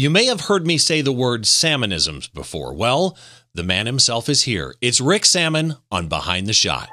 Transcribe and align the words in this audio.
You 0.00 0.08
may 0.08 0.24
have 0.24 0.40
heard 0.40 0.66
me 0.66 0.78
say 0.78 1.02
the 1.02 1.12
word 1.12 1.42
sammonisms 1.42 2.32
before. 2.32 2.72
Well, 2.72 3.18
the 3.52 3.62
man 3.62 3.84
himself 3.84 4.30
is 4.30 4.44
here. 4.44 4.74
It's 4.80 4.98
Rick 4.98 5.26
Sammon 5.26 5.76
on 5.92 6.08
Behind 6.08 6.46
the 6.46 6.54
Shot. 6.54 6.88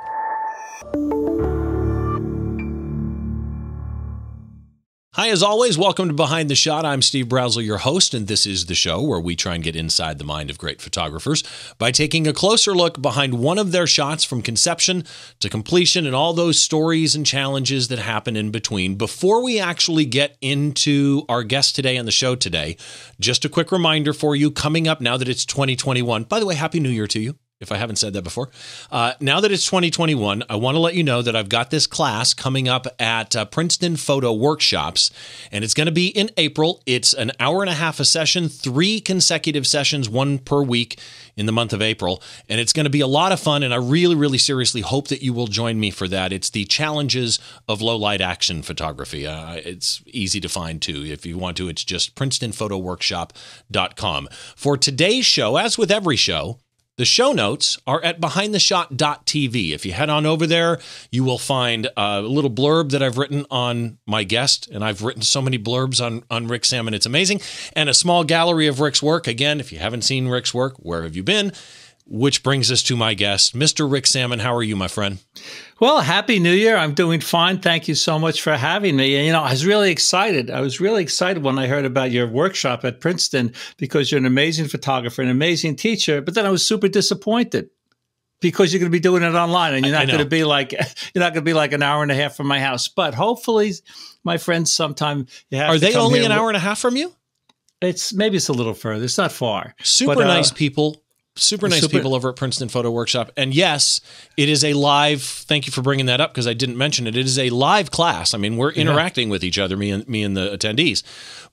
Hi, 5.20 5.30
as 5.30 5.42
always, 5.42 5.80
welcome 5.80 6.10
to 6.10 6.14
Behind 6.14 6.48
the 6.48 6.54
Shot. 6.54 6.86
I'm 6.86 7.02
Steve 7.02 7.26
Brazill, 7.26 7.66
your 7.66 7.80
host, 7.80 8.14
and 8.14 8.28
this 8.28 8.46
is 8.46 8.68
the 8.68 8.76
show 8.76 9.02
where 9.02 9.20
we 9.20 9.36
try 9.36 9.56
and 9.56 9.64
get 9.64 9.76
inside 9.76 10.20
the 10.20 10.24
mind 10.24 10.52
of 10.52 10.60
great 10.60 10.80
photographers 10.80 11.44
by 11.80 11.90
taking 11.90 12.28
a 12.28 12.34
closer 12.34 12.76
look 12.76 13.02
behind 13.02 13.40
one 13.40 13.58
of 13.58 13.72
their 13.72 13.88
shots 13.88 14.24
from 14.24 14.44
conception 14.44 15.04
to 15.40 15.50
completion 15.50 16.06
and 16.06 16.16
all 16.16 16.34
those 16.34 16.60
stories 16.60 17.16
and 17.16 17.26
challenges 17.26 17.88
that 17.88 17.98
happen 17.98 18.36
in 18.36 18.52
between. 18.52 18.94
Before 18.94 19.44
we 19.44 19.60
actually 19.60 20.06
get 20.06 20.38
into 20.40 21.26
our 21.28 21.42
guest 21.42 21.76
today 21.76 21.98
on 21.98 22.06
the 22.06 22.12
show 22.12 22.36
today, 22.36 22.78
just 23.20 23.44
a 23.44 23.50
quick 23.50 23.72
reminder 23.72 24.14
for 24.14 24.36
you 24.36 24.52
coming 24.52 24.88
up 24.88 25.02
now 25.02 25.18
that 25.18 25.28
it's 25.28 25.48
2021. 25.48 26.26
By 26.26 26.40
the 26.40 26.46
way, 26.46 26.54
Happy 26.54 26.80
New 26.80 26.90
Year 26.90 27.08
to 27.08 27.20
you 27.20 27.40
if 27.60 27.72
I 27.72 27.78
haven't 27.78 27.96
said 27.96 28.14
that 28.14 28.24
before. 28.24 28.50
Uh, 28.92 29.14
now 29.20 29.40
that 29.40 29.52
it's 29.52 29.66
2021, 29.66 30.44
I 30.48 30.56
want 30.56 30.76
to 30.76 30.80
let 30.80 30.94
you 30.94 31.04
know 31.04 31.24
that 31.24 31.36
I've 31.36 31.50
got 31.50 31.72
this 31.72 31.88
class 31.88 32.36
coming 32.36 32.68
up 32.68 32.86
at 33.00 33.36
uh, 33.36 33.46
Princeton 33.46 33.96
Photo 33.96 34.32
Workshops, 34.32 35.10
and 35.52 35.64
it's 35.64 35.74
going 35.74 35.88
to 35.88 35.92
be 35.92 36.10
in 36.10 36.30
April. 36.38 36.84
It's 36.86 37.14
an 37.14 37.32
hour 37.40 37.62
and 37.62 37.70
a 37.70 37.74
half 37.74 38.00
a 38.00 38.06
session, 38.06 38.48
three 38.48 39.00
consecutive 39.00 39.66
sessions, 39.66 40.08
one 40.08 40.38
per 40.38 40.62
week 40.62 41.00
in 41.36 41.48
the 41.48 41.52
month 41.52 41.74
of 41.74 41.82
April, 41.82 42.22
and 42.48 42.62
it's 42.62 42.74
going 42.74 42.84
to 42.84 42.92
be 42.92 43.02
a 43.02 43.08
lot 43.08 43.32
of 43.32 43.40
fun. 43.40 43.64
And 43.64 43.74
I 43.74 43.78
really, 43.78 44.16
really 44.16 44.38
seriously 44.38 44.82
hope 44.82 45.08
that 45.08 45.24
you 45.24 45.34
will 45.34 45.48
join 45.48 45.80
me 45.80 45.90
for 45.90 46.08
that. 46.10 46.32
It's 46.32 46.52
the 46.52 46.66
challenges 46.66 47.40
of 47.68 47.82
low 47.82 47.98
light 47.98 48.22
action 48.22 48.62
photography. 48.62 49.26
Uh, 49.26 49.56
it's 49.56 50.04
easy 50.06 50.40
to 50.42 50.50
find 50.50 50.80
too. 50.80 51.04
If 51.06 51.26
you 51.26 51.40
want 51.40 51.58
to, 51.58 51.70
it's 51.70 51.84
just 51.84 52.14
PrincetonPhotoWorkshop.com. 52.16 54.30
For 54.56 54.78
today's 54.78 55.26
show, 55.26 55.58
as 55.58 55.76
with 55.78 55.92
every 55.92 56.16
show, 56.16 56.60
the 56.98 57.06
show 57.06 57.32
notes 57.32 57.78
are 57.86 58.04
at 58.04 58.20
behindtheshot.tv. 58.20 59.72
If 59.72 59.86
you 59.86 59.94
head 59.94 60.10
on 60.10 60.26
over 60.26 60.48
there, 60.48 60.80
you 61.12 61.24
will 61.24 61.38
find 61.38 61.88
a 61.96 62.22
little 62.22 62.50
blurb 62.50 62.92
that 62.92 63.04
I've 63.04 63.18
written 63.18 63.46
on 63.52 64.00
my 64.06 64.24
guest, 64.24 64.68
and 64.70 64.84
I've 64.84 65.04
written 65.04 65.22
so 65.22 65.42
many 65.42 65.60
blurbs 65.60 66.04
on, 66.04 66.24
on 66.30 66.48
Rick 66.48 66.66
Sammon, 66.66 66.94
it's 66.94 67.06
amazing, 67.06 67.40
and 67.74 67.88
a 67.88 67.94
small 67.94 68.24
gallery 68.24 68.68
of 68.68 68.80
Rick's 68.80 69.02
work. 69.02 69.28
Again, 69.28 69.60
if 69.60 69.72
you 69.72 69.80
haven't 69.80 70.02
seen 70.02 70.28
Rick's 70.28 70.54
work, 70.54 70.76
where 70.78 71.04
have 71.04 71.16
you 71.16 71.24
been? 71.24 71.54
Which 72.10 72.42
brings 72.42 72.72
us 72.72 72.84
to 72.84 72.96
my 72.96 73.14
guest, 73.14 73.54
Mr. 73.54 73.92
Rick 73.92 74.08
Sammon. 74.08 74.40
How 74.40 74.56
are 74.56 74.64
you, 74.64 74.78
my 74.78 74.88
friend? 74.88 75.18
Well, 75.82 76.00
happy 76.00 76.40
New 76.40 76.54
Year. 76.54 76.78
I'm 76.78 76.94
doing 76.94 77.20
fine. 77.20 77.60
Thank 77.60 77.90
you 77.90 77.96
so 77.96 78.18
much 78.18 78.42
for 78.42 78.56
having 78.56 78.96
me. 78.96 79.18
And, 79.18 79.26
you 79.26 79.34
know, 79.34 79.42
I 79.42 79.52
was 79.52 79.66
really 79.66 79.92
excited. 79.92 80.50
I 80.50 80.62
was 80.62 80.80
really 80.80 81.04
excited 81.04 81.44
when 81.44 81.60
I 81.60 81.68
heard 81.68 81.84
about 81.84 82.12
your 82.12 82.26
workshop 82.26 82.86
at 82.86 83.02
Princeton 83.02 83.54
because 83.76 84.10
you're 84.10 84.20
an 84.20 84.26
amazing 84.26 84.70
photographer, 84.70 85.22
an 85.22 85.28
amazing 85.28 85.76
teacher. 85.76 86.22
But 86.22 86.34
then 86.34 86.46
I 86.46 86.50
was 86.50 86.66
super 86.66 86.88
disappointed 86.88 87.70
because 88.40 88.72
you're 88.72 88.80
going 88.80 88.92
to 88.92 88.96
be 88.96 89.02
doing 89.02 89.24
it 89.24 89.36
online 89.36 89.74
and 89.74 89.86
you're 89.86 89.96
not 89.96 90.08
going 90.08 90.20
to 90.20 90.26
be 90.26 90.44
like 90.46 90.72
you're 91.14 91.24
not 91.24 91.34
going 91.34 91.44
to 91.44 91.50
be 91.50 91.54
like 91.54 91.74
an 91.74 91.84
hour 91.84 92.04
and 92.04 92.12
a 92.12 92.16
half 92.16 92.38
from 92.38 92.48
my 92.48 92.60
house. 92.60 92.88
But 92.88 93.16
hopefully, 93.16 93.74
my 94.24 94.38
friends, 94.38 94.74
sometime 94.74 95.28
you 95.50 95.58
have. 95.58 95.72
Are 95.72 95.78
they 95.78 95.96
only 95.96 96.24
an 96.24 96.32
hour 96.32 96.48
and 96.48 96.58
a 96.58 96.62
half 96.62 96.80
from 96.80 96.96
you? 96.96 97.14
It's 97.82 98.14
maybe 98.14 98.38
it's 98.38 98.48
a 98.48 98.54
little 98.54 98.74
further. 98.74 99.04
It's 99.04 99.18
not 99.18 99.32
far. 99.32 99.76
Super 99.84 100.16
but, 100.16 100.28
nice 100.28 100.52
uh, 100.52 100.56
people 100.56 101.04
super 101.38 101.68
nice 101.70 101.82
super. 101.82 101.98
people 101.98 102.14
over 102.14 102.30
at 102.30 102.36
Princeton 102.36 102.70
Photo 102.70 102.92
Workshop. 102.92 103.32
And 103.38 103.54
yes, 103.54 104.02
it 104.36 104.50
is 104.50 104.64
a 104.64 104.74
live. 104.74 105.22
Thank 105.22 105.66
you 105.66 105.72
for 105.72 105.82
bringing 105.82 106.08
that 106.08 106.20
up 106.20 106.32
because 106.34 106.48
I 106.48 106.54
didn't 106.54 106.78
mention 106.78 107.08
it. 107.08 107.16
It 107.16 107.26
is 107.26 107.40
a 107.40 107.50
live 107.50 107.92
class. 107.92 108.34
I 108.34 108.38
mean, 108.38 108.58
we're 108.58 108.72
interacting 108.72 109.28
yeah. 109.28 109.32
with 109.32 109.44
each 109.44 109.58
other, 109.58 109.78
me 109.78 109.92
and 109.92 110.08
me 110.08 110.24
and 110.24 110.36
the 110.36 110.50
attendees, 110.50 111.04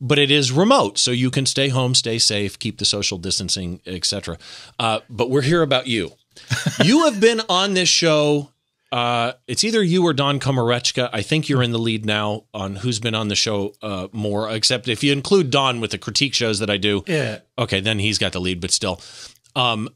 but 0.01 0.19
it 0.19 0.31
is 0.31 0.51
remote, 0.51 0.99
so 0.99 1.11
you 1.11 1.31
can 1.31 1.47
stay 1.47 1.69
home, 1.69 1.95
stay 1.95 2.19
safe, 2.19 2.59
keep 2.59 2.79
the 2.79 2.85
social 2.85 3.19
distancing, 3.19 3.81
etc. 3.87 4.39
Uh, 4.79 5.01
but 5.09 5.31
we're 5.31 5.43
here 5.43 5.63
about 5.63 5.87
you. 5.87 6.13
you 6.85 7.05
have 7.05 7.21
been 7.21 7.41
on 7.49 7.75
this 7.75 7.89
show. 7.89 8.51
Uh, 8.93 9.33
it's 9.49 9.65
either 9.65 9.83
you 9.83 10.07
or 10.07 10.13
Don 10.13 10.39
Komarechka. 10.39 11.11
I 11.13 11.23
think 11.23 11.49
you're 11.49 11.63
in 11.65 11.73
the 11.73 11.79
lead 11.79 12.07
now 12.07 12.45
on 12.55 12.77
who's 12.77 13.01
been 13.01 13.15
on 13.15 13.27
the 13.27 13.35
show 13.35 13.75
uh, 13.83 14.07
more. 14.13 14.49
Except 14.51 14.87
if 14.87 15.03
you 15.03 15.13
include 15.13 15.51
Don 15.51 15.81
with 15.81 15.91
the 15.91 15.99
critique 15.99 16.33
shows 16.33 16.61
that 16.61 16.71
I 16.71 16.77
do, 16.77 17.03
yeah. 17.07 17.41
Okay, 17.59 17.81
then 17.81 17.99
he's 17.99 18.19
got 18.19 18.33
the 18.33 18.41
lead. 18.41 18.61
But 18.61 18.71
still, 18.71 19.01
um, 19.57 19.89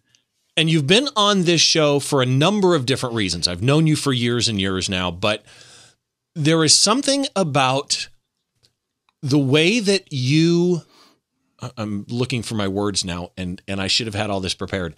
and 0.56 0.69
you've 0.69 0.86
been 0.86 1.08
on 1.14 1.44
this 1.44 1.60
show 1.60 2.00
for 2.00 2.20
a 2.20 2.26
number 2.26 2.74
of 2.74 2.84
different 2.84 3.14
reasons. 3.14 3.46
I've 3.46 3.62
known 3.62 3.86
you 3.86 3.94
for 3.94 4.12
years 4.12 4.48
and 4.48 4.60
years 4.60 4.88
now, 4.88 5.10
but 5.10 5.44
there 6.34 6.64
is 6.64 6.74
something 6.74 7.26
about 7.36 8.08
the 9.22 9.38
way 9.38 9.80
that 9.80 10.12
you 10.12 10.82
I'm 11.76 12.06
looking 12.08 12.42
for 12.42 12.54
my 12.54 12.69
words 12.69 13.04
now 13.04 13.30
and 13.36 13.60
and 13.66 13.80
I 13.80 13.86
should 13.88 14.06
have 14.06 14.14
had 14.14 14.30
all 14.30 14.41
this 14.41 14.54
prepared. 14.54 14.94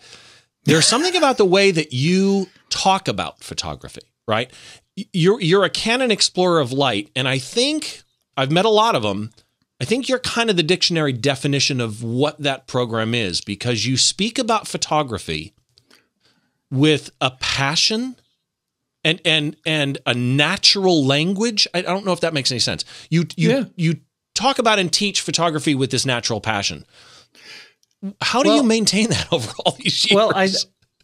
There's 0.65 0.87
something 0.89 1.17
about 1.17 1.39
the 1.39 1.47
way 1.47 1.71
that 1.71 1.93
you 1.93 2.49
talk 2.69 3.09
about 3.09 3.43
photography, 3.43 4.03
right? 4.29 4.51
You're 4.95 5.41
you're 5.41 5.65
a 5.65 5.71
Canon 5.71 6.11
explorer 6.11 6.61
of 6.61 6.73
light 6.73 7.11
and 7.17 7.27
I 7.27 7.39
think 7.39 8.03
I've 8.37 8.51
met 8.51 8.65
a 8.65 8.71
lot 8.71 8.95
of 8.95 9.03
them 9.03 9.31
I 9.81 9.85
think 9.85 10.09
you're 10.09 10.19
kind 10.19 10.51
of 10.51 10.57
the 10.57 10.63
dictionary 10.63 11.13
definition 11.13 11.81
of 11.81 12.03
what 12.03 12.39
that 12.39 12.67
program 12.67 13.15
is 13.15 13.41
because 13.41 13.87
you 13.87 13.97
speak 13.97 14.39
about 14.39 14.69
photography 14.69 15.55
with 16.71 17.11
a 17.21 17.31
passion 17.41 18.17
and 19.03 19.21
and 19.25 19.57
and 19.65 19.99
a 20.07 20.15
natural 20.15 21.05
language. 21.05 21.67
I 21.73 21.81
don't 21.81 22.05
know 22.05 22.13
if 22.13 22.21
that 22.21 22.35
makes 22.35 22.51
any 22.51 22.61
sense. 22.61 22.85
You 23.09 23.25
you 23.37 23.51
yeah. 23.51 23.65
you 23.77 24.01
talk 24.35 24.59
about 24.59 24.79
and 24.79 24.93
teach 24.93 25.23
photography 25.23 25.75
with 25.75 25.91
this 25.91 26.05
natural 26.05 26.41
passion. 26.41 26.85
How 28.21 28.43
do 28.43 28.51
well, 28.51 28.59
you 28.59 28.63
maintain 28.63 29.09
that 29.11 29.29
over 29.33 29.51
all 29.65 29.73
these 29.79 30.11
years? 30.11 30.15
Well, 30.15 30.33
I 30.35 30.49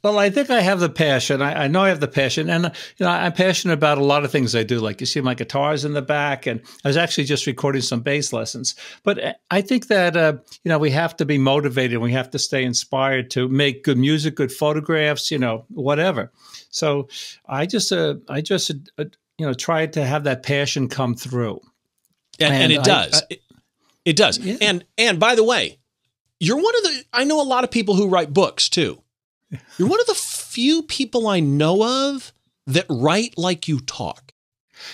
well, 0.06 0.20
I 0.20 0.30
think 0.30 0.50
I 0.50 0.60
have 0.60 0.78
the 0.78 0.88
passion. 0.88 1.42
I, 1.42 1.64
I, 1.64 1.66
know 1.66 1.82
I 1.82 1.88
have 1.88 1.98
the 1.98 2.06
passion, 2.06 2.48
and 2.48 2.66
you 2.96 3.04
know, 3.04 3.10
I'm 3.10 3.32
passionate 3.32 3.74
about 3.74 3.98
a 3.98 4.04
lot 4.04 4.24
of 4.24 4.30
things 4.30 4.54
I 4.54 4.62
do. 4.62 4.78
Like 4.78 5.00
you 5.00 5.06
see, 5.06 5.20
my 5.20 5.34
guitars 5.34 5.84
in 5.84 5.94
the 5.94 6.02
back, 6.02 6.46
and 6.46 6.60
I 6.84 6.88
was 6.88 6.96
actually 6.96 7.24
just 7.24 7.44
recording 7.44 7.82
some 7.82 8.02
bass 8.02 8.32
lessons. 8.32 8.76
But 9.02 9.22
uh, 9.22 9.32
I 9.50 9.62
think 9.62 9.88
that 9.88 10.16
uh, 10.16 10.34
you 10.62 10.68
know 10.68 10.78
we 10.78 10.92
have 10.92 11.16
to 11.16 11.24
be 11.24 11.38
motivated. 11.38 11.94
And 11.94 12.02
we 12.02 12.12
have 12.12 12.30
to 12.30 12.38
stay 12.38 12.62
inspired 12.62 13.32
to 13.32 13.48
make 13.48 13.82
good 13.82 13.98
music, 13.98 14.36
good 14.36 14.52
photographs. 14.52 15.32
You 15.32 15.38
know, 15.38 15.64
whatever. 15.70 16.30
So 16.70 17.08
I 17.44 17.66
just, 17.66 17.90
uh, 17.90 18.14
I 18.28 18.42
just, 18.42 18.70
uh, 18.70 19.04
you 19.38 19.46
know, 19.46 19.54
try 19.54 19.86
to 19.86 20.04
have 20.04 20.22
that 20.24 20.44
passion 20.44 20.88
come 20.88 21.16
through, 21.16 21.60
and, 22.38 22.54
and, 22.54 22.62
and 22.62 22.72
it 22.74 22.78
I, 22.78 22.84
does. 22.84 23.22
I, 23.22 23.24
it, 23.30 23.40
it, 24.04 24.16
does. 24.16 24.38
Yeah. 24.38 24.56
And 24.60 24.84
and 24.96 25.18
by 25.18 25.34
the 25.34 25.42
way, 25.42 25.80
you're 26.38 26.62
one 26.62 26.76
of 26.76 26.82
the. 26.84 27.04
I 27.12 27.24
know 27.24 27.42
a 27.42 27.42
lot 27.42 27.64
of 27.64 27.72
people 27.72 27.96
who 27.96 28.08
write 28.08 28.32
books 28.32 28.68
too. 28.68 29.02
You're 29.78 29.88
one 29.88 30.00
of 30.00 30.06
the 30.06 30.14
few 30.14 30.82
people 30.82 31.28
I 31.28 31.40
know 31.40 32.10
of 32.12 32.32
that 32.66 32.86
write 32.88 33.34
like 33.36 33.68
you 33.68 33.80
talk. 33.80 34.32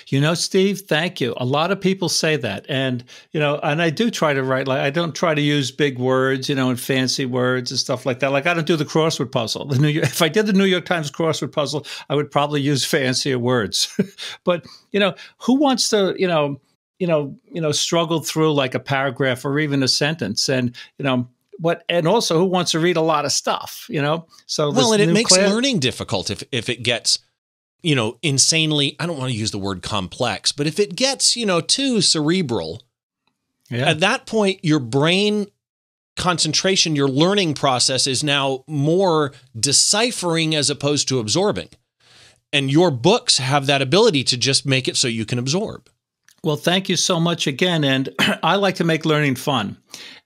You 0.09 0.21
know, 0.21 0.35
Steve, 0.35 0.83
thank 0.83 1.21
you. 1.21 1.35
A 1.39 1.45
lot 1.45 1.73
of 1.73 1.81
people 1.81 2.09
say 2.09 2.37
that. 2.37 2.67
And, 2.69 3.05
you 3.33 3.41
know, 3.41 3.59
and 3.63 3.83
I 3.83 3.91
do 3.91 4.11
try 4.11 4.33
to 4.33 4.43
write 4.43 4.69
like 4.69 4.81
I 4.81 4.91
don't 4.91 5.15
try 5.15 5.35
to 5.35 5.41
use 5.41 5.71
big 5.71 5.99
words, 5.99 6.49
you 6.49 6.55
know, 6.55 6.71
and 6.71 6.79
fancy 6.79 7.27
words 7.27 7.71
and 7.71 7.81
stuff 7.81 8.07
like 8.07 8.21
that. 8.21 8.31
Like 8.31 8.47
I 8.47 8.55
don't 8.55 8.67
do 8.67 8.77
the 8.77 8.85
crossword 8.85 9.33
puzzle. 9.33 9.65
The 9.67 9.79
New 9.79 9.89
York, 9.89 10.07
if 10.07 10.23
I 10.23 10.29
did 10.29 10.47
the 10.47 10.53
New 10.53 10.65
York 10.65 10.85
Times 10.85 11.11
crossword 11.11 11.53
puzzle, 11.53 11.87
I 12.09 12.15
would 12.15 12.31
probably 12.31 12.61
use 12.61 12.85
fancier 12.85 13.39
words. 13.39 13.97
but, 14.45 14.65
you 14.93 15.01
know, 15.01 15.15
who 15.39 15.55
wants 15.55 15.89
to, 15.89 16.15
you 16.17 16.29
know, 16.29 16.61
you 16.99 17.07
know, 17.07 17.37
you 17.51 17.61
know, 17.61 17.73
struggle 17.73 18.21
through 18.21 18.53
like 18.55 18.75
a 18.75 18.81
paragraph 18.81 19.45
or 19.45 19.59
even 19.59 19.83
a 19.83 19.89
sentence 19.89 20.49
and, 20.49 20.77
you 20.99 21.05
know, 21.05 21.29
what 21.59 21.85
and 21.89 22.09
also 22.09 22.39
who 22.39 22.45
wants 22.45 22.73
to 22.73 22.81
read 22.81 22.97
a 22.97 23.03
lot 23.03 23.25
of 23.25 23.33
stuff, 23.33 23.87
you 23.89 24.03
know? 24.03 24.27
So 24.47 24.71
well, 24.71 24.93
and 24.93 25.03
it 25.03 25.13
makes 25.13 25.33
class- 25.33 25.51
learning 25.51 25.81
difficult 25.81 26.31
if 26.31 26.43
if 26.53 26.69
it 26.69 26.83
gets 26.83 27.19
you 27.83 27.95
know 27.95 28.19
insanely. 28.23 28.97
I 28.99 29.07
don't 29.07 29.19
want 29.19 29.33
to 29.33 29.39
use 29.39 29.51
the 29.51 29.59
word 29.59 29.83
complex, 29.83 30.53
but 30.53 30.67
if 30.67 30.79
it 30.79 30.97
gets 30.97 31.37
you 31.37 31.47
know 31.47 31.61
too 31.61 32.01
cerebral, 32.01 32.83
yeah. 33.71 33.89
at 33.89 34.01
that 34.01 34.27
point 34.27 34.61
your 34.63 34.81
brain 34.81 35.47
concentration, 36.17 36.97
your 36.97 37.09
learning 37.09 37.55
process 37.55 38.07
is 38.07 38.23
now 38.23 38.65
more 38.67 39.33
deciphering 39.59 40.55
as 40.55 40.71
opposed 40.71 41.09
to 41.09 41.19
absorbing. 41.19 41.69
And 42.53 42.71
your 42.71 42.91
books 42.91 43.39
have 43.39 43.67
that 43.67 43.81
ability 43.81 44.25
to 44.25 44.37
just 44.37 44.67
make 44.67 44.87
it 44.87 44.97
so 44.97 45.09
you 45.09 45.25
can 45.25 45.39
absorb. 45.39 45.89
Well, 46.45 46.57
thank 46.57 46.89
you 46.89 46.97
so 46.97 47.19
much 47.19 47.47
again. 47.47 47.85
And 47.85 48.11
I 48.43 48.57
like 48.57 48.77
to 48.77 48.85
make 48.85 49.07
learning 49.07 49.37
fun. 49.37 49.79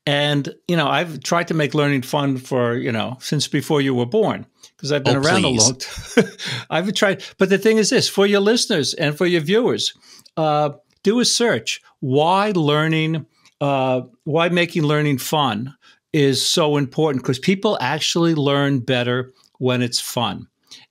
And, 0.07 0.55
you 0.69 0.77
know, 0.77 0.87
I've 0.87 1.21
tried 1.21 1.49
to 1.49 1.55
make 1.55 1.75
learning 1.75 2.03
fun 2.03 2.39
for, 2.39 2.77
you 2.77 2.93
know, 2.93 3.17
since 3.21 3.49
before 3.49 3.81
you 3.81 3.93
were 3.93 4.07
born, 4.07 4.47
because 4.77 4.93
I've 4.93 5.03
been 5.03 5.17
oh, 5.17 5.21
around 5.21 5.43
please. 5.43 5.63
a 5.63 5.65
long 5.65 5.79
time. 5.79 6.25
I've 6.71 6.95
tried. 6.95 7.25
But 7.39 7.49
the 7.49 7.59
thing 7.59 7.79
is 7.79 7.91
this 7.91 8.09
for 8.09 8.25
your 8.25 8.41
listeners 8.41 8.95
and 8.95 9.19
for 9.19 9.27
your 9.27 9.41
viewers, 9.41 9.93
uh, 10.37 10.71
do 11.03 11.19
a 11.19 11.25
search. 11.25 11.83
Why 11.99 12.53
learning, 12.55 13.27
uh, 13.61 14.03
why 14.23 14.49
making 14.49 14.85
learning 14.85 15.19
fun 15.19 15.75
is 16.13 16.45
so 16.45 16.77
important? 16.77 17.25
Because 17.25 17.41
people 17.41 17.77
actually 17.81 18.37
learn 18.37 18.79
better 18.79 19.33
when 19.59 19.83
it's 19.83 20.01
fun. 20.01 20.47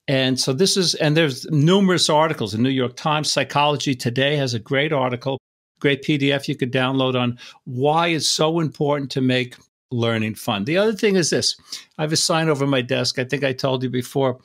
And 0.08 0.40
so 0.40 0.52
this 0.52 0.76
is, 0.76 0.94
and 0.96 1.16
there's 1.16 1.46
numerous 1.46 2.10
articles. 2.10 2.52
The 2.52 2.58
New 2.58 2.70
York 2.70 2.96
Times 2.96 3.32
Psychology 3.32 3.96
Today 3.96 4.36
has 4.36 4.54
a 4.54 4.60
great 4.60 4.92
article 4.94 5.40
great 5.80 6.04
PDF 6.04 6.48
you 6.48 6.56
could 6.56 6.72
download 6.72 7.20
on 7.20 7.38
why 7.66 8.08
it's 8.08 8.30
so 8.30 8.60
important 8.60 9.12
to 9.12 9.22
make 9.22 9.56
learning 9.92 10.36
fun. 10.36 10.66
The 10.66 10.78
other 10.78 10.94
thing 10.94 11.16
is 11.16 11.30
this 11.30 11.56
I 11.98 12.04
have 12.04 12.14
a 12.14 12.18
sign 12.18 12.50
over 12.50 12.68
my 12.68 12.82
desk. 12.82 13.20
I 13.20 13.24
think 13.24 13.44
I 13.44 13.54
told 13.54 13.84
you 13.84 13.90
before. 13.90 14.40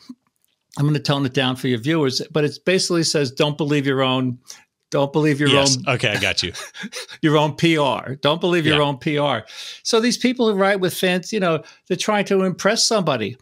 I'm 0.78 0.84
going 0.84 0.94
to 0.94 1.00
tone 1.00 1.26
it 1.26 1.34
down 1.34 1.56
for 1.56 1.66
your 1.66 1.80
viewers, 1.80 2.22
but 2.30 2.44
it 2.44 2.56
basically 2.64 3.02
says 3.02 3.32
don't 3.32 3.58
believe 3.58 3.86
your 3.86 4.02
own 4.02 4.38
don't 4.90 5.12
believe 5.12 5.38
your 5.38 5.48
yes. 5.48 5.76
own. 5.76 5.94
Okay, 5.94 6.08
I 6.08 6.20
got 6.20 6.42
you. 6.42 6.52
your 7.22 7.38
own 7.38 7.54
PR. 7.54 8.14
Don't 8.14 8.40
believe 8.40 8.66
your 8.66 8.78
yeah. 8.78 8.82
own 8.82 8.98
PR. 8.98 9.46
So 9.84 10.00
these 10.00 10.18
people 10.18 10.50
who 10.50 10.58
write 10.58 10.80
with 10.80 10.92
fans, 10.92 11.32
you 11.32 11.40
know, 11.40 11.62
they're 11.86 11.96
trying 11.96 12.24
to 12.26 12.42
impress 12.42 12.84
somebody. 12.84 13.36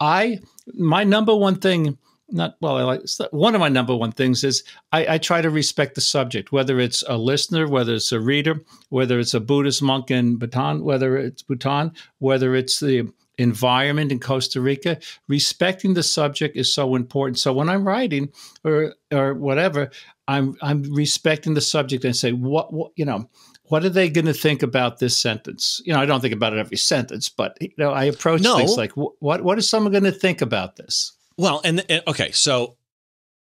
I, 0.00 0.40
my 0.74 1.04
number 1.04 1.34
one 1.36 1.56
thing, 1.56 1.98
not 2.30 2.56
well, 2.60 2.76
I 2.76 2.82
like 2.82 3.02
one 3.30 3.54
of 3.54 3.60
my 3.60 3.68
number 3.68 3.96
one 3.96 4.12
things 4.12 4.44
is 4.44 4.62
I, 4.92 5.14
I 5.14 5.18
try 5.18 5.40
to 5.40 5.50
respect 5.50 5.94
the 5.94 6.00
subject, 6.00 6.52
whether 6.52 6.78
it's 6.78 7.02
a 7.08 7.16
listener, 7.16 7.66
whether 7.66 7.94
it's 7.94 8.12
a 8.12 8.20
reader, 8.20 8.62
whether 8.90 9.18
it's 9.18 9.34
a 9.34 9.40
Buddhist 9.40 9.82
monk 9.82 10.10
in 10.10 10.36
Bhutan, 10.36 10.84
whether 10.84 11.16
it's 11.16 11.42
Bhutan, 11.42 11.92
whether 12.18 12.54
it's 12.54 12.80
the 12.80 13.10
environment 13.38 14.12
in 14.12 14.20
Costa 14.20 14.60
Rica, 14.60 14.98
respecting 15.28 15.94
the 15.94 16.02
subject 16.02 16.56
is 16.56 16.72
so 16.72 16.96
important. 16.96 17.38
So 17.38 17.52
when 17.52 17.68
I'm 17.68 17.86
writing 17.86 18.30
or 18.64 18.94
or 19.12 19.34
whatever, 19.34 19.90
I'm 20.26 20.56
I'm 20.60 20.82
respecting 20.92 21.54
the 21.54 21.60
subject 21.60 22.04
and 22.04 22.16
say 22.16 22.32
what, 22.32 22.72
what 22.72 22.92
you 22.96 23.04
know 23.04 23.28
what 23.64 23.84
are 23.84 23.90
they 23.90 24.08
going 24.08 24.24
to 24.24 24.32
think 24.32 24.62
about 24.62 24.98
this 24.98 25.16
sentence? 25.16 25.80
You 25.84 25.92
know, 25.92 26.00
I 26.00 26.06
don't 26.06 26.20
think 26.20 26.32
about 26.32 26.54
it 26.54 26.58
every 26.58 26.78
sentence, 26.78 27.28
but 27.28 27.56
you 27.60 27.70
know, 27.76 27.92
I 27.92 28.04
approach 28.04 28.40
no. 28.40 28.56
things 28.56 28.76
like 28.76 28.92
what 28.92 29.42
what 29.42 29.58
is 29.58 29.68
someone 29.68 29.92
going 29.92 30.04
to 30.04 30.12
think 30.12 30.40
about 30.42 30.76
this? 30.76 31.12
Well, 31.38 31.62
and, 31.64 31.84
and 31.88 32.02
okay, 32.06 32.32
so 32.32 32.76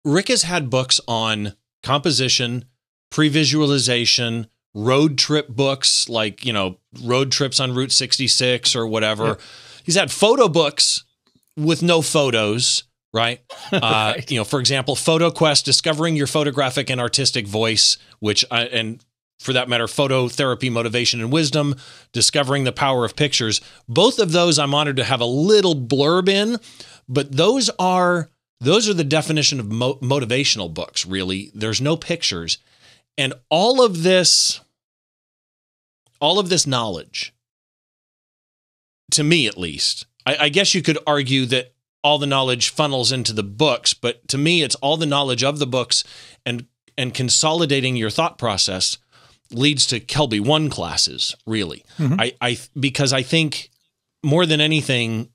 Rick 0.03 0.27
has 0.27 0.43
had 0.43 0.69
books 0.69 0.99
on 1.07 1.53
composition, 1.83 2.65
pre-visualization, 3.11 4.47
road 4.73 5.17
trip 5.17 5.47
books 5.47 6.09
like, 6.09 6.45
you 6.45 6.51
know, 6.51 6.79
road 7.01 7.31
trips 7.31 7.59
on 7.59 7.73
Route 7.73 7.91
66 7.91 8.75
or 8.75 8.87
whatever. 8.87 9.25
Yeah. 9.25 9.35
He's 9.85 9.95
had 9.95 10.11
photo 10.11 10.49
books 10.49 11.05
with 11.55 11.81
no 11.81 12.01
photos 12.01 12.83
right? 13.13 13.41
Uh, 13.71 14.13
right. 14.15 14.31
You 14.31 14.37
know, 14.37 14.43
for 14.43 14.59
example, 14.59 14.95
Photo 14.95 15.31
Quest, 15.31 15.65
discovering 15.65 16.15
your 16.15 16.27
photographic 16.27 16.89
and 16.91 17.01
artistic 17.01 17.47
voice, 17.47 17.97
which 18.19 18.45
I, 18.51 18.65
and 18.65 19.03
for 19.39 19.51
that 19.53 19.67
matter, 19.67 19.87
photo 19.87 20.27
therapy, 20.27 20.69
motivation, 20.69 21.19
and 21.19 21.31
wisdom, 21.31 21.75
discovering 22.11 22.65
the 22.65 22.71
power 22.71 23.03
of 23.03 23.15
pictures. 23.15 23.61
Both 23.89 24.19
of 24.19 24.31
those 24.31 24.59
I'm 24.59 24.75
honored 24.75 24.97
to 24.97 25.03
have 25.03 25.21
a 25.21 25.25
little 25.25 25.75
blurb 25.75 26.29
in, 26.29 26.59
but 27.07 27.31
those 27.31 27.69
are 27.79 28.29
those 28.59 28.87
are 28.87 28.93
the 28.93 29.03
definition 29.03 29.59
of 29.59 29.71
mo- 29.71 29.95
motivational 29.95 30.73
books. 30.73 31.05
Really, 31.05 31.51
there's 31.53 31.81
no 31.81 31.97
pictures, 31.97 32.57
and 33.17 33.33
all 33.49 33.83
of 33.83 34.03
this, 34.03 34.61
all 36.19 36.39
of 36.39 36.49
this 36.49 36.65
knowledge, 36.65 37.33
to 39.11 39.23
me 39.23 39.47
at 39.47 39.57
least, 39.57 40.05
I, 40.25 40.37
I 40.41 40.49
guess 40.49 40.73
you 40.73 40.81
could 40.81 40.97
argue 41.05 41.45
that 41.47 41.73
all 42.03 42.17
the 42.17 42.27
knowledge 42.27 42.69
funnels 42.69 43.11
into 43.11 43.33
the 43.33 43.43
books, 43.43 43.93
but 43.93 44.27
to 44.27 44.37
me, 44.37 44.61
it's 44.61 44.75
all 44.75 44.97
the 44.97 45.05
knowledge 45.05 45.43
of 45.43 45.59
the 45.59 45.67
books 45.67 46.03
and 46.45 46.65
and 46.97 47.13
consolidating 47.13 47.95
your 47.95 48.09
thought 48.09 48.37
process 48.37 48.97
leads 49.51 49.87
to 49.87 49.99
Kelby 49.99 50.39
one 50.39 50.69
classes. 50.69 51.35
Really, 51.45 51.83
mm-hmm. 51.97 52.19
I, 52.19 52.33
I 52.41 52.57
because 52.79 53.13
I 53.13 53.23
think 53.23 53.69
more 54.23 54.45
than 54.45 54.61
anything, 54.61 55.29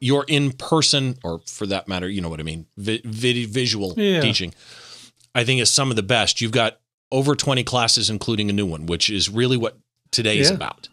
your 0.00 0.24
in 0.28 0.52
person 0.52 1.18
or 1.22 1.40
for 1.46 1.66
that 1.66 1.88
matter, 1.88 2.08
you 2.08 2.20
know 2.20 2.28
what 2.28 2.40
I 2.40 2.44
mean, 2.44 2.66
vi- 2.76 3.02
vi- 3.04 3.46
visual 3.46 3.94
yeah. 3.96 4.20
teaching, 4.20 4.54
I 5.34 5.44
think 5.44 5.60
is 5.60 5.70
some 5.70 5.90
of 5.90 5.96
the 5.96 6.02
best. 6.02 6.40
You've 6.40 6.52
got 6.52 6.78
over 7.12 7.34
twenty 7.34 7.64
classes, 7.64 8.10
including 8.10 8.50
a 8.50 8.52
new 8.52 8.66
one, 8.66 8.86
which 8.86 9.10
is 9.10 9.28
really 9.28 9.56
what 9.56 9.78
today 10.10 10.38
is 10.38 10.50
about. 10.50 10.88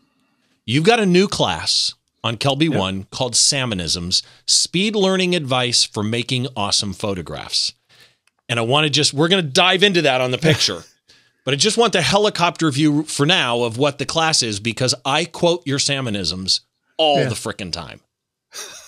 You've 0.66 0.86
got 0.86 1.00
a 1.00 1.06
new 1.06 1.28
class 1.28 1.94
on 2.24 2.38
Kelby 2.38 2.70
yep. 2.70 2.80
One 2.80 3.04
called 3.12 3.34
Sammonisms 3.34 4.24
Speed 4.46 4.96
Learning 4.96 5.36
Advice 5.36 5.84
for 5.84 6.04
Making 6.04 6.48
Awesome 6.56 6.94
Photographs. 6.94 7.74
And 8.50 8.60
I 8.60 8.64
want 8.64 8.86
to 8.86 8.90
just, 8.90 9.14
we're 9.14 9.28
going 9.28 9.44
to 9.44 9.50
dive 9.50 9.84
into 9.84 10.04
that 10.04 10.22
on 10.22 10.32
the 10.32 10.38
picture. 10.38 10.84
but 11.46 11.54
I 11.54 11.58
just 11.58 11.78
want 11.78 11.94
the 11.94 12.02
helicopter 12.02 12.70
view 12.72 13.04
for 13.04 13.26
now 13.26 13.64
of 13.64 13.78
what 13.78 13.98
the 13.98 14.06
class 14.06 14.42
is 14.42 14.60
because 14.60 14.96
I 15.06 15.26
quote 15.26 15.66
your 15.66 15.80
Sammonisms 15.80 16.62
all 16.98 17.20
yeah. 17.20 17.30
the 17.30 17.36
frickin' 17.36 17.72
time. 17.72 18.00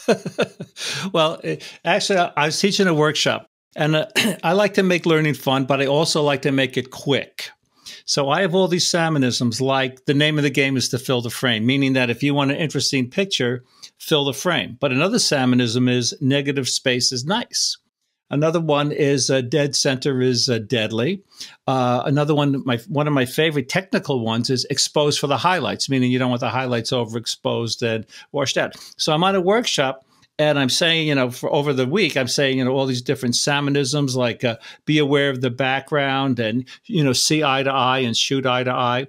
well, 1.14 1.40
eh, 1.44 1.58
actually, 1.84 2.20
I 2.20 2.46
was 2.46 2.60
teaching 2.60 2.88
a 2.88 2.94
workshop 2.94 3.48
and 3.76 3.96
uh, 3.96 4.08
I 4.44 4.54
like 4.54 4.76
to 4.76 4.84
make 4.84 5.06
learning 5.06 5.36
fun, 5.36 5.66
but 5.66 5.82
I 5.82 5.88
also 5.88 6.22
like 6.22 6.44
to 6.44 6.52
make 6.52 6.78
it 6.78 6.92
quick. 6.92 7.50
So 8.06 8.30
I 8.30 8.42
have 8.42 8.54
all 8.54 8.68
these 8.68 8.86
sammonisms 8.86 9.62
like 9.62 10.06
the 10.06 10.14
name 10.14 10.38
of 10.38 10.44
the 10.44 10.50
game 10.50 10.78
is 10.78 10.90
to 10.90 11.00
fill 11.00 11.22
the 11.22 11.30
frame, 11.30 11.66
meaning 11.66 11.94
that 11.94 12.10
if 12.10 12.22
you 12.22 12.34
want 12.34 12.52
an 12.52 12.58
interesting 12.58 13.10
picture, 13.10 13.64
fill 14.00 14.26
the 14.26 14.34
frame. 14.34 14.78
But 14.80 14.92
another 14.92 15.18
sammonism 15.18 15.90
is 15.90 16.14
negative 16.22 16.70
space 16.70 17.12
is 17.12 17.26
nice. 17.26 17.78
Another 18.30 18.60
one 18.60 18.92
is 18.92 19.30
uh, 19.30 19.42
dead 19.42 19.76
center 19.76 20.22
is 20.22 20.50
uh, 20.50 20.58
deadly. 20.58 21.22
Uh, 21.68 22.02
another 22.06 22.34
one, 22.34 22.64
my 22.66 22.78
one 22.88 23.08
of 23.08 23.14
my 23.14 23.26
favorite 23.26 23.70
technical 23.70 24.20
ones 24.20 24.50
is 24.50 24.66
exposed 24.70 25.20
for 25.20 25.28
the 25.28 25.38
highlights, 25.38 25.90
meaning 25.90 26.12
you 26.12 26.18
don't 26.18 26.30
want 26.30 26.42
the 26.42 26.50
highlights 26.50 26.92
overexposed 26.92 27.82
and 27.84 28.06
washed 28.32 28.58
out. 28.58 28.76
So 28.98 29.14
I'm 29.14 29.24
on 29.24 29.36
a 29.36 29.42
workshop 29.42 30.06
and 30.38 30.60
I'm 30.60 30.70
saying, 30.70 31.08
you 31.08 31.16
know, 31.16 31.30
for 31.30 31.52
over 31.54 31.72
the 31.72 31.86
week, 31.86 32.18
I'm 32.18 32.28
saying, 32.28 32.58
you 32.58 32.66
know, 32.66 32.74
all 32.74 32.86
these 32.86 33.02
different 33.02 33.36
sammonisms, 33.36 34.16
like 34.16 34.44
uh, 34.44 34.58
be 34.86 34.98
aware 34.98 35.30
of 35.30 35.42
the 35.42 35.50
background 35.50 36.40
and, 36.40 36.66
you 36.86 37.04
know, 37.04 37.14
see 37.14 37.44
eye 37.44 37.64
to 37.64 37.72
eye 37.72 38.00
and 38.00 38.18
shoot 38.18 38.46
eye 38.46 38.64
to 38.64 38.72
eye. 38.72 39.08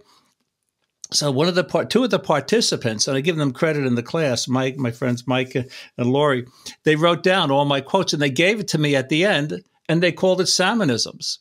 So 1.13 1.31
one 1.31 1.49
of 1.49 1.55
the 1.55 1.65
part, 1.65 1.91
two 1.91 2.05
of 2.05 2.11
the 2.11 2.19
participants, 2.19 3.07
and 3.07 3.17
I 3.17 3.21
give 3.21 3.37
them 3.37 3.53
credit 3.53 3.87
in 3.87 3.95
the 3.95 4.03
class, 4.03 4.49
Mike, 4.49 4.77
my 4.77 4.91
friends 4.91 5.27
Mike 5.27 5.55
and 5.55 6.13
Lori, 6.13 6.47
they 6.85 6.97
wrote 6.97 7.23
down 7.23 7.51
all 7.51 7.65
my 7.65 7.81
quotes 7.81 8.13
and 8.13 8.21
they 8.21 8.31
gave 8.31 8.61
it 8.61 8.69
to 8.69 8.79
me 8.79 8.97
at 8.97 9.09
the 9.09 9.25
end, 9.25 9.63
and 9.89 10.03
they 10.03 10.13
called 10.13 10.41
it 10.41 10.45
sammonisms. 10.45 11.39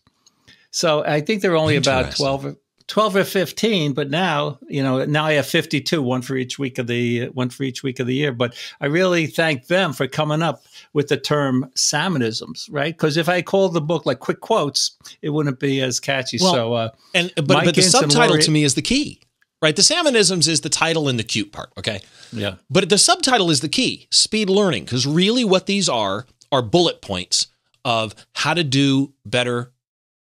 So 0.72 1.04
I 1.04 1.22
think 1.22 1.42
they're 1.42 1.56
only 1.56 1.78
about 1.78 2.16
twelve 2.16 2.56
12 2.88 3.16
or 3.16 3.24
15 3.24 3.94
but 3.94 4.12
now 4.12 4.60
you 4.68 4.84
know 4.84 5.04
now 5.06 5.26
i 5.26 5.34
have 5.34 5.48
52 5.48 6.04
one 6.04 6.22
for 6.22 6.36
each 6.36 6.60
week 6.60 6.78
of 6.78 6.86
the 6.86 7.30
one 7.30 7.50
for 7.50 7.64
each 7.64 7.82
week 7.82 8.00
of 8.00 8.06
the 8.06 8.14
year. 8.14 8.32
But 8.32 8.56
i 8.80 8.86
really 8.86 9.26
thank 9.26 9.68
them 9.68 9.92
for 9.92 10.08
coming 10.08 10.44
up 10.44 10.64
with 10.94 11.08
the 11.08 11.18
term 11.18 11.72
sammonisms 11.76 12.68
right? 12.70 12.96
Because 12.96 13.18
if 13.18 13.28
i 13.28 13.42
called 13.42 13.74
the 13.74 13.82
book 13.82 14.06
like 14.06 14.20
quick 14.20 14.42
quotes 14.42 14.98
it 15.24 15.32
wouldn't 15.32 15.60
be 15.60 15.82
as 15.82 16.00
catchy. 16.00 16.38
Well, 16.40 16.54
so 16.54 16.74
uh 16.74 16.90
and 17.16 17.34
but, 17.36 17.48
but 17.48 17.76
the 17.76 17.82
subtitle 17.82 18.30
Lori, 18.30 18.44
to 18.44 18.52
me 18.52 18.64
is 18.64 18.76
the 18.76 18.84
key 18.84 19.20
right 19.66 19.76
the 19.76 19.82
sammonisms 19.82 20.48
is 20.48 20.62
the 20.62 20.70
title 20.70 21.08
and 21.10 21.20
the 21.20 21.24
cute 21.24 21.52
part 21.52 21.72
okay 21.78 22.00
yeah 22.32 22.56
but 22.70 22.88
the 22.90 22.98
subtitle 22.98 23.50
is 23.50 23.60
the 23.62 23.70
key 23.70 24.08
speed 24.12 24.50
learning 24.50 24.84
because 24.84 25.06
really 25.06 25.44
what 25.44 25.66
these 25.66 25.90
are 25.90 26.26
are 26.52 26.62
bullet 26.62 27.02
points 27.02 27.48
of 27.84 28.16
how 28.34 28.54
to 28.54 28.64
do 28.64 29.14
better 29.26 29.72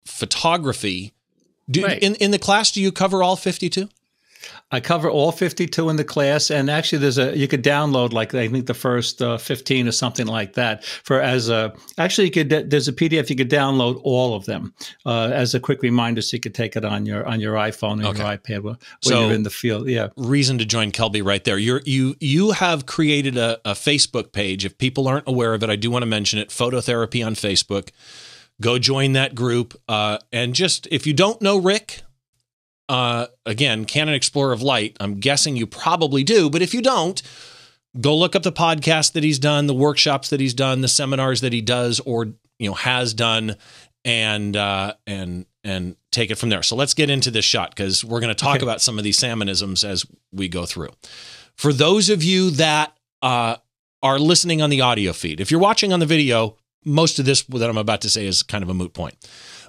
photography 0.06 1.14
do, 1.70 1.84
right. 1.84 2.02
in, 2.02 2.16
in 2.16 2.32
the 2.32 2.40
class, 2.40 2.72
do 2.72 2.82
you 2.82 2.92
cover 2.92 3.22
all 3.22 3.36
52? 3.36 3.90
I 4.70 4.82
cover 4.82 5.10
all 5.10 5.32
52 5.32 5.90
in 5.90 5.96
the 5.96 6.04
class, 6.04 6.52
and 6.52 6.70
actually, 6.70 7.00
there's 7.00 7.18
a 7.18 7.38
you 7.38 7.48
could 7.48 7.64
download 7.64 8.12
like 8.12 8.34
I 8.34 8.50
think 8.50 8.66
the 8.66 8.74
first 8.74 9.22
uh, 9.22 9.38
15 9.38 9.88
or 9.88 9.92
something 9.94 10.28
like 10.28 10.54
that. 10.54 10.84
For 10.84 11.22
as 11.22 11.48
a 11.48 11.74
actually, 11.98 12.26
you 12.26 12.32
could 12.32 12.70
there's 12.70 12.90
a 12.90 12.94
PDF 12.94 13.30
you 13.30 13.38
could 13.38 13.50
download 13.50 14.02
all 14.04 14.36
of 14.36 14.46
them 14.46 14.74
uh, 15.06 15.30
as 15.32 15.56
a 15.56 15.60
quick 15.62 15.82
reminder, 15.82 16.22
so 16.22 16.36
you 16.36 16.42
could 16.42 16.54
take 16.54 16.76
it 16.76 16.84
on 16.84 17.06
your 17.06 17.26
on 17.26 17.40
your 17.40 17.56
iPhone 17.56 18.04
or 18.04 18.10
okay. 18.10 18.20
your 18.20 18.38
iPad 18.38 18.64
when 18.64 18.78
so, 19.02 19.22
you're 19.22 19.34
in 19.34 19.44
the 19.44 19.50
field. 19.50 19.88
Yeah, 19.88 20.10
reason 20.18 20.58
to 20.58 20.66
join 20.66 20.92
Kelby 20.92 21.24
right 21.24 21.44
there. 21.46 21.58
You're 21.58 21.82
you 21.86 22.16
you 22.20 22.52
have 22.52 22.86
created 22.86 23.38
a, 23.38 23.60
a 23.64 23.74
Facebook 23.74 24.34
page. 24.34 24.66
If 24.66 24.78
people 24.78 25.08
aren't 25.08 25.28
aware 25.28 25.54
of 25.54 25.64
it, 25.64 25.70
I 25.70 25.78
do 25.78 25.90
want 25.90 26.04
to 26.04 26.08
mention 26.08 26.40
it. 26.40 26.50
Phototherapy 26.50 27.26
on 27.26 27.36
Facebook 27.36 27.92
go 28.60 28.80
join 28.80 29.14
that 29.14 29.36
group. 29.36 29.80
Uh, 29.88 30.18
and 30.32 30.54
just 30.54 30.88
if 30.92 31.06
you 31.08 31.14
don't 31.14 31.42
know 31.42 31.58
Rick, 31.58 32.02
uh, 32.90 33.28
again, 33.46 33.86
Canon 33.86 34.14
Explorer 34.14 34.54
of 34.54 34.62
Light, 34.62 34.96
I'm 35.00 35.20
guessing 35.20 35.56
you 35.56 35.68
probably 35.68 36.24
do, 36.24 36.50
but 36.50 36.62
if 36.62 36.74
you 36.74 36.82
don't, 36.82 37.22
go 38.00 38.16
look 38.16 38.36
up 38.36 38.44
the 38.44 38.52
podcast 38.52 39.14
that 39.14 39.24
he's 39.24 39.40
done, 39.40 39.68
the 39.68 39.74
workshops 39.74 40.30
that 40.30 40.40
he's 40.40 40.54
done, 40.54 40.82
the 40.82 40.88
seminars 40.88 41.42
that 41.42 41.54
he 41.54 41.62
does 41.62 42.00
or 42.02 42.26
you 42.60 42.70
know 42.70 42.74
has 42.74 43.14
done, 43.14 43.56
and 44.06 44.56
uh, 44.56 44.94
and 45.06 45.46
and 45.64 45.96
take 46.12 46.32
it 46.32 46.36
from 46.36 46.50
there. 46.50 46.64
So 46.64 46.76
let's 46.76 46.94
get 46.94 47.10
into 47.10 47.30
this 47.30 47.46
shot 47.46 47.72
because 47.72 48.04
we're 48.04 48.22
going 48.22 48.34
to 48.34 48.36
talk 48.36 48.58
okay. 48.58 48.66
about 48.66 48.82
some 48.82 48.98
of 48.98 49.04
these 49.04 49.20
sammonisms 49.20 49.88
as 49.88 50.06
we 50.32 50.48
go 50.48 50.66
through. 50.66 50.90
For 51.56 51.74
those 51.74 52.10
of 52.10 52.24
you 52.24 52.52
that 52.52 52.96
uh, 53.22 53.58
are 54.02 54.20
listening 54.20 54.62
on 54.62 54.70
the 54.70 54.82
audio 54.82 55.12
feed, 55.14 55.42
if 55.42 55.52
you're 55.52 55.60
watching 55.60 55.92
on 55.92 56.00
the 56.00 56.06
video, 56.06 56.56
most 56.86 57.20
of 57.20 57.26
this 57.26 57.44
that 57.44 57.70
I'm 57.70 57.78
about 57.78 58.02
to 58.02 58.10
say 58.10 58.26
is 58.26 58.44
kind 58.44 58.64
of 58.64 58.70
a 58.70 58.74
moot 58.74 58.94
point. 58.94 59.16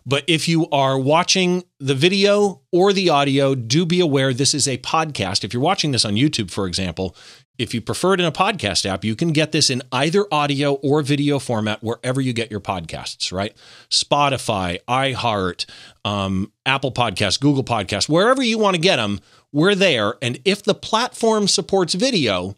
But 0.08 0.24
if 0.26 0.48
you 0.48 0.66
are 0.70 0.98
watching 0.98 1.64
the 1.78 1.94
video 1.94 2.62
or 2.72 2.94
the 2.94 3.10
audio, 3.10 3.54
do 3.54 3.84
be 3.84 4.00
aware 4.00 4.32
this 4.32 4.54
is 4.54 4.66
a 4.66 4.78
podcast. 4.78 5.44
If 5.44 5.52
you're 5.52 5.62
watching 5.62 5.90
this 5.90 6.06
on 6.06 6.14
YouTube, 6.14 6.50
for 6.50 6.66
example, 6.66 7.14
if 7.58 7.74
you 7.74 7.82
prefer 7.82 8.14
it 8.14 8.20
in 8.20 8.24
a 8.24 8.32
podcast 8.32 8.86
app, 8.86 9.04
you 9.04 9.14
can 9.14 9.32
get 9.32 9.52
this 9.52 9.68
in 9.68 9.82
either 9.92 10.24
audio 10.32 10.74
or 10.76 11.02
video 11.02 11.38
format 11.38 11.82
wherever 11.82 12.22
you 12.22 12.32
get 12.32 12.50
your 12.50 12.60
podcasts, 12.60 13.30
right? 13.32 13.54
Spotify, 13.90 14.78
iHeart, 14.88 15.66
um, 16.06 16.52
Apple 16.64 16.92
Podcasts, 16.92 17.38
Google 17.38 17.64
Podcasts, 17.64 18.08
wherever 18.08 18.42
you 18.42 18.56
want 18.56 18.76
to 18.76 18.80
get 18.80 18.96
them, 18.96 19.20
we're 19.52 19.74
there. 19.74 20.14
And 20.22 20.40
if 20.46 20.62
the 20.62 20.74
platform 20.74 21.48
supports 21.48 21.92
video, 21.92 22.56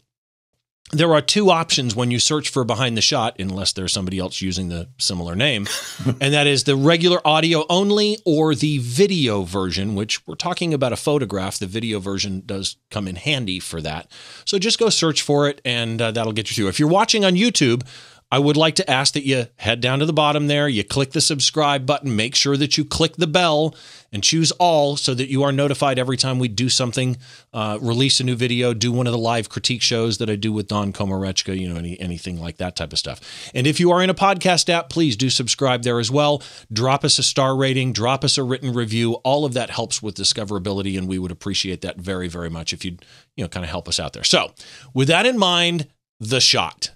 there 0.91 1.13
are 1.13 1.21
two 1.21 1.49
options 1.49 1.95
when 1.95 2.11
you 2.11 2.19
search 2.19 2.49
for 2.49 2.63
behind 2.63 2.97
the 2.97 3.01
shot, 3.01 3.35
unless 3.39 3.73
there's 3.73 3.93
somebody 3.93 4.19
else 4.19 4.41
using 4.41 4.69
the 4.69 4.89
similar 4.97 5.35
name, 5.35 5.67
and 6.05 6.33
that 6.33 6.47
is 6.47 6.65
the 6.65 6.75
regular 6.75 7.25
audio 7.25 7.65
only 7.69 8.17
or 8.25 8.55
the 8.55 8.77
video 8.79 9.43
version, 9.43 9.95
which 9.95 10.25
we're 10.27 10.35
talking 10.35 10.73
about 10.73 10.93
a 10.93 10.97
photograph. 10.97 11.59
The 11.59 11.67
video 11.67 11.99
version 11.99 12.43
does 12.45 12.77
come 12.89 13.07
in 13.07 13.15
handy 13.15 13.59
for 13.59 13.81
that. 13.81 14.11
So 14.45 14.59
just 14.59 14.79
go 14.79 14.89
search 14.89 15.21
for 15.21 15.47
it, 15.47 15.61
and 15.63 16.01
uh, 16.01 16.11
that'll 16.11 16.33
get 16.33 16.49
you 16.49 16.55
through. 16.55 16.67
If 16.67 16.79
you're 16.79 16.89
watching 16.89 17.23
on 17.23 17.35
YouTube, 17.35 17.83
I 18.31 18.39
would 18.39 18.55
like 18.55 18.75
to 18.75 18.89
ask 18.89 19.13
that 19.13 19.25
you 19.25 19.47
head 19.57 19.81
down 19.81 19.99
to 19.99 20.05
the 20.05 20.13
bottom 20.13 20.47
there, 20.47 20.69
you 20.69 20.85
click 20.85 21.11
the 21.11 21.19
subscribe 21.19 21.85
button, 21.85 22.15
make 22.15 22.33
sure 22.33 22.55
that 22.55 22.77
you 22.77 22.85
click 22.85 23.17
the 23.17 23.27
bell 23.27 23.75
and 24.13 24.23
choose 24.23 24.51
all 24.53 24.95
so 24.95 25.13
that 25.13 25.29
you 25.29 25.43
are 25.43 25.51
notified 25.51 25.99
every 25.99 26.15
time 26.15 26.39
we 26.39 26.47
do 26.47 26.69
something, 26.69 27.17
uh, 27.53 27.77
release 27.81 28.21
a 28.21 28.23
new 28.23 28.35
video, 28.35 28.73
do 28.73 28.91
one 28.91 29.05
of 29.05 29.11
the 29.11 29.19
live 29.19 29.49
critique 29.49 29.81
shows 29.81 30.17
that 30.19 30.29
I 30.29 30.37
do 30.37 30.53
with 30.53 30.67
Don 30.67 30.93
Komarechka, 30.93 31.57
you 31.59 31.67
know, 31.67 31.75
any, 31.75 31.99
anything 31.99 32.39
like 32.39 32.55
that 32.57 32.77
type 32.77 32.93
of 32.93 32.99
stuff. 32.99 33.19
And 33.53 33.67
if 33.67 33.81
you 33.81 33.91
are 33.91 34.01
in 34.01 34.09
a 34.09 34.13
podcast 34.13 34.69
app, 34.69 34.89
please 34.89 35.17
do 35.17 35.29
subscribe 35.29 35.83
there 35.83 35.99
as 35.99 36.09
well. 36.09 36.41
Drop 36.71 37.03
us 37.03 37.19
a 37.19 37.23
star 37.23 37.55
rating, 37.55 37.91
drop 37.91 38.23
us 38.23 38.37
a 38.37 38.43
written 38.43 38.73
review. 38.73 39.15
All 39.25 39.43
of 39.43 39.53
that 39.53 39.69
helps 39.69 40.01
with 40.01 40.15
discoverability, 40.15 40.97
and 40.97 41.07
we 41.07 41.19
would 41.19 41.31
appreciate 41.31 41.81
that 41.81 41.97
very, 41.97 42.29
very 42.29 42.49
much 42.49 42.71
if 42.71 42.85
you'd, 42.85 43.03
you 43.35 43.43
know, 43.43 43.49
kind 43.49 43.65
of 43.65 43.69
help 43.69 43.89
us 43.89 43.99
out 43.99 44.13
there. 44.13 44.23
So, 44.23 44.53
with 44.93 45.09
that 45.09 45.25
in 45.25 45.37
mind, 45.37 45.87
the 46.19 46.39
shot. 46.39 46.91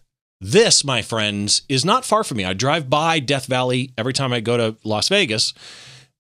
This, 0.48 0.84
my 0.84 1.02
friends, 1.02 1.64
is 1.68 1.84
not 1.84 2.06
far 2.06 2.24
from 2.24 2.38
me. 2.38 2.46
I 2.46 2.54
drive 2.54 2.88
by 2.88 3.18
Death 3.18 3.48
Valley 3.48 3.94
every 3.98 4.14
time 4.14 4.32
I 4.32 4.42
go 4.42 4.58
to 4.58 4.76
Las 4.84 5.10
Vegas. 5.10 5.56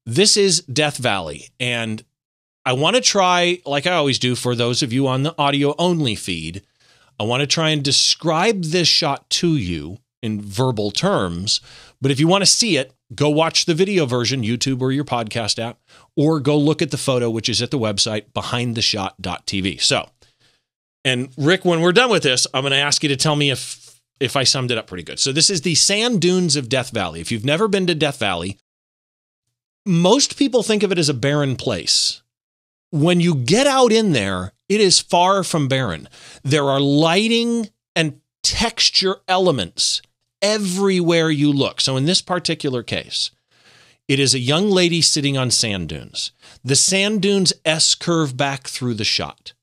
This 0.03 0.35
is 0.35 0.61
Death 0.61 0.97
Valley. 0.97 1.49
And 1.59 2.03
I 2.65 2.73
want 2.73 2.95
to 2.95 3.03
try, 3.03 3.61
like 3.67 3.85
I 3.85 3.91
always 3.91 4.17
do 4.17 4.33
for 4.33 4.55
those 4.55 4.81
of 4.81 4.91
you 4.91 5.05
on 5.05 5.21
the 5.21 5.35
audio 5.37 5.75
only 5.77 6.15
feed, 6.15 6.63
I 7.19 7.23
want 7.23 7.41
to 7.41 7.47
try 7.47 7.69
and 7.69 7.83
describe 7.83 8.63
this 8.63 8.87
shot 8.87 9.29
to 9.29 9.57
you 9.57 9.99
in 10.23 10.41
verbal 10.41 10.89
terms. 10.89 11.61
But 12.01 12.09
if 12.09 12.19
you 12.19 12.27
want 12.27 12.41
to 12.41 12.47
see 12.47 12.77
it, 12.77 12.95
go 13.13 13.29
watch 13.29 13.65
the 13.65 13.75
video 13.75 14.07
version, 14.07 14.41
YouTube 14.41 14.81
or 14.81 14.91
your 14.91 15.05
podcast 15.05 15.59
app, 15.59 15.77
or 16.17 16.39
go 16.39 16.57
look 16.57 16.81
at 16.81 16.89
the 16.89 16.97
photo, 16.97 17.29
which 17.29 17.47
is 17.47 17.61
at 17.61 17.69
the 17.69 17.77
website 17.77 18.31
behindtheshot.tv. 18.33 19.81
So, 19.83 20.09
and 21.03 21.29
Rick, 21.37 21.63
when 21.63 21.81
we're 21.81 21.91
done 21.91 22.09
with 22.09 22.23
this, 22.23 22.47
I'm 22.55 22.63
going 22.63 22.71
to 22.71 22.77
ask 22.77 23.03
you 23.03 23.09
to 23.09 23.15
tell 23.15 23.35
me 23.35 23.51
if 23.51 23.84
if 24.19 24.35
I 24.35 24.43
summed 24.43 24.71
it 24.71 24.77
up 24.77 24.87
pretty 24.87 25.03
good. 25.03 25.19
So 25.19 25.31
this 25.31 25.49
is 25.49 25.61
the 25.61 25.75
sand 25.75 26.21
dunes 26.21 26.55
of 26.55 26.69
Death 26.69 26.91
Valley. 26.91 27.21
If 27.21 27.31
you've 27.31 27.45
never 27.45 27.67
been 27.67 27.87
to 27.87 27.95
Death 27.95 28.19
Valley, 28.19 28.57
most 29.85 30.37
people 30.37 30.63
think 30.63 30.83
of 30.83 30.91
it 30.91 30.97
as 30.97 31.09
a 31.09 31.13
barren 31.13 31.55
place. 31.55 32.21
When 32.91 33.19
you 33.19 33.35
get 33.35 33.67
out 33.67 33.91
in 33.91 34.13
there, 34.13 34.53
it 34.69 34.81
is 34.81 34.99
far 34.99 35.43
from 35.43 35.67
barren. 35.67 36.07
There 36.43 36.69
are 36.69 36.79
lighting 36.79 37.69
and 37.95 38.21
texture 38.41 39.17
elements 39.27 40.01
everywhere 40.41 41.29
you 41.29 41.51
look. 41.51 41.81
So 41.81 41.97
in 41.97 42.05
this 42.05 42.21
particular 42.21 42.83
case, 42.83 43.31
it 44.07 44.19
is 44.19 44.33
a 44.33 44.39
young 44.39 44.69
lady 44.69 45.01
sitting 45.01 45.37
on 45.37 45.51
sand 45.51 45.89
dunes. 45.89 46.31
The 46.63 46.75
sand 46.75 47.21
dunes 47.21 47.53
S 47.65 47.95
curve 47.95 48.37
back 48.37 48.67
through 48.67 48.93
the 48.93 49.03
shot. 49.03 49.53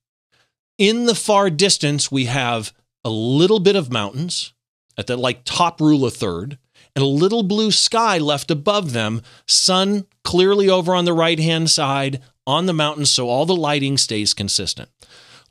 In 0.78 1.06
the 1.06 1.14
far 1.14 1.48
distance, 1.48 2.10
we 2.10 2.24
have 2.24 2.72
a 3.04 3.10
little 3.10 3.60
bit 3.60 3.76
of 3.76 3.92
mountains 3.92 4.52
at 4.96 5.06
the 5.06 5.16
like 5.16 5.44
top 5.44 5.80
rule 5.80 6.04
of 6.04 6.14
third, 6.14 6.58
and 6.94 7.02
a 7.02 7.06
little 7.06 7.42
blue 7.42 7.70
sky 7.70 8.18
left 8.18 8.50
above 8.50 8.92
them, 8.92 9.22
sun 9.46 10.06
clearly 10.24 10.68
over 10.68 10.94
on 10.94 11.04
the 11.04 11.12
right 11.12 11.38
hand 11.38 11.70
side 11.70 12.20
on 12.46 12.66
the 12.66 12.72
mountains, 12.72 13.10
so 13.10 13.28
all 13.28 13.46
the 13.46 13.56
lighting 13.56 13.96
stays 13.96 14.34
consistent. 14.34 14.90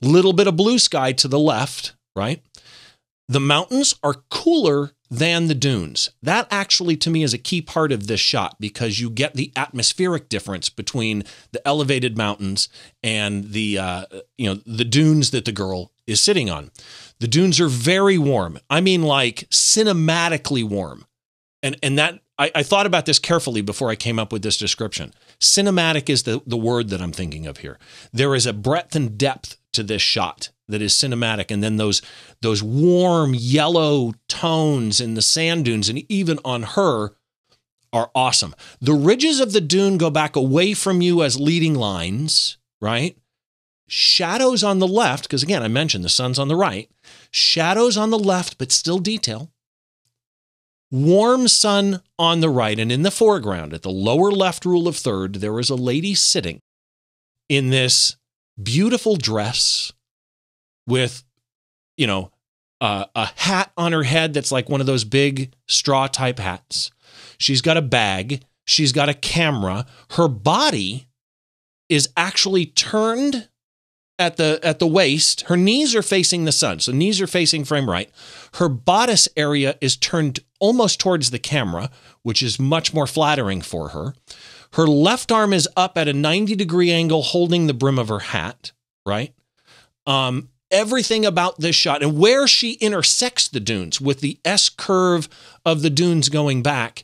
Little 0.01 0.33
bit 0.33 0.47
of 0.47 0.55
blue 0.55 0.77
sky 0.77 1.13
to 1.13 1.27
the 1.27 1.39
left, 1.39 1.95
right? 2.15 2.43
The 3.27 3.39
mountains 3.39 3.95
are 4.03 4.23
cooler 4.29 4.91
than 5.09 5.47
the 5.47 5.55
dunes. 5.55 6.09
That 6.21 6.47
actually, 6.51 6.97
to 6.97 7.09
me, 7.09 7.23
is 7.23 7.33
a 7.33 7.37
key 7.37 7.61
part 7.61 7.91
of 7.91 8.07
this 8.07 8.19
shot 8.19 8.55
because 8.59 8.99
you 8.99 9.09
get 9.09 9.33
the 9.33 9.51
atmospheric 9.55 10.29
difference 10.29 10.69
between 10.69 11.23
the 11.51 11.65
elevated 11.67 12.17
mountains 12.17 12.69
and 13.03 13.51
the 13.51 13.77
uh, 13.77 14.05
you 14.37 14.49
know 14.49 14.61
the 14.65 14.85
dunes 14.85 15.31
that 15.31 15.45
the 15.45 15.51
girl 15.51 15.91
is 16.07 16.19
sitting 16.21 16.49
on. 16.49 16.71
The 17.21 17.27
dunes 17.27 17.59
are 17.59 17.67
very 17.67 18.17
warm. 18.17 18.57
I 18.67 18.81
mean, 18.81 19.03
like 19.03 19.47
cinematically 19.51 20.67
warm. 20.67 21.05
And 21.61 21.77
and 21.83 21.97
that 21.99 22.19
I, 22.39 22.51
I, 22.55 22.63
thought 22.63 22.87
about 22.87 23.05
this 23.05 23.19
carefully 23.19 23.61
before 23.61 23.91
I 23.91 23.95
came 23.95 24.17
up 24.17 24.33
with 24.33 24.41
this 24.41 24.57
description. 24.57 25.13
Cinematic 25.39 26.09
is 26.09 26.23
the, 26.23 26.41
the 26.47 26.57
word 26.57 26.89
that 26.89 26.99
I'm 26.99 27.11
thinking 27.11 27.45
of 27.45 27.57
here. 27.57 27.77
There 28.11 28.33
is 28.33 28.47
a 28.47 28.53
breadth 28.53 28.95
and 28.95 29.19
depth 29.19 29.57
to 29.73 29.83
this 29.83 30.01
shot 30.01 30.49
that 30.67 30.81
is 30.81 30.93
cinematic. 30.93 31.51
And 31.51 31.61
then 31.61 31.77
those 31.77 32.01
those 32.41 32.63
warm 32.63 33.35
yellow 33.35 34.13
tones 34.27 34.99
in 34.99 35.13
the 35.13 35.21
sand 35.21 35.65
dunes 35.65 35.89
and 35.89 36.11
even 36.11 36.39
on 36.43 36.63
her 36.63 37.13
are 37.93 38.09
awesome. 38.15 38.55
The 38.79 38.93
ridges 38.93 39.39
of 39.39 39.53
the 39.53 39.61
dune 39.61 39.99
go 39.99 40.09
back 40.09 40.35
away 40.35 40.73
from 40.73 41.01
you 41.01 41.21
as 41.21 41.39
leading 41.39 41.75
lines, 41.75 42.57
right? 42.81 43.15
Shadows 43.91 44.63
on 44.63 44.79
the 44.79 44.87
left, 44.87 45.23
because 45.23 45.43
again, 45.43 45.61
I 45.61 45.67
mentioned 45.67 46.03
the 46.03 46.09
sun's 46.09 46.39
on 46.39 46.47
the 46.47 46.55
right, 46.55 46.89
shadows 47.29 47.97
on 47.97 48.09
the 48.09 48.17
left, 48.17 48.57
but 48.57 48.71
still 48.71 48.99
detail. 48.99 49.51
Warm 50.89 51.49
sun 51.49 52.01
on 52.17 52.39
the 52.39 52.49
right, 52.49 52.79
and 52.79 52.89
in 52.89 53.01
the 53.01 53.11
foreground, 53.11 53.73
at 53.73 53.81
the 53.81 53.91
lower 53.91 54.31
left 54.31 54.65
rule 54.65 54.87
of 54.87 54.95
third, 54.95 55.35
there 55.35 55.59
is 55.59 55.69
a 55.69 55.75
lady 55.75 56.15
sitting 56.15 56.61
in 57.49 57.69
this 57.69 58.15
beautiful 58.61 59.17
dress 59.17 59.91
with, 60.87 61.25
you 61.97 62.07
know, 62.07 62.31
uh, 62.79 63.05
a 63.13 63.25
hat 63.35 63.73
on 63.75 63.91
her 63.91 64.03
head 64.03 64.33
that's 64.33 64.53
like 64.53 64.69
one 64.69 64.79
of 64.79 64.87
those 64.87 65.03
big 65.03 65.53
straw 65.67 66.07
type 66.07 66.39
hats. 66.39 66.91
She's 67.37 67.61
got 67.61 67.75
a 67.75 67.81
bag. 67.81 68.45
She's 68.65 68.93
got 68.93 69.09
a 69.09 69.13
camera. 69.13 69.85
Her 70.11 70.29
body 70.29 71.07
is 71.89 72.07
actually 72.15 72.65
turned 72.65 73.49
at 74.21 74.37
the 74.37 74.59
at 74.63 74.79
the 74.79 74.87
waist. 74.87 75.41
Her 75.47 75.57
knees 75.57 75.95
are 75.95 76.03
facing 76.03 76.45
the 76.45 76.51
sun, 76.51 76.79
so 76.79 76.91
knees 76.91 77.19
are 77.19 77.27
facing 77.27 77.65
frame 77.65 77.89
right. 77.89 78.09
Her 78.55 78.69
bodice 78.69 79.27
area 79.35 79.77
is 79.81 79.97
turned 79.97 80.39
almost 80.59 80.99
towards 80.99 81.31
the 81.31 81.39
camera, 81.39 81.89
which 82.23 82.41
is 82.41 82.59
much 82.59 82.93
more 82.93 83.07
flattering 83.07 83.61
for 83.61 83.89
her. 83.89 84.13
Her 84.73 84.87
left 84.87 85.31
arm 85.31 85.51
is 85.51 85.67
up 85.75 85.97
at 85.97 86.07
a 86.07 86.13
90 86.13 86.55
degree 86.55 86.91
angle, 86.91 87.21
holding 87.21 87.67
the 87.67 87.73
brim 87.73 87.99
of 87.99 88.07
her 88.07 88.19
hat. 88.19 88.71
Right. 89.05 89.33
Um, 90.05 90.49
everything 90.69 91.25
about 91.25 91.59
this 91.59 91.75
shot 91.75 92.01
and 92.01 92.17
where 92.17 92.47
she 92.47 92.73
intersects 92.73 93.47
the 93.47 93.59
dunes 93.59 93.99
with 93.99 94.21
the 94.21 94.39
S 94.45 94.69
curve 94.69 95.27
of 95.65 95.81
the 95.81 95.89
dunes 95.89 96.29
going 96.29 96.63
back 96.63 97.03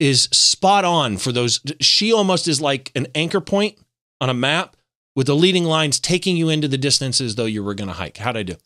is 0.00 0.22
spot 0.24 0.84
on 0.84 1.16
for 1.18 1.32
those. 1.32 1.60
She 1.80 2.12
almost 2.12 2.48
is 2.48 2.60
like 2.60 2.90
an 2.94 3.08
anchor 3.14 3.40
point 3.40 3.78
on 4.20 4.30
a 4.30 4.34
map 4.34 4.76
with 5.14 5.26
the 5.26 5.36
leading 5.36 5.64
lines 5.64 6.00
taking 6.00 6.36
you 6.36 6.48
into 6.48 6.68
the 6.68 6.78
distance 6.78 7.20
as 7.20 7.34
though 7.34 7.44
you 7.44 7.62
were 7.62 7.74
going 7.74 7.88
to 7.88 7.94
hike. 7.94 8.18
How'd 8.18 8.36
I 8.36 8.42
do? 8.42 8.56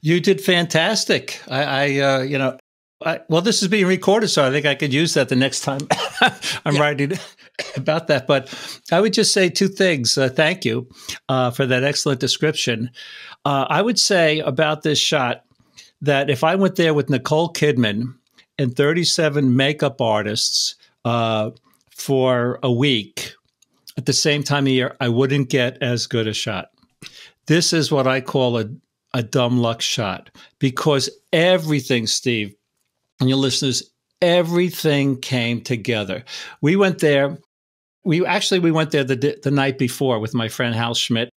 You 0.00 0.20
did 0.20 0.40
fantastic. 0.40 1.40
I, 1.48 1.62
I 1.62 1.98
uh, 1.98 2.20
you 2.22 2.38
know, 2.38 2.58
I, 3.04 3.20
well, 3.28 3.40
this 3.40 3.62
is 3.62 3.68
being 3.68 3.86
recorded, 3.86 4.28
so 4.28 4.46
I 4.46 4.50
think 4.50 4.66
I 4.66 4.74
could 4.74 4.92
use 4.92 5.14
that 5.14 5.28
the 5.28 5.36
next 5.36 5.60
time 5.60 5.80
I'm 6.64 6.74
yeah. 6.74 6.80
writing 6.80 7.12
about 7.76 8.08
that. 8.08 8.26
But 8.26 8.52
I 8.92 9.00
would 9.00 9.14
just 9.14 9.32
say 9.32 9.48
two 9.48 9.68
things. 9.68 10.18
Uh, 10.18 10.28
thank 10.28 10.64
you 10.64 10.88
uh, 11.28 11.50
for 11.50 11.66
that 11.66 11.82
excellent 11.82 12.20
description. 12.20 12.90
Uh, 13.44 13.66
I 13.68 13.80
would 13.80 13.98
say 13.98 14.40
about 14.40 14.82
this 14.82 14.98
shot 14.98 15.44
that 16.02 16.28
if 16.28 16.44
I 16.44 16.54
went 16.56 16.76
there 16.76 16.92
with 16.92 17.08
Nicole 17.10 17.52
Kidman 17.52 18.14
and 18.58 18.76
37 18.76 19.56
makeup 19.56 20.00
artists 20.00 20.74
uh, 21.04 21.50
for 21.90 22.58
a 22.62 22.70
week, 22.70 23.32
at 24.00 24.06
the 24.06 24.14
same 24.14 24.42
time 24.42 24.64
of 24.64 24.72
year, 24.72 24.96
I 24.98 25.10
wouldn't 25.10 25.50
get 25.50 25.76
as 25.82 26.06
good 26.06 26.26
a 26.26 26.32
shot. 26.32 26.70
This 27.46 27.74
is 27.74 27.92
what 27.92 28.06
I 28.06 28.22
call 28.22 28.58
a, 28.58 28.64
a 29.12 29.22
dumb 29.22 29.58
luck 29.58 29.82
shot 29.82 30.30
because 30.58 31.10
everything, 31.34 32.06
Steve, 32.06 32.54
and 33.20 33.28
your 33.28 33.36
listeners, 33.36 33.90
everything 34.22 35.20
came 35.20 35.60
together. 35.60 36.24
We 36.62 36.76
went 36.76 37.00
there. 37.00 37.36
We 38.02 38.24
actually 38.24 38.60
we 38.60 38.70
went 38.70 38.90
there 38.90 39.04
the 39.04 39.38
the 39.42 39.50
night 39.50 39.76
before 39.76 40.18
with 40.18 40.32
my 40.32 40.48
friend 40.48 40.74
Hal 40.74 40.94
Schmidt, 40.94 41.28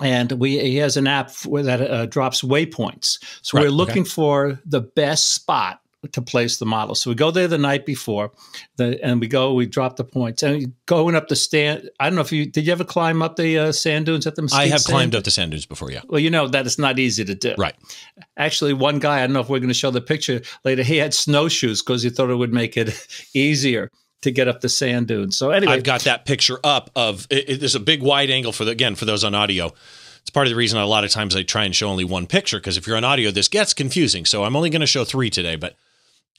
and 0.00 0.30
we 0.30 0.60
he 0.60 0.76
has 0.76 0.96
an 0.96 1.08
app 1.08 1.32
that 1.42 1.80
uh, 1.80 2.06
drops 2.06 2.42
waypoints. 2.42 3.18
So 3.42 3.58
right, 3.58 3.64
we're 3.64 3.72
looking 3.72 4.02
okay. 4.02 4.10
for 4.10 4.60
the 4.64 4.82
best 4.82 5.34
spot 5.34 5.80
to 6.12 6.22
place 6.22 6.56
the 6.58 6.66
model. 6.66 6.94
So 6.94 7.10
we 7.10 7.14
go 7.14 7.30
there 7.30 7.48
the 7.48 7.58
night 7.58 7.84
before, 7.84 8.32
the, 8.76 9.02
and 9.04 9.20
we 9.20 9.28
go, 9.28 9.52
we 9.52 9.66
drop 9.66 9.96
the 9.96 10.04
points, 10.04 10.42
and 10.42 10.72
going 10.86 11.14
up 11.14 11.28
the 11.28 11.36
stand. 11.36 11.90
I 12.00 12.06
don't 12.06 12.14
know 12.14 12.22
if 12.22 12.32
you 12.32 12.46
did. 12.46 12.66
You 12.66 12.72
ever 12.72 12.84
climb 12.84 13.22
up 13.22 13.36
the 13.36 13.58
uh, 13.58 13.72
sand 13.72 14.06
dunes 14.06 14.26
at 14.26 14.36
the? 14.36 14.42
Mesquite 14.42 14.60
I 14.60 14.66
have 14.68 14.80
sand? 14.80 14.94
climbed 14.94 15.14
up 15.14 15.24
the 15.24 15.30
sand 15.30 15.50
dunes 15.50 15.66
before. 15.66 15.90
Yeah. 15.90 16.00
Well, 16.08 16.20
you 16.20 16.30
know 16.30 16.48
that 16.48 16.66
it's 16.66 16.78
not 16.78 16.98
easy 16.98 17.24
to 17.24 17.34
do. 17.34 17.54
Right. 17.58 17.74
Actually, 18.36 18.72
one 18.72 18.98
guy, 18.98 19.18
I 19.18 19.20
don't 19.26 19.32
know 19.32 19.40
if 19.40 19.48
we're 19.48 19.58
going 19.58 19.68
to 19.68 19.74
show 19.74 19.90
the 19.90 20.00
picture 20.00 20.40
later. 20.64 20.82
He 20.82 20.96
had 20.96 21.12
snowshoes 21.12 21.82
because 21.82 22.02
he 22.02 22.10
thought 22.10 22.30
it 22.30 22.36
would 22.36 22.52
make 22.52 22.76
it 22.76 23.06
easier 23.34 23.90
to 24.22 24.30
get 24.30 24.48
up 24.48 24.60
the 24.60 24.68
sand 24.68 25.08
dunes. 25.08 25.36
So 25.36 25.50
anyway, 25.50 25.74
I've 25.74 25.84
got 25.84 26.02
that 26.02 26.24
picture 26.24 26.58
up 26.64 26.90
of. 26.96 27.26
It, 27.30 27.48
it, 27.48 27.60
there's 27.60 27.74
a 27.74 27.80
big 27.80 28.02
wide 28.02 28.30
angle 28.30 28.52
for 28.52 28.64
the 28.64 28.70
again 28.70 28.94
for 28.94 29.04
those 29.04 29.24
on 29.24 29.34
audio 29.34 29.72
it's 30.22 30.30
part 30.30 30.46
of 30.46 30.50
the 30.50 30.56
reason 30.56 30.78
a 30.78 30.86
lot 30.86 31.04
of 31.04 31.10
times 31.10 31.34
I 31.34 31.42
try 31.42 31.64
and 31.64 31.74
show 31.74 31.88
only 31.88 32.04
one 32.04 32.26
picture 32.26 32.58
because 32.58 32.76
if 32.76 32.86
you're 32.86 32.96
on 32.96 33.04
audio, 33.04 33.30
this 33.30 33.48
gets 33.48 33.74
confusing. 33.74 34.24
So 34.26 34.44
I'm 34.44 34.54
only 34.54 34.70
going 34.70 34.80
to 34.80 34.86
show 34.86 35.04
three 35.04 35.30
today, 35.30 35.56
but 35.56 35.76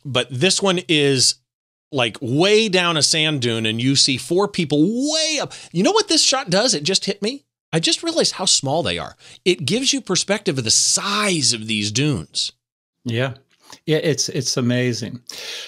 but 0.05 0.27
this 0.29 0.62
one 0.62 0.79
is 0.88 1.36
like 1.91 2.17
way 2.22 2.70
down 2.70 2.98
a 2.98 3.03
sand 3.03 3.41
dune, 3.41 3.65
and 3.65 3.81
you 3.81 3.96
see 3.96 4.17
four 4.17 4.48
people 4.48 5.12
way 5.12 5.39
up. 5.41 5.53
You 5.72 5.84
know 5.84 5.91
what 5.91 6.08
this 6.08 6.24
shot 6.24 6.50
does? 6.50 6.74
It 6.74 6.84
just 6.84 7.05
hit 7.05 7.22
me. 7.22 7.43
I 7.74 7.79
just 7.79 8.03
realized 8.03 8.34
how 8.34 8.46
small 8.46 8.84
they 8.84 8.98
are. 8.98 9.15
It 9.46 9.65
gives 9.65 9.93
you 9.93 10.01
perspective 10.01 10.58
of 10.58 10.63
the 10.63 10.72
size 10.72 11.53
of 11.53 11.67
these 11.67 11.91
dunes. 11.91 12.51
Yeah. 13.05 13.36
Yeah, 13.86 13.98
it's 13.98 14.27
it's 14.27 14.58
amazing. 14.58 15.22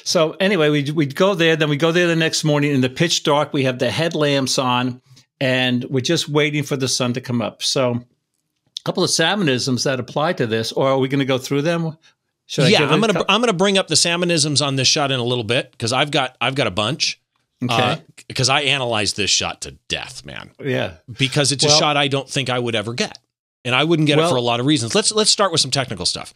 So 0.03 0.31
anyway, 0.39 0.69
we 0.69 0.91
we 0.91 1.05
go 1.05 1.35
there, 1.35 1.55
then 1.55 1.69
we 1.69 1.77
go 1.77 1.93
there 1.93 2.07
the 2.07 2.15
next 2.15 2.43
morning 2.43 2.73
in 2.73 2.81
the 2.81 2.89
pitch 2.89 3.23
dark. 3.23 3.53
We 3.53 3.63
have 3.63 3.79
the 3.79 3.89
headlamps 3.89 4.59
on, 4.59 5.01
and 5.39 5.85
we're 5.85 6.01
just 6.01 6.27
waiting 6.27 6.63
for 6.63 6.75
the 6.75 6.89
sun 6.89 7.13
to 7.13 7.21
come 7.21 7.41
up. 7.41 7.63
So, 7.63 7.91
a 7.91 8.83
couple 8.83 9.05
of 9.05 9.09
sammonisms 9.09 9.85
that 9.85 10.01
apply 10.01 10.33
to 10.33 10.45
this, 10.45 10.73
or 10.73 10.89
are 10.89 10.97
we 10.97 11.07
going 11.07 11.19
to 11.19 11.25
go 11.25 11.37
through 11.37 11.61
them? 11.61 11.97
Should 12.45 12.69
yeah, 12.69 12.87
I'm 12.87 12.99
gonna 12.99 13.23
I'm 13.29 13.41
gonna 13.41 13.53
bring 13.53 13.77
up 13.77 13.87
the 13.87 13.95
sammonisms 13.95 14.65
on 14.65 14.75
this 14.75 14.87
shot 14.87 15.11
in 15.11 15.19
a 15.19 15.23
little 15.23 15.43
bit 15.43 15.71
because 15.71 15.93
I've 15.93 16.11
got 16.11 16.35
I've 16.41 16.55
got 16.55 16.67
a 16.67 16.71
bunch. 16.71 17.19
Okay. 17.63 18.01
Because 18.27 18.49
uh, 18.49 18.55
I 18.55 18.61
analyzed 18.61 19.15
this 19.15 19.29
shot 19.29 19.61
to 19.61 19.71
death, 19.87 20.25
man. 20.25 20.51
Yeah. 20.61 20.95
Because 21.17 21.53
it's 21.53 21.63
well, 21.63 21.73
a 21.73 21.79
shot 21.79 21.95
I 21.95 22.09
don't 22.09 22.29
think 22.29 22.49
I 22.49 22.59
would 22.59 22.75
ever 22.75 22.93
get, 22.93 23.17
and 23.63 23.73
I 23.73 23.85
wouldn't 23.85 24.07
get 24.07 24.17
well, 24.17 24.27
it 24.27 24.31
for 24.31 24.35
a 24.35 24.41
lot 24.41 24.59
of 24.59 24.65
reasons. 24.65 24.93
Let's 24.93 25.13
let's 25.13 25.31
start 25.31 25.51
with 25.51 25.61
some 25.61 25.71
technical 25.71 26.05
stuff. 26.05 26.33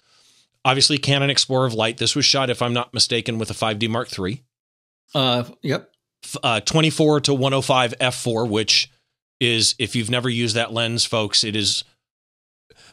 Obviously, 0.63 0.97
Canon 0.97 1.29
Explorer 1.29 1.67
of 1.67 1.73
Light. 1.73 1.97
This 1.97 2.15
was 2.15 2.25
shot, 2.25 2.49
if 2.49 2.61
I'm 2.61 2.73
not 2.73 2.93
mistaken, 2.93 3.37
with 3.37 3.49
a 3.49 3.53
5D 3.53 3.89
Mark 3.89 4.17
III. 4.17 4.43
Uh, 5.13 5.43
yep. 5.61 5.91
Uh, 6.43 6.59
24 6.59 7.21
to 7.21 7.33
105 7.33 7.93
f4, 8.01 8.49
which 8.49 8.91
is 9.39 9.75
if 9.79 9.95
you've 9.95 10.09
never 10.09 10.29
used 10.29 10.55
that 10.55 10.73
lens, 10.73 11.05
folks, 11.05 11.43
it 11.43 11.55
is 11.55 11.83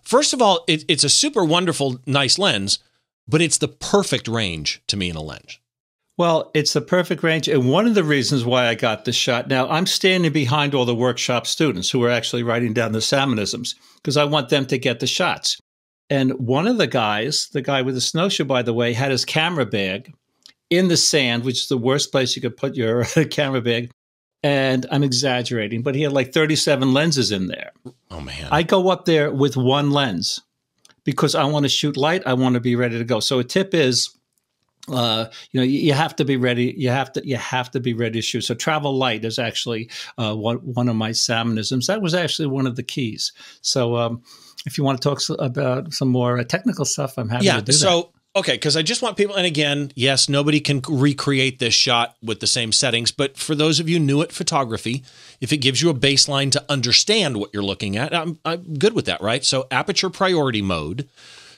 first 0.03 0.33
of 0.33 0.43
all, 0.43 0.65
it, 0.69 0.85
it's 0.89 1.05
a 1.05 1.09
super 1.09 1.45
wonderful, 1.45 1.99
nice 2.07 2.39
lens, 2.39 2.79
but 3.29 3.43
it's 3.43 3.59
the 3.59 3.69
perfect 3.69 4.29
range 4.29 4.83
to 4.89 4.97
me 4.97 5.11
in 5.11 5.17
a 5.17 5.23
lens. 5.23 5.59
Well, 6.17 6.53
it's 6.55 6.73
the 6.73 6.81
perfect 6.81 7.25
range. 7.25 7.49
And 7.49 7.69
one 7.69 7.87
of 7.87 7.95
the 7.95 8.05
reasons 8.05 8.45
why 8.45 8.69
I 8.69 8.77
got 8.77 9.05
this 9.05 9.17
shot 9.17 9.49
now, 9.49 9.69
I'm 9.69 9.87
standing 9.87 10.33
behind 10.33 10.75
all 10.75 10.85
the 10.85 10.95
workshop 10.95 11.47
students 11.47 11.91
who 11.91 12.05
are 12.05 12.11
actually 12.11 12.45
writing 12.45 12.73
down 12.73 12.93
the 12.93 13.01
sammonisms 13.01 13.75
because 13.97 14.17
I 14.17 14.25
want 14.25 14.49
them 14.49 14.67
to 14.67 14.79
get 14.79 15.01
the 15.01 15.09
shots. 15.09 15.59
And 16.09 16.33
one 16.35 16.69
of 16.69 16.79
the 16.79 16.87
guys, 16.87 17.49
the 17.53 17.63
guy 17.63 17.83
with 17.83 17.97
the 17.97 18.01
snowshoe, 18.01 18.45
by 18.45 18.63
the 18.63 18.75
way, 18.75 18.93
had 18.93 19.11
his 19.11 19.25
camera 19.25 19.67
bag 19.67 20.13
in 20.71 20.87
the 20.87 20.97
sand, 20.97 21.45
which 21.45 21.63
is 21.63 21.69
the 21.69 21.79
worst 21.79 22.13
place 22.13 22.37
you 22.37 22.43
could 22.43 22.57
put 22.57 22.77
your 22.77 23.05
camera 23.31 23.61
bag 23.61 23.91
and 24.45 24.85
I'm 24.91 25.03
exaggerating, 25.03 25.83
but 25.83 25.95
he 25.95 26.03
had 26.03 26.13
like 26.13 26.35
37 26.35 26.93
lenses 26.93 27.33
in 27.33 27.47
there. 27.47 27.73
Oh 28.11 28.21
man. 28.21 28.49
I 28.53 28.63
go 28.63 28.91
up 28.91 29.07
there 29.07 29.33
with 29.33 29.57
one 29.57 29.91
lens 29.91 30.43
because 31.05 31.35
I 31.35 31.45
want 31.45 31.65
to 31.65 31.69
shoot 31.69 31.97
light, 31.97 32.23
I 32.27 32.35
want 32.35 32.55
to 32.55 32.61
be 32.61 32.77
ready 32.77 32.99
to 32.99 33.05
go. 33.05 33.21
So 33.21 33.39
a 33.39 33.45
tip 33.45 33.75
is 33.75 34.11
uh, 34.89 35.27
you 35.51 35.61
know, 35.61 35.65
you, 35.65 35.95
have 35.95 36.15
to 36.17 36.25
be 36.25 36.37
ready. 36.37 36.75
You 36.77 36.91
have 36.91 37.13
to, 37.13 37.27
you 37.27 37.37
have 37.37 37.71
to 37.71 37.81
be 37.81 37.95
ready 37.95 38.19
to 38.19 38.23
shoot. 38.23 38.43
So 38.43 38.55
travel 38.55 38.95
light 38.95 39.25
is 39.25 39.39
actually 39.39 39.89
uh, 40.19 40.35
one 40.35 40.59
one 40.59 40.89
of 40.89 40.97
my 40.97 41.11
sammonisms. 41.11 41.87
That 41.87 42.03
was 42.03 42.15
actually 42.15 42.49
one 42.49 42.67
of 42.67 42.77
the 42.77 42.83
keys. 42.83 43.33
So 43.63 43.97
um, 43.97 44.23
if 44.67 44.77
you 44.77 44.85
want 44.85 45.01
to 45.01 45.09
talk 45.09 45.21
about 45.39 45.95
some 45.95 46.09
more 46.09 46.39
uh, 46.39 46.45
technical 46.45 46.85
stuff, 46.85 47.17
I'm 47.17 47.31
happy 47.31 47.47
yeah, 47.47 47.57
to 47.57 47.63
do 47.63 47.73
so, 47.73 48.03
that. 48.03 48.14
Okay, 48.37 48.55
because 48.55 48.77
I 48.77 48.83
just 48.83 49.01
want 49.01 49.17
people, 49.17 49.37
and 49.37 49.47
again, 49.47 49.93
yes, 49.95 50.29
nobody 50.29 50.59
can 50.59 50.83
recreate 50.89 51.61
this 51.61 51.75
shot 51.75 52.17
with 52.21 52.41
the 52.41 52.49
same 52.49 52.73
settings, 52.73 53.13
but 53.13 53.37
for 53.37 53.55
those 53.55 53.79
of 53.79 53.89
you 53.89 54.01
new 54.01 54.23
at 54.23 54.33
photography, 54.33 55.05
if 55.41 55.53
it 55.53 55.59
gives 55.59 55.81
you 55.81 55.89
a 55.89 55.95
baseline 55.95 56.51
to 56.53 56.65
understand 56.69 57.37
what 57.37 57.51
you're 57.55 57.63
looking 57.63 57.97
at, 57.97 58.13
I'm, 58.13 58.41
I'm 58.45 58.75
good 58.75 58.93
with 58.93 59.07
that, 59.07 59.21
right? 59.21 59.45
So, 59.45 59.69
aperture 59.71 60.11
priority 60.11 60.63
mode. 60.63 61.09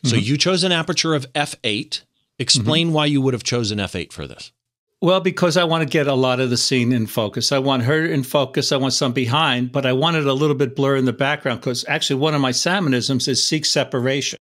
So, 0.05 0.17
mm-hmm. 0.17 0.25
you 0.25 0.37
chose 0.37 0.65
an 0.65 0.73
aperture 0.73 1.15
of 1.15 1.33
f8. 1.33 2.03
Explain 2.39 2.89
mm-hmm. 2.89 2.95
why 2.95 3.07
you 3.07 3.23
would 3.23 3.33
have 3.33 3.43
chosen 3.43 3.79
f8 3.79 4.13
for 4.13 4.27
this. 4.27 4.53
Well, 5.01 5.21
because 5.21 5.57
I 5.57 5.65
want 5.65 5.83
to 5.83 5.89
get 5.89 6.07
a 6.07 6.15
lot 6.15 6.41
of 6.41 6.51
the 6.51 6.57
scene 6.59 6.93
in 6.93 7.07
focus. 7.07 7.53
I 7.53 7.59
want 7.59 7.85
her 7.85 8.05
in 8.05 8.23
focus. 8.23 8.73
I 8.73 8.77
want 8.77 8.93
some 8.93 9.13
behind, 9.13 9.73
but 9.73 9.87
I 9.87 9.93
wanted 9.95 10.27
a 10.27 10.33
little 10.35 10.57
bit 10.57 10.77
blur 10.77 10.97
in 10.97 11.07
the 11.07 11.13
background 11.13 11.61
because 11.61 11.87
actually 11.89 12.21
one 12.21 12.35
of 12.35 12.41
my 12.43 12.53
sammonisms 12.53 13.29
is 13.29 13.47
seek 13.47 13.65
separation. 13.65 14.39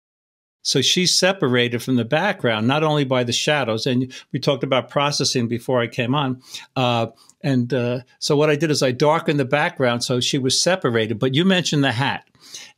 So 0.62 0.82
she's 0.82 1.14
separated 1.14 1.82
from 1.82 1.96
the 1.96 2.04
background, 2.04 2.66
not 2.66 2.82
only 2.82 3.04
by 3.04 3.24
the 3.24 3.32
shadows, 3.32 3.86
and 3.86 4.12
we 4.32 4.38
talked 4.38 4.64
about 4.64 4.90
processing 4.90 5.48
before 5.48 5.80
I 5.80 5.86
came 5.86 6.14
on. 6.14 6.42
Uh, 6.76 7.08
and 7.42 7.72
uh, 7.72 8.00
so 8.18 8.36
what 8.36 8.50
I 8.50 8.56
did 8.56 8.70
is 8.70 8.82
I 8.82 8.92
darkened 8.92 9.40
the 9.40 9.46
background 9.46 10.04
so 10.04 10.20
she 10.20 10.38
was 10.38 10.60
separated. 10.62 11.18
But 11.18 11.34
you 11.34 11.44
mentioned 11.44 11.82
the 11.82 11.92
hat, 11.92 12.28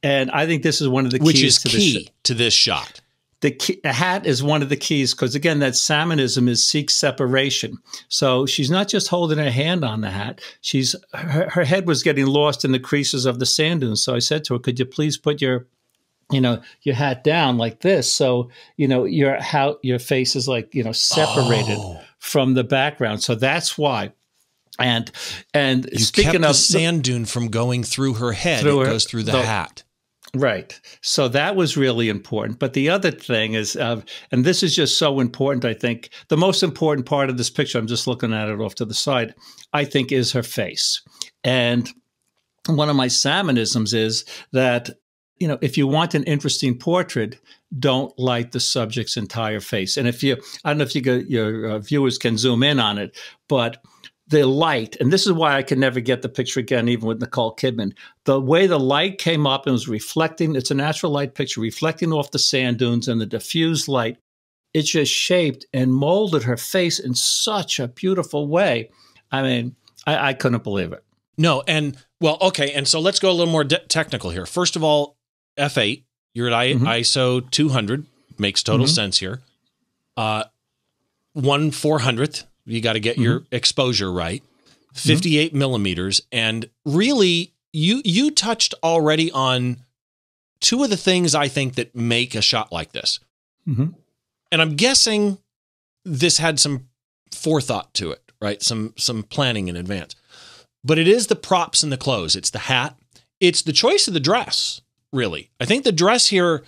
and 0.02 0.30
I 0.30 0.46
think 0.46 0.62
this 0.62 0.80
is 0.80 0.88
one 0.88 1.04
of 1.04 1.10
the 1.10 1.18
which 1.18 1.36
keys 1.36 1.56
is 1.56 1.62
to 1.62 1.68
key 1.68 1.92
this 1.94 2.10
to 2.24 2.34
this 2.34 2.54
shot. 2.54 3.00
The, 3.40 3.50
key, 3.50 3.80
the, 3.82 3.92
hat 3.92 4.24
is 4.24 4.40
one 4.40 4.62
of 4.62 4.68
the 4.68 4.76
keys 4.76 5.14
because 5.14 5.34
again, 5.34 5.58
that 5.58 5.72
sammonism 5.72 6.48
is 6.48 6.64
seek 6.64 6.90
separation. 6.90 7.76
So 8.06 8.46
she's 8.46 8.70
not 8.70 8.86
just 8.86 9.08
holding 9.08 9.38
her 9.38 9.50
hand 9.50 9.84
on 9.84 10.02
the 10.02 10.10
hat; 10.10 10.40
she's 10.60 10.94
her, 11.12 11.50
her 11.50 11.64
head 11.64 11.88
was 11.88 12.04
getting 12.04 12.26
lost 12.26 12.64
in 12.64 12.70
the 12.70 12.78
creases 12.78 13.26
of 13.26 13.40
the 13.40 13.46
sand 13.46 13.80
dunes. 13.80 14.04
So 14.04 14.14
I 14.14 14.20
said 14.20 14.44
to 14.44 14.54
her, 14.54 14.60
"Could 14.60 14.78
you 14.78 14.86
please 14.86 15.18
put 15.18 15.42
your 15.42 15.66
you 16.30 16.40
know 16.40 16.60
your 16.82 16.94
hat 16.94 17.24
down 17.24 17.58
like 17.58 17.80
this. 17.80 18.12
So 18.12 18.50
you 18.76 18.88
know 18.88 19.04
your 19.04 19.40
how 19.40 19.78
your 19.82 19.98
face 19.98 20.36
is 20.36 20.48
like 20.48 20.74
you 20.74 20.84
know 20.84 20.92
separated 20.92 21.78
oh. 21.78 22.00
from 22.18 22.54
the 22.54 22.64
background. 22.64 23.22
So 23.22 23.34
that's 23.34 23.76
why. 23.76 24.12
And 24.78 25.10
and 25.52 25.88
you 25.92 25.98
speaking 25.98 26.32
kept 26.32 26.44
of 26.44 26.50
the 26.50 26.54
sand 26.54 27.04
dune 27.04 27.26
from 27.26 27.48
going 27.48 27.84
through 27.84 28.14
her 28.14 28.32
head 28.32 28.62
through 28.62 28.82
it 28.82 28.86
her, 28.86 28.92
goes 28.92 29.04
through 29.04 29.24
the, 29.24 29.32
the, 29.32 29.42
hat. 29.42 29.82
Right. 30.34 30.80
So 31.02 31.28
that 31.28 31.56
was 31.56 31.76
really 31.76 32.08
important. 32.08 32.58
But 32.58 32.72
the 32.72 32.88
other 32.88 33.10
thing 33.10 33.52
is 33.52 33.76
uh, 33.76 34.00
and 34.30 34.44
this 34.44 34.62
is 34.62 34.74
just 34.74 34.96
so 34.96 35.20
important 35.20 35.66
i 35.66 35.74
think 35.74 36.08
the 36.28 36.38
most 36.38 36.62
important 36.62 37.06
part 37.06 37.28
of 37.28 37.36
this 37.36 37.50
picture 37.50 37.78
i'm 37.78 37.86
just 37.86 38.06
looking 38.06 38.32
at 38.32 38.48
it 38.48 38.60
off 38.60 38.74
to 38.76 38.86
the 38.86 38.94
side 38.94 39.34
i 39.72 39.84
think 39.84 40.10
is 40.10 40.32
her 40.32 40.42
face. 40.42 41.02
And 41.44 41.88
one 42.66 42.88
of 42.88 42.96
my 42.96 43.08
sammonisms 43.08 43.92
is 43.94 44.24
that 44.52 44.90
you 45.42 45.48
know, 45.48 45.58
if 45.60 45.76
you 45.76 45.88
want 45.88 46.14
an 46.14 46.22
interesting 46.22 46.78
portrait, 46.78 47.36
don't 47.76 48.16
light 48.16 48.52
the 48.52 48.60
subject's 48.60 49.16
entire 49.16 49.58
face. 49.58 49.96
And 49.96 50.06
if 50.06 50.22
you, 50.22 50.36
I 50.64 50.70
don't 50.70 50.78
know 50.78 50.84
if 50.84 50.94
you 50.94 51.00
go, 51.00 51.16
your 51.16 51.66
uh, 51.66 51.78
viewers 51.80 52.16
can 52.16 52.38
zoom 52.38 52.62
in 52.62 52.78
on 52.78 52.96
it, 52.96 53.18
but 53.48 53.82
the 54.28 54.46
light, 54.46 54.96
and 55.00 55.12
this 55.12 55.26
is 55.26 55.32
why 55.32 55.56
I 55.56 55.64
can 55.64 55.80
never 55.80 55.98
get 55.98 56.22
the 56.22 56.28
picture 56.28 56.60
again, 56.60 56.86
even 56.86 57.08
with 57.08 57.20
Nicole 57.20 57.56
Kidman. 57.56 57.92
The 58.24 58.40
way 58.40 58.68
the 58.68 58.78
light 58.78 59.18
came 59.18 59.44
up 59.44 59.66
and 59.66 59.72
was 59.72 59.88
reflecting, 59.88 60.54
it's 60.54 60.70
a 60.70 60.74
natural 60.74 61.10
light 61.10 61.34
picture, 61.34 61.60
reflecting 61.60 62.12
off 62.12 62.30
the 62.30 62.38
sand 62.38 62.78
dunes 62.78 63.08
and 63.08 63.20
the 63.20 63.26
diffused 63.26 63.88
light. 63.88 64.18
It 64.72 64.82
just 64.82 65.12
shaped 65.12 65.66
and 65.72 65.92
molded 65.92 66.44
her 66.44 66.56
face 66.56 67.00
in 67.00 67.16
such 67.16 67.80
a 67.80 67.88
beautiful 67.88 68.46
way. 68.46 68.90
I 69.32 69.42
mean, 69.42 69.74
I, 70.06 70.28
I 70.28 70.34
couldn't 70.34 70.62
believe 70.62 70.92
it. 70.92 71.02
No, 71.36 71.64
and 71.66 71.96
well, 72.20 72.38
okay, 72.40 72.70
and 72.74 72.86
so 72.86 73.00
let's 73.00 73.18
go 73.18 73.28
a 73.28 73.32
little 73.32 73.50
more 73.50 73.64
technical 73.64 74.30
here. 74.30 74.46
First 74.46 74.76
of 74.76 74.84
all, 74.84 75.16
f8. 75.58 76.02
You're 76.34 76.48
at 76.48 76.52
mm-hmm. 76.52 76.86
ISO 76.86 77.50
200. 77.50 78.06
Makes 78.38 78.62
total 78.62 78.86
mm-hmm. 78.86 78.94
sense 78.94 79.18
here. 79.18 79.40
Uh, 80.16 80.44
one 81.32 81.70
four 81.70 82.00
hundredth. 82.00 82.44
You 82.64 82.80
got 82.80 82.94
to 82.94 83.00
get 83.00 83.14
mm-hmm. 83.14 83.22
your 83.22 83.42
exposure 83.50 84.12
right. 84.12 84.42
Mm-hmm. 84.42 85.08
58 85.08 85.54
millimeters, 85.54 86.20
and 86.30 86.68
really, 86.84 87.52
you 87.72 88.02
you 88.04 88.30
touched 88.30 88.74
already 88.82 89.32
on 89.32 89.78
two 90.60 90.82
of 90.84 90.90
the 90.90 90.96
things 90.96 91.34
I 91.34 91.48
think 91.48 91.76
that 91.76 91.94
make 91.94 92.34
a 92.34 92.42
shot 92.42 92.72
like 92.72 92.92
this. 92.92 93.18
Mm-hmm. 93.66 93.86
And 94.50 94.62
I'm 94.62 94.76
guessing 94.76 95.38
this 96.04 96.38
had 96.38 96.60
some 96.60 96.88
forethought 97.32 97.94
to 97.94 98.10
it, 98.10 98.32
right? 98.40 98.62
Some 98.62 98.92
some 98.98 99.22
planning 99.22 99.68
in 99.68 99.76
advance. 99.76 100.14
But 100.84 100.98
it 100.98 101.08
is 101.08 101.28
the 101.28 101.36
props 101.36 101.82
and 101.82 101.90
the 101.90 101.96
clothes. 101.96 102.36
It's 102.36 102.50
the 102.50 102.58
hat. 102.58 102.96
It's 103.40 103.62
the 103.62 103.72
choice 103.72 104.08
of 104.08 104.14
the 104.14 104.20
dress 104.20 104.82
really. 105.12 105.50
I 105.60 105.64
think 105.64 105.84
the 105.84 105.92
dress 105.92 106.28
here, 106.28 106.62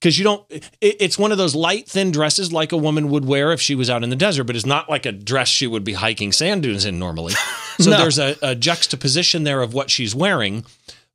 because 0.00 0.18
you 0.18 0.24
don't, 0.24 0.44
it, 0.50 0.70
it's 0.80 1.18
one 1.18 1.32
of 1.32 1.38
those 1.38 1.54
light, 1.54 1.88
thin 1.88 2.10
dresses 2.10 2.52
like 2.52 2.72
a 2.72 2.76
woman 2.76 3.10
would 3.10 3.24
wear 3.24 3.52
if 3.52 3.60
she 3.60 3.74
was 3.74 3.88
out 3.88 4.02
in 4.02 4.10
the 4.10 4.16
desert, 4.16 4.44
but 4.44 4.56
it's 4.56 4.66
not 4.66 4.90
like 4.90 5.06
a 5.06 5.12
dress 5.12 5.48
she 5.48 5.66
would 5.66 5.84
be 5.84 5.94
hiking 5.94 6.32
sand 6.32 6.62
dunes 6.62 6.84
in 6.84 6.98
normally. 6.98 7.34
So 7.76 7.90
no. 7.90 7.96
there's 7.96 8.20
a, 8.20 8.36
a 8.40 8.54
juxtaposition 8.54 9.42
there 9.42 9.60
of 9.60 9.74
what 9.74 9.90
she's 9.90 10.14
wearing. 10.14 10.64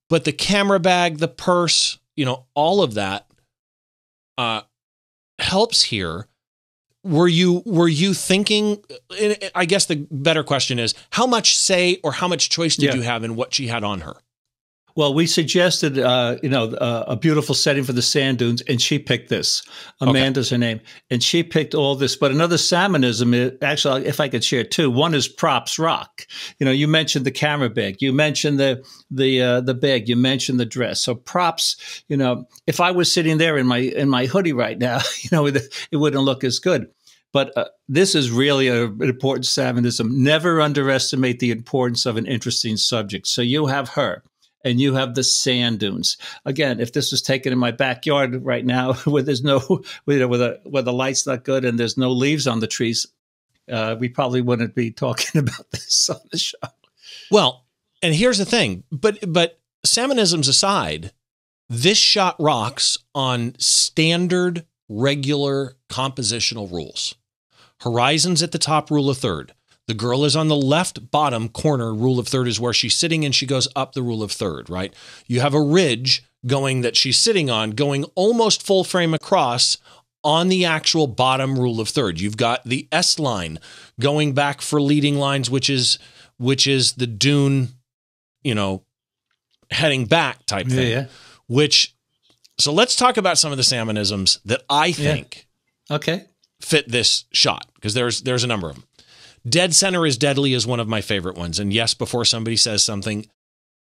But 0.09 0.25
the 0.25 0.33
camera 0.33 0.77
bag, 0.77 1.19
the 1.19 1.29
purse, 1.29 1.99
you 2.17 2.25
know, 2.25 2.47
all 2.53 2.83
of 2.83 2.95
that 2.95 3.27
uh, 4.37 4.63
helps 5.39 5.83
here. 5.83 6.27
were 7.03 7.29
you 7.29 7.63
were 7.65 7.87
you 7.87 8.13
thinking 8.13 8.83
i 9.55 9.63
guess 9.65 9.85
the 9.85 10.05
better 10.11 10.43
question 10.43 10.79
is 10.79 10.93
how 11.11 11.25
much 11.25 11.57
say 11.57 11.97
or 12.03 12.11
how 12.11 12.27
much 12.27 12.49
choice 12.49 12.75
did 12.75 12.87
yeah. 12.89 12.95
you 12.95 13.01
have 13.01 13.23
in 13.23 13.37
what 13.37 13.53
she 13.53 13.67
had 13.67 13.85
on 13.85 14.01
her 14.01 14.17
well, 14.99 15.13
we 15.13 15.27
suggested, 15.27 15.97
uh, 15.97 16.35
you 16.43 16.49
know, 16.49 16.65
uh, 16.65 17.05
a 17.07 17.15
beautiful 17.15 17.55
setting 17.55 17.85
for 17.85 17.93
the 17.93 18.01
sand 18.01 18.37
dunes, 18.37 18.61
and 18.63 18.81
she 18.81 18.99
picked 18.99 19.29
this. 19.29 19.63
Amanda's 20.01 20.49
okay. 20.49 20.55
her 20.55 20.59
name, 20.59 20.81
and 21.09 21.23
she 21.23 21.41
picked 21.41 21.73
all 21.73 21.95
this. 21.95 22.17
But 22.17 22.31
another 22.31 22.57
sammonism, 22.57 23.57
actually, 23.61 24.07
if 24.07 24.19
I 24.19 24.27
could 24.27 24.43
share 24.43 24.65
two, 24.65 24.91
one 24.91 25.13
is 25.13 25.29
props 25.29 25.79
rock. 25.79 26.27
You 26.59 26.65
know, 26.65 26.73
you 26.73 26.85
mentioned 26.89 27.25
the 27.25 27.31
camera 27.31 27.69
bag, 27.69 28.01
you 28.01 28.11
mentioned 28.11 28.59
the 28.59 28.85
the 29.09 29.41
uh, 29.41 29.61
the 29.61 29.73
bag, 29.73 30.09
you 30.09 30.17
mentioned 30.17 30.59
the 30.59 30.65
dress. 30.65 31.01
So 31.01 31.15
props, 31.15 32.03
you 32.09 32.17
know, 32.17 32.49
if 32.67 32.81
I 32.81 32.91
was 32.91 33.09
sitting 33.09 33.37
there 33.37 33.57
in 33.57 33.67
my 33.67 33.77
in 33.77 34.09
my 34.09 34.25
hoodie 34.25 34.51
right 34.51 34.77
now, 34.77 34.99
you 35.21 35.29
know, 35.31 35.45
it, 35.45 35.73
it 35.91 35.95
wouldn't 35.95 36.25
look 36.25 36.43
as 36.43 36.59
good. 36.59 36.89
But 37.31 37.55
uh, 37.55 37.69
this 37.87 38.15
is 38.15 38.31
really 38.31 38.67
a, 38.67 38.87
an 38.87 39.03
important 39.03 39.45
sammonism. 39.45 40.11
Never 40.11 40.59
underestimate 40.59 41.39
the 41.39 41.51
importance 41.51 42.05
of 42.05 42.17
an 42.17 42.25
interesting 42.25 42.75
subject. 42.75 43.27
So 43.27 43.41
you 43.41 43.67
have 43.67 43.87
her 43.89 44.23
and 44.63 44.79
you 44.79 44.93
have 44.93 45.15
the 45.15 45.23
sand 45.23 45.79
dunes. 45.79 46.17
Again, 46.45 46.79
if 46.79 46.93
this 46.93 47.11
was 47.11 47.21
taken 47.21 47.53
in 47.53 47.59
my 47.59 47.71
backyard 47.71 48.45
right 48.45 48.65
now, 48.65 48.93
where 49.05 49.23
there's 49.23 49.43
no, 49.43 49.59
where, 50.05 50.19
the, 50.19 50.59
where 50.63 50.83
the 50.83 50.93
light's 50.93 51.25
not 51.25 51.43
good 51.43 51.65
and 51.65 51.79
there's 51.79 51.97
no 51.97 52.11
leaves 52.11 52.47
on 52.47 52.59
the 52.59 52.67
trees, 52.67 53.05
uh, 53.71 53.95
we 53.99 54.09
probably 54.09 54.41
wouldn't 54.41 54.75
be 54.75 54.91
talking 54.91 55.39
about 55.39 55.69
this 55.71 56.09
on 56.09 56.19
the 56.31 56.37
show. 56.37 56.57
Well, 57.31 57.65
and 58.01 58.15
here's 58.15 58.37
the 58.37 58.45
thing, 58.45 58.83
but 58.91 59.19
but 59.27 59.59
sammonisms 59.85 60.47
aside, 60.47 61.11
this 61.69 61.97
shot 61.97 62.35
rocks 62.39 62.97
on 63.13 63.55
standard, 63.59 64.65
regular 64.87 65.75
compositional 65.89 66.71
rules. 66.71 67.15
Horizons 67.81 68.41
at 68.41 68.51
the 68.51 68.57
top, 68.57 68.89
rule 68.89 69.09
of 69.09 69.17
third. 69.17 69.53
The 69.89 69.95
girl 69.95 70.23
is 70.23 70.35
on 70.35 70.49
the 70.49 70.55
left 70.55 71.09
bottom 71.09 71.49
corner. 71.49 71.91
Rule 71.91 72.19
of 72.19 72.27
third 72.27 72.47
is 72.47 72.59
where 72.59 72.73
she's 72.73 72.95
sitting 72.95 73.25
and 73.25 73.33
she 73.33 73.47
goes 73.47 73.67
up 73.75 73.93
the 73.93 74.03
rule 74.03 74.21
of 74.21 74.31
third, 74.31 74.69
right? 74.69 74.93
You 75.25 75.39
have 75.39 75.55
a 75.55 75.61
ridge 75.61 76.23
going 76.45 76.81
that 76.81 76.95
she's 76.95 77.17
sitting 77.17 77.49
on, 77.49 77.71
going 77.71 78.03
almost 78.13 78.63
full 78.63 78.83
frame 78.83 79.15
across 79.15 79.79
on 80.23 80.47
the 80.47 80.63
actual 80.63 81.07
bottom 81.07 81.57
rule 81.57 81.81
of 81.81 81.89
third. 81.89 82.21
You've 82.21 82.37
got 82.37 82.65
the 82.65 82.87
S 82.91 83.17
line 83.17 83.57
going 83.99 84.33
back 84.33 84.61
for 84.61 84.79
leading 84.79 85.15
lines, 85.15 85.49
which 85.49 85.71
is 85.71 85.97
which 86.37 86.67
is 86.67 86.93
the 86.93 87.07
dune, 87.07 87.69
you 88.43 88.53
know, 88.53 88.83
heading 89.71 90.05
back 90.05 90.45
type 90.45 90.67
thing. 90.67 90.91
Yeah, 90.91 91.05
Which 91.47 91.95
so 92.59 92.71
let's 92.71 92.95
talk 92.95 93.17
about 93.17 93.39
some 93.39 93.51
of 93.51 93.57
the 93.57 93.63
sammonisms 93.63 94.37
that 94.45 94.61
I 94.69 94.91
think 94.91 95.47
yeah. 95.89 95.95
okay 95.95 96.25
fit 96.61 96.91
this 96.91 97.25
shot 97.33 97.65
because 97.73 97.95
there's 97.95 98.21
there's 98.21 98.43
a 98.43 98.47
number 98.47 98.69
of 98.69 98.75
them. 98.75 98.83
Dead 99.47 99.73
center 99.73 100.05
is 100.05 100.17
deadly 100.17 100.53
is 100.53 100.67
one 100.67 100.79
of 100.79 100.87
my 100.87 101.01
favorite 101.01 101.37
ones. 101.37 101.59
And 101.59 101.71
yes, 101.71 101.93
before 101.93 102.25
somebody 102.25 102.57
says 102.57 102.83
something, 102.83 103.27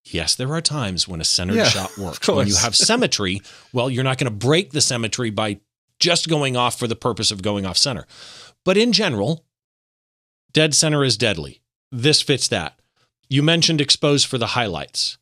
yes, 0.04 0.36
there 0.36 0.54
are 0.54 0.62
times 0.62 1.08
when 1.08 1.22
a 1.22 1.26
centered 1.26 1.56
yeah, 1.56 1.66
shot 1.66 1.98
works. 1.98 2.28
When 2.28 2.48
you 2.48 2.56
have 2.56 2.76
symmetry, 2.76 3.42
well, 3.74 3.90
you're 3.90 4.04
not 4.04 4.18
going 4.18 4.32
to 4.32 4.46
break 4.46 4.72
the 4.72 4.82
symmetry 4.82 5.30
by 5.30 5.60
just 6.00 6.28
going 6.28 6.58
off 6.58 6.78
for 6.78 6.88
the 6.88 6.96
purpose 6.96 7.32
of 7.32 7.42
going 7.42 7.66
off 7.66 7.78
center. 7.78 8.06
But 8.64 8.78
in 8.78 8.92
general, 8.92 9.46
dead 10.52 10.76
center 10.76 11.04
is 11.04 11.18
deadly. 11.18 11.62
This 11.92 12.22
fits 12.22 12.48
that. 12.50 12.80
You 13.30 13.42
mentioned 13.42 13.82
exposed 13.82 14.28
for 14.28 14.38
the 14.38 14.48
highlights. 14.48 15.18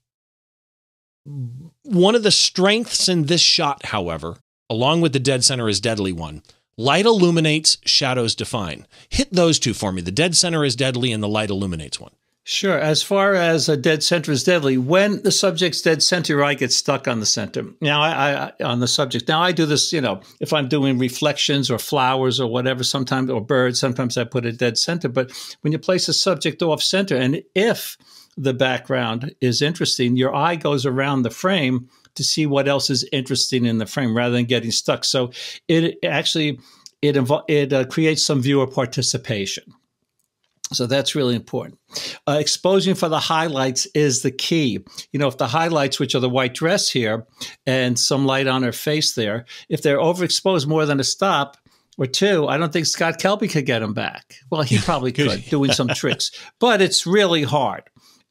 One 1.83 2.15
of 2.15 2.23
the 2.23 2.31
strengths 2.31 3.07
in 3.07 3.27
this 3.27 3.41
shot, 3.41 3.85
however, 3.87 4.37
along 4.69 5.01
with 5.01 5.13
the 5.13 5.19
dead 5.19 5.43
center 5.43 5.69
is 5.69 5.79
deadly 5.79 6.11
one, 6.11 6.41
Light 6.77 7.05
illuminates, 7.05 7.77
shadows 7.85 8.33
define. 8.33 8.87
Hit 9.09 9.31
those 9.31 9.59
two 9.59 9.73
for 9.73 9.91
me. 9.91 10.01
The 10.01 10.11
dead 10.11 10.35
center 10.35 10.65
is 10.65 10.75
deadly 10.75 11.11
and 11.11 11.21
the 11.21 11.27
light 11.27 11.51
illuminates 11.51 11.99
one. 11.99 12.13
Sure. 12.45 12.77
As 12.77 13.01
far 13.01 13.35
as 13.35 13.69
a 13.69 13.77
dead 13.77 14.03
center 14.03 14.29
is 14.31 14.43
deadly, 14.43 14.77
when 14.77 15.21
the 15.21 15.31
subject's 15.31 15.81
dead 15.81 16.03
center, 16.03 16.43
I 16.43 16.55
get 16.55 16.73
stuck 16.73 17.07
on 17.07 17.21
the 17.21 17.25
center. 17.25 17.67
Now, 17.79 18.01
I, 18.01 18.51
I, 18.59 18.63
on 18.63 18.81
the 18.81 18.87
subject. 18.87 19.29
Now, 19.29 19.41
I 19.41 19.53
do 19.53 19.65
this. 19.65 19.93
You 19.93 20.01
know, 20.01 20.19
if 20.41 20.51
I'm 20.51 20.67
doing 20.67 20.99
reflections 20.99 21.71
or 21.71 21.79
flowers 21.79 22.41
or 22.41 22.51
whatever, 22.51 22.83
sometimes 22.83 23.29
or 23.29 23.39
birds, 23.39 23.79
sometimes 23.79 24.17
I 24.17 24.25
put 24.25 24.45
a 24.45 24.51
dead 24.51 24.77
center. 24.77 25.07
But 25.07 25.31
when 25.61 25.71
you 25.71 25.79
place 25.79 26.09
a 26.09 26.13
subject 26.13 26.61
off 26.61 26.83
center, 26.83 27.15
and 27.15 27.43
if 27.55 27.97
the 28.35 28.53
background 28.53 29.33
is 29.39 29.61
interesting, 29.61 30.17
your 30.17 30.35
eye 30.35 30.57
goes 30.57 30.85
around 30.85 31.21
the 31.21 31.29
frame 31.29 31.87
to 32.15 32.23
see 32.23 32.45
what 32.45 32.67
else 32.67 32.89
is 32.89 33.07
interesting 33.11 33.65
in 33.65 33.77
the 33.77 33.85
frame 33.85 34.15
rather 34.15 34.35
than 34.35 34.45
getting 34.45 34.71
stuck. 34.71 35.03
So 35.03 35.31
it 35.67 35.97
actually 36.03 36.59
it 37.01 37.17
it 37.47 37.73
uh, 37.73 37.85
creates 37.85 38.23
some 38.23 38.41
viewer 38.41 38.67
participation. 38.67 39.65
So 40.71 40.87
that's 40.87 41.13
really 41.13 41.35
important. 41.35 41.79
Uh, 42.27 42.37
exposing 42.39 42.95
for 42.95 43.09
the 43.09 43.19
highlights 43.19 43.85
is 43.93 44.21
the 44.21 44.31
key. 44.31 44.79
You 45.11 45.19
know, 45.19 45.27
if 45.27 45.37
the 45.37 45.47
highlights, 45.47 45.99
which 45.99 46.15
are 46.15 46.19
the 46.19 46.29
white 46.29 46.55
dress 46.55 46.89
here 46.89 47.27
and 47.65 47.99
some 47.99 48.25
light 48.25 48.47
on 48.47 48.63
her 48.63 48.71
face 48.71 49.13
there, 49.13 49.45
if 49.69 49.83
they're 49.83 49.99
overexposed 49.99 50.65
more 50.65 50.85
than 50.85 50.99
a 50.99 51.03
stop, 51.03 51.57
or 51.97 52.07
two, 52.07 52.47
I 52.47 52.57
don't 52.57 52.73
think 52.73 52.87
Scott 52.87 53.19
Kelby 53.19 53.51
could 53.51 53.67
get 53.67 53.79
them 53.79 53.93
back. 53.93 54.37
Well, 54.49 54.63
he 54.63 54.77
probably 54.83 55.11
could, 55.11 55.45
doing 55.45 55.71
some 55.73 55.87
tricks, 55.95 56.31
but 56.59 56.81
it's 56.81 57.05
really 57.05 57.43
hard 57.43 57.83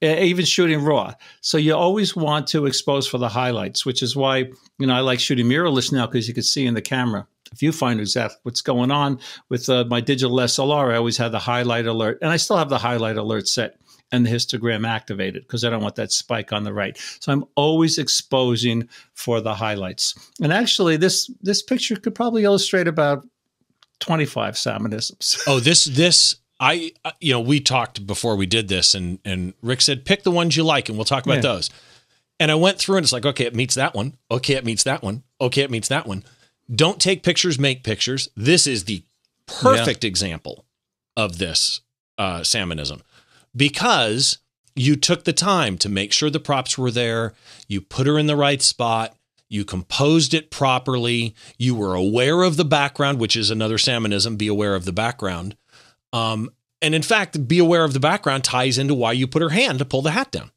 even 0.02 0.44
shooting 0.44 0.82
raw. 0.82 1.14
So 1.40 1.58
you 1.58 1.74
always 1.74 2.16
want 2.16 2.46
to 2.48 2.66
expose 2.66 3.06
for 3.06 3.18
the 3.18 3.28
highlights, 3.28 3.86
which 3.86 4.02
is 4.02 4.16
why 4.16 4.50
you 4.78 4.86
know 4.86 4.94
I 4.94 5.00
like 5.00 5.20
shooting 5.20 5.46
mirrorless 5.46 5.92
now 5.92 6.06
because 6.06 6.28
you 6.28 6.34
can 6.34 6.42
see 6.42 6.66
in 6.66 6.74
the 6.74 6.82
camera. 6.82 7.26
Find 7.72 8.00
exactly 8.00 8.38
what's 8.44 8.62
going 8.62 8.90
on 8.90 9.20
with 9.50 9.68
uh, 9.68 9.84
my 9.84 10.00
digital 10.00 10.36
SLR, 10.38 10.94
I 10.94 10.96
always 10.96 11.18
have 11.18 11.32
the 11.32 11.38
highlight 11.38 11.86
alert, 11.86 12.18
and 12.22 12.30
I 12.30 12.38
still 12.38 12.56
have 12.56 12.70
the 12.70 12.78
highlight 12.78 13.18
alert 13.18 13.46
set 13.46 13.76
and 14.12 14.26
the 14.26 14.30
histogram 14.30 14.86
activated 14.86 15.42
because 15.42 15.64
I 15.64 15.70
don't 15.70 15.82
want 15.82 15.96
that 15.96 16.12
spike 16.12 16.52
on 16.52 16.64
the 16.64 16.72
right. 16.72 16.96
So 17.20 17.32
I'm 17.32 17.44
always 17.56 17.98
exposing 17.98 18.88
for 19.14 19.40
the 19.40 19.54
highlights. 19.54 20.14
And 20.40 20.52
actually, 20.52 20.96
this 20.96 21.30
this 21.40 21.62
picture 21.62 21.96
could 21.96 22.14
probably 22.14 22.44
illustrate 22.44 22.88
about 22.88 23.26
25 24.00 24.54
sammonisms. 24.54 25.42
Oh, 25.46 25.60
this 25.60 25.84
this 25.84 26.36
I, 26.62 26.92
uh, 27.04 27.10
you 27.20 27.32
know, 27.32 27.40
we 27.40 27.58
talked 27.58 28.06
before 28.06 28.36
we 28.36 28.46
did 28.46 28.68
this, 28.68 28.94
and 28.94 29.18
and 29.24 29.52
Rick 29.62 29.80
said 29.80 30.04
pick 30.04 30.22
the 30.22 30.30
ones 30.30 30.56
you 30.56 30.62
like, 30.62 30.88
and 30.88 30.96
we'll 30.96 31.04
talk 31.04 31.26
about 31.26 31.36
yeah. 31.36 31.40
those. 31.40 31.70
And 32.38 32.52
I 32.52 32.54
went 32.54 32.78
through, 32.78 32.98
and 32.98 33.04
it's 33.04 33.12
like, 33.12 33.26
okay, 33.26 33.44
it 33.44 33.54
meets 33.54 33.74
that 33.74 33.94
one. 33.94 34.16
Okay, 34.30 34.54
it 34.54 34.64
meets 34.64 34.84
that 34.84 35.02
one. 35.02 35.24
Okay, 35.40 35.62
it 35.62 35.72
meets 35.72 35.88
that 35.88 36.06
one. 36.06 36.22
Don't 36.72 37.00
take 37.00 37.24
pictures, 37.24 37.58
make 37.58 37.82
pictures. 37.82 38.28
This 38.36 38.68
is 38.68 38.84
the 38.84 39.02
perfect 39.46 40.04
yeah. 40.04 40.08
example 40.08 40.64
of 41.16 41.38
this 41.38 41.80
uh, 42.16 42.40
sammonism 42.40 43.00
because 43.54 44.38
you 44.76 44.94
took 44.94 45.24
the 45.24 45.32
time 45.32 45.76
to 45.78 45.88
make 45.88 46.12
sure 46.12 46.30
the 46.30 46.38
props 46.38 46.78
were 46.78 46.92
there. 46.92 47.34
You 47.66 47.80
put 47.80 48.06
her 48.06 48.18
in 48.18 48.26
the 48.26 48.36
right 48.36 48.62
spot. 48.62 49.16
You 49.48 49.64
composed 49.64 50.32
it 50.32 50.50
properly. 50.50 51.34
You 51.58 51.74
were 51.74 51.94
aware 51.94 52.42
of 52.42 52.56
the 52.56 52.64
background, 52.64 53.18
which 53.18 53.36
is 53.36 53.50
another 53.50 53.78
sammonism. 53.78 54.38
Be 54.38 54.46
aware 54.46 54.76
of 54.76 54.84
the 54.84 54.92
background. 54.92 55.56
Um, 56.12 56.50
and 56.80 56.94
in 56.94 57.02
fact, 57.02 57.46
be 57.46 57.58
aware 57.58 57.84
of 57.84 57.92
the 57.92 58.00
background 58.00 58.44
ties 58.44 58.76
into 58.76 58.94
why 58.94 59.12
you 59.12 59.26
put 59.26 59.42
her 59.42 59.50
hand 59.50 59.78
to 59.78 59.84
pull 59.84 60.02
the 60.02 60.10
hat 60.10 60.32
down. 60.32 60.50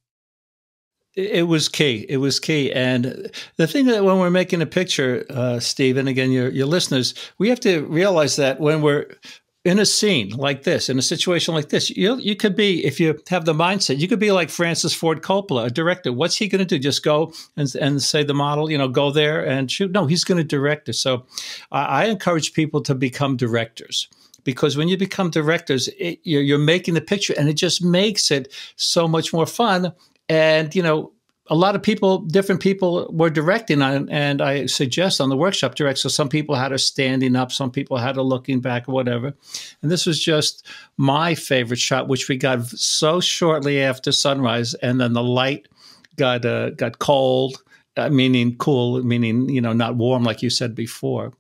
It 1.16 1.48
was 1.48 1.70
key. 1.70 2.06
It 2.10 2.18
was 2.18 2.42
key. 2.42 2.74
And 2.74 3.32
the 3.56 3.68
thing 3.68 3.86
that 3.86 4.04
when 4.04 4.20
we're 4.20 4.30
making 4.30 4.62
a 4.62 4.66
picture, 4.66 5.26
uh, 5.30 5.62
Steve, 5.62 5.96
and 5.96 6.10
again, 6.10 6.32
your, 6.32 6.50
your 6.50 6.66
listeners, 6.66 7.14
we 7.38 7.48
have 7.48 7.60
to 7.62 7.86
realize 7.86 8.36
that 8.36 8.60
when 8.60 8.82
we're 8.82 9.16
in 9.64 9.80
a 9.80 9.86
scene 9.86 10.32
like 10.32 10.64
this, 10.64 10.90
in 10.90 11.00
a 11.00 11.02
situation 11.02 11.54
like 11.54 11.70
this, 11.70 11.90
you 11.90 12.18
you 12.18 12.36
could 12.36 12.56
be 12.56 12.86
if 12.86 13.00
you 13.00 13.18
have 13.30 13.46
the 13.46 13.54
mindset, 13.54 13.98
you 13.98 14.10
could 14.10 14.20
be 14.20 14.34
like 14.34 14.50
Francis 14.50 14.94
Ford 14.94 15.22
Coppola, 15.22 15.68
a 15.68 15.70
director. 15.70 16.12
What's 16.12 16.36
he 16.36 16.50
going 16.50 16.60
to 16.60 16.66
do? 16.66 16.78
Just 16.78 17.02
go 17.02 17.34
and 17.56 17.74
and 17.76 18.02
say 18.02 18.24
the 18.24 18.34
model, 18.34 18.70
you 18.70 18.78
know, 18.78 18.90
go 18.90 19.10
there 19.10 19.44
and 19.44 19.72
shoot? 19.72 19.92
No, 19.92 20.08
he's 20.08 20.26
going 20.26 20.38
to 20.38 20.44
direct 20.44 20.90
it. 20.90 20.94
So, 20.94 21.26
I, 21.72 21.86
I 21.86 22.06
encourage 22.06 22.54
people 22.54 22.82
to 22.82 22.94
become 22.94 23.38
directors 23.38 24.10
because 24.46 24.78
when 24.78 24.88
you 24.88 24.98
become 24.98 25.30
directors, 25.30 25.90
it, 26.00 26.20
you're, 26.24 26.42
you're 26.42 26.58
making 26.58 26.94
the 26.94 27.02
picture 27.02 27.34
and 27.38 27.50
it 27.50 27.56
just 27.56 27.84
makes 27.84 28.32
it 28.32 28.54
so 28.78 29.08
much 29.08 29.34
more 29.34 29.46
fun. 29.46 29.92
And, 30.30 30.74
you 30.74 30.82
know, 30.82 31.12
a 31.48 31.56
lot 31.56 31.76
of 31.76 31.84
people, 31.84 32.20
different 32.20 32.62
people 32.62 33.08
were 33.12 33.30
directing, 33.30 33.82
on, 33.82 34.10
and 34.10 34.42
I 34.42 34.66
suggest 34.66 35.22
on 35.22 35.30
the 35.30 35.38
workshop 35.38 35.76
direct. 35.76 36.00
So 36.00 36.10
some 36.10 36.30
people 36.30 36.56
had 36.56 36.72
a 36.72 36.80
standing 36.80 37.36
up, 37.36 37.52
some 37.52 37.70
people 37.70 37.98
had 37.98 38.18
a 38.18 38.24
looking 38.24 38.62
back, 38.62 38.90
or 38.90 38.94
whatever. 38.94 39.34
And 39.82 39.92
this 39.92 40.08
was 40.08 40.20
just 40.20 40.66
my 40.98 41.36
favorite 41.36 41.80
shot, 41.80 42.08
which 42.08 42.30
we 42.30 42.38
got 42.38 42.66
so 42.66 43.20
shortly 43.20 43.80
after 43.82 44.12
sunrise, 44.12 44.74
and 44.76 45.00
then 45.00 45.14
the 45.14 45.24
light 45.24 45.68
got 46.16 46.46
uh, 46.46 46.72
got 46.72 46.98
cold, 46.98 47.62
uh, 47.96 48.10
meaning 48.10 48.58
cool, 48.58 49.04
meaning 49.04 49.48
you 49.48 49.62
know 49.62 49.74
not 49.74 49.98
warm 49.98 50.24
like 50.24 50.42
you 50.42 50.50
said 50.50 50.74
before. 50.74 51.32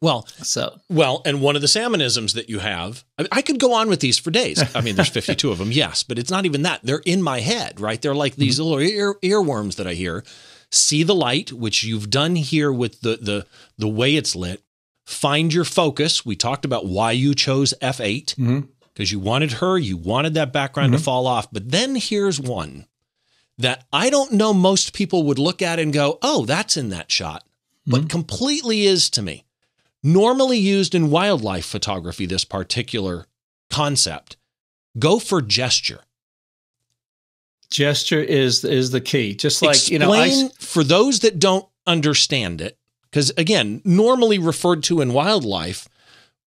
Well, 0.00 0.28
so 0.42 0.78
well, 0.88 1.22
and 1.24 1.40
one 1.40 1.56
of 1.56 1.62
the 1.62 1.66
sammonisms 1.66 2.34
that 2.34 2.48
you 2.48 2.60
have, 2.60 3.04
I, 3.18 3.26
I, 3.32 3.42
could 3.42 3.58
go 3.58 3.72
on 3.72 3.88
with 3.88 3.98
these 3.98 4.16
for 4.16 4.30
days. 4.30 4.62
I 4.76 4.80
mean, 4.80 4.94
there's 4.94 5.08
52 5.08 5.50
of 5.50 5.58
them, 5.58 5.72
yes, 5.72 6.04
but 6.04 6.18
it's 6.20 6.30
not 6.30 6.46
even 6.46 6.62
that. 6.62 6.80
They're 6.84 7.02
in 7.04 7.20
my 7.20 7.40
head, 7.40 7.80
right? 7.80 8.00
They're 8.00 8.14
like 8.14 8.36
these 8.36 8.60
mm-hmm. 8.60 8.64
little 8.64 8.80
ear, 8.80 9.14
earworms 9.22 9.74
that 9.76 9.88
I 9.88 9.94
hear. 9.94 10.22
See 10.70 11.02
the 11.02 11.14
light, 11.14 11.52
which 11.52 11.82
you've 11.82 12.10
done 12.10 12.36
here 12.36 12.72
with 12.72 13.00
the 13.00 13.18
the 13.20 13.46
the 13.76 13.88
way 13.88 14.14
it's 14.14 14.36
lit. 14.36 14.62
find 15.04 15.52
your 15.52 15.64
focus. 15.64 16.24
We 16.24 16.36
talked 16.36 16.64
about 16.64 16.86
why 16.86 17.12
you 17.12 17.34
chose 17.34 17.74
F8 17.82 18.36
because 18.36 18.38
mm-hmm. 18.38 19.02
you 19.02 19.18
wanted 19.18 19.52
her, 19.52 19.78
you 19.78 19.96
wanted 19.96 20.34
that 20.34 20.52
background 20.52 20.92
mm-hmm. 20.92 20.98
to 20.98 21.04
fall 21.04 21.26
off. 21.26 21.50
But 21.50 21.70
then 21.70 21.96
here's 21.96 22.40
one 22.40 22.86
that 23.56 23.84
I 23.92 24.10
don't 24.10 24.32
know 24.32 24.54
most 24.54 24.92
people 24.92 25.24
would 25.24 25.40
look 25.40 25.60
at 25.60 25.80
and 25.80 25.92
go, 25.92 26.18
oh, 26.22 26.44
that's 26.44 26.76
in 26.76 26.90
that 26.90 27.10
shot, 27.10 27.44
but 27.84 28.02
mm-hmm. 28.02 28.06
completely 28.08 28.86
is 28.86 29.10
to 29.10 29.22
me. 29.22 29.44
Normally 30.08 30.56
used 30.56 30.94
in 30.94 31.10
wildlife 31.10 31.66
photography, 31.66 32.24
this 32.24 32.46
particular 32.46 33.26
concept. 33.68 34.38
Go 34.98 35.18
for 35.18 35.42
gesture. 35.42 36.00
Gesture 37.70 38.22
is 38.22 38.64
is 38.64 38.90
the 38.90 39.02
key. 39.02 39.34
Just 39.34 39.60
like 39.60 39.76
Explain, 39.76 39.92
you 39.92 39.98
know, 39.98 40.14
I, 40.14 40.48
for 40.58 40.82
those 40.82 41.20
that 41.20 41.38
don't 41.38 41.68
understand 41.86 42.62
it, 42.62 42.78
because 43.02 43.30
again, 43.36 43.82
normally 43.84 44.38
referred 44.38 44.82
to 44.84 45.02
in 45.02 45.12
wildlife, 45.12 45.90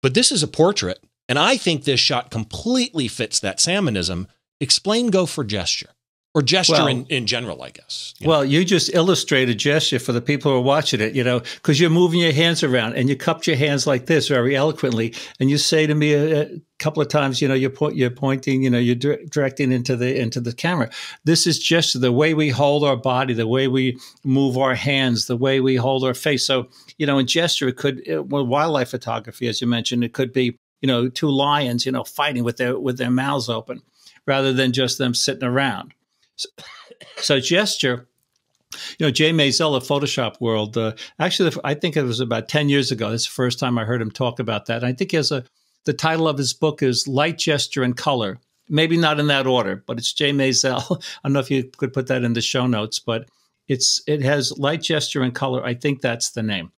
but 0.00 0.14
this 0.14 0.32
is 0.32 0.42
a 0.42 0.48
portrait, 0.48 1.04
and 1.28 1.38
I 1.38 1.58
think 1.58 1.84
this 1.84 2.00
shot 2.00 2.30
completely 2.30 3.08
fits 3.08 3.38
that 3.40 3.58
sammonism. 3.58 4.26
Explain 4.58 5.08
go 5.08 5.26
for 5.26 5.44
gesture 5.44 5.90
or 6.32 6.42
gesture 6.42 6.74
well, 6.74 6.86
in, 6.86 7.06
in 7.06 7.26
general, 7.26 7.60
I 7.62 7.70
guess. 7.70 8.14
You 8.18 8.28
well, 8.28 8.40
know? 8.40 8.44
you 8.44 8.64
just 8.64 8.94
illustrated 8.94 9.58
gesture 9.58 9.98
for 9.98 10.12
the 10.12 10.20
people 10.20 10.52
who 10.52 10.58
are 10.58 10.62
watching 10.62 11.00
it, 11.00 11.14
you 11.14 11.24
know, 11.24 11.40
because 11.40 11.80
you're 11.80 11.90
moving 11.90 12.20
your 12.20 12.32
hands 12.32 12.62
around 12.62 12.94
and 12.94 13.08
you 13.08 13.16
cup 13.16 13.44
your 13.46 13.56
hands 13.56 13.84
like 13.84 14.06
this 14.06 14.28
very 14.28 14.54
eloquently. 14.54 15.12
And 15.40 15.50
you 15.50 15.58
say 15.58 15.88
to 15.88 15.94
me 15.94 16.12
a, 16.12 16.42
a 16.42 16.60
couple 16.78 17.02
of 17.02 17.08
times, 17.08 17.42
you 17.42 17.48
know, 17.48 17.54
you're, 17.54 17.68
po- 17.68 17.90
you're 17.90 18.10
pointing, 18.10 18.62
you 18.62 18.70
know, 18.70 18.78
you're 18.78 18.94
directing 18.94 19.72
into 19.72 19.96
the, 19.96 20.20
into 20.20 20.40
the 20.40 20.52
camera. 20.52 20.88
This 21.24 21.48
is 21.48 21.58
just 21.58 22.00
the 22.00 22.12
way 22.12 22.32
we 22.32 22.50
hold 22.50 22.84
our 22.84 22.96
body, 22.96 23.34
the 23.34 23.48
way 23.48 23.66
we 23.66 23.98
move 24.22 24.56
our 24.56 24.76
hands, 24.76 25.26
the 25.26 25.36
way 25.36 25.58
we 25.58 25.74
hold 25.74 26.04
our 26.04 26.14
face. 26.14 26.46
So, 26.46 26.68
you 26.96 27.06
know, 27.06 27.18
in 27.18 27.26
gesture, 27.26 27.66
it 27.66 27.76
could, 27.76 28.04
well, 28.06 28.46
wildlife 28.46 28.90
photography, 28.90 29.48
as 29.48 29.60
you 29.60 29.66
mentioned, 29.66 30.04
it 30.04 30.12
could 30.12 30.32
be, 30.32 30.56
you 30.80 30.86
know, 30.86 31.08
two 31.08 31.28
lions, 31.28 31.84
you 31.84 31.90
know, 31.90 32.04
fighting 32.04 32.44
with 32.44 32.56
their, 32.56 32.78
with 32.78 32.98
their 32.98 33.10
mouths 33.10 33.48
open 33.48 33.82
rather 34.26 34.52
than 34.52 34.72
just 34.72 34.96
them 34.98 35.12
sitting 35.12 35.42
around 35.42 35.92
so, 36.40 36.48
so 37.16 37.40
gesture 37.40 38.08
you 38.98 39.06
know, 39.06 39.10
Jay 39.10 39.32
Maisel 39.32 39.76
of 39.76 39.82
Photoshop 39.82 40.40
World. 40.40 40.76
Uh, 40.76 40.92
actually, 41.18 41.52
I 41.64 41.74
think 41.74 41.96
it 41.96 42.02
was 42.02 42.20
about 42.20 42.48
ten 42.48 42.68
years 42.68 42.90
ago. 42.90 43.10
That's 43.10 43.24
the 43.24 43.32
first 43.32 43.58
time 43.58 43.78
I 43.78 43.84
heard 43.84 44.00
him 44.00 44.10
talk 44.10 44.38
about 44.38 44.66
that. 44.66 44.78
And 44.78 44.86
I 44.86 44.92
think 44.92 45.10
he 45.10 45.16
has 45.16 45.32
a. 45.32 45.44
The 45.86 45.92
title 45.94 46.28
of 46.28 46.36
his 46.36 46.52
book 46.52 46.82
is 46.82 47.08
Light, 47.08 47.38
Gesture, 47.38 47.82
and 47.82 47.96
Color. 47.96 48.38
Maybe 48.68 48.96
not 48.96 49.18
in 49.18 49.28
that 49.28 49.46
order, 49.46 49.82
but 49.86 49.98
it's 49.98 50.12
Jay 50.12 50.30
Maisel. 50.30 50.82
I 51.24 51.28
don't 51.28 51.32
know 51.32 51.40
if 51.40 51.50
you 51.50 51.64
could 51.64 51.92
put 51.92 52.06
that 52.08 52.22
in 52.22 52.34
the 52.34 52.42
show 52.42 52.66
notes, 52.66 52.98
but 52.98 53.28
it's 53.66 54.02
it 54.06 54.22
has 54.22 54.56
light, 54.58 54.82
gesture, 54.82 55.22
and 55.22 55.34
color. 55.34 55.64
I 55.64 55.74
think 55.74 56.00
that's 56.00 56.30
the 56.30 56.42
name 56.42 56.70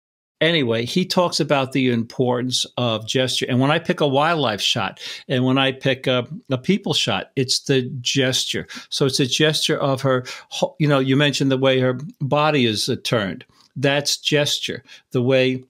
anyway, 0.41 0.85
he 0.85 1.05
talks 1.05 1.41
about 1.41 1.73
the 1.73 1.91
importance 1.91 2.67
of 2.77 3.07
gesture. 3.07 3.47
And 3.49 3.61
when 3.61 3.71
I 3.71 3.79
pick 3.79 4.01
a 4.01 4.09
wildlife 4.09 4.61
shot 4.61 5.01
and 5.29 5.45
when 5.45 5.59
I 5.59 5.73
pick 5.73 6.07
a, 6.07 6.27
a, 6.51 6.59
people 6.59 6.95
shot, 6.95 7.31
it's 7.37 7.61
the 7.61 7.83
gesture. 8.01 8.67
So 8.89 9.07
it's 9.07 9.21
a 9.21 9.27
gesture 9.27 9.79
of 9.79 10.01
her, 10.03 10.25
you 10.79 10.89
know, 10.89 10.99
you 10.99 11.17
mentioned 11.17 11.51
the 11.51 11.59
way 11.59 11.81
her 11.81 11.99
body 12.21 12.67
is 12.67 12.89
uh, 12.89 12.97
turned. 13.05 13.45
That's 13.77 14.17
gesture. 14.17 14.83
The 15.13 15.23
way 15.23 15.65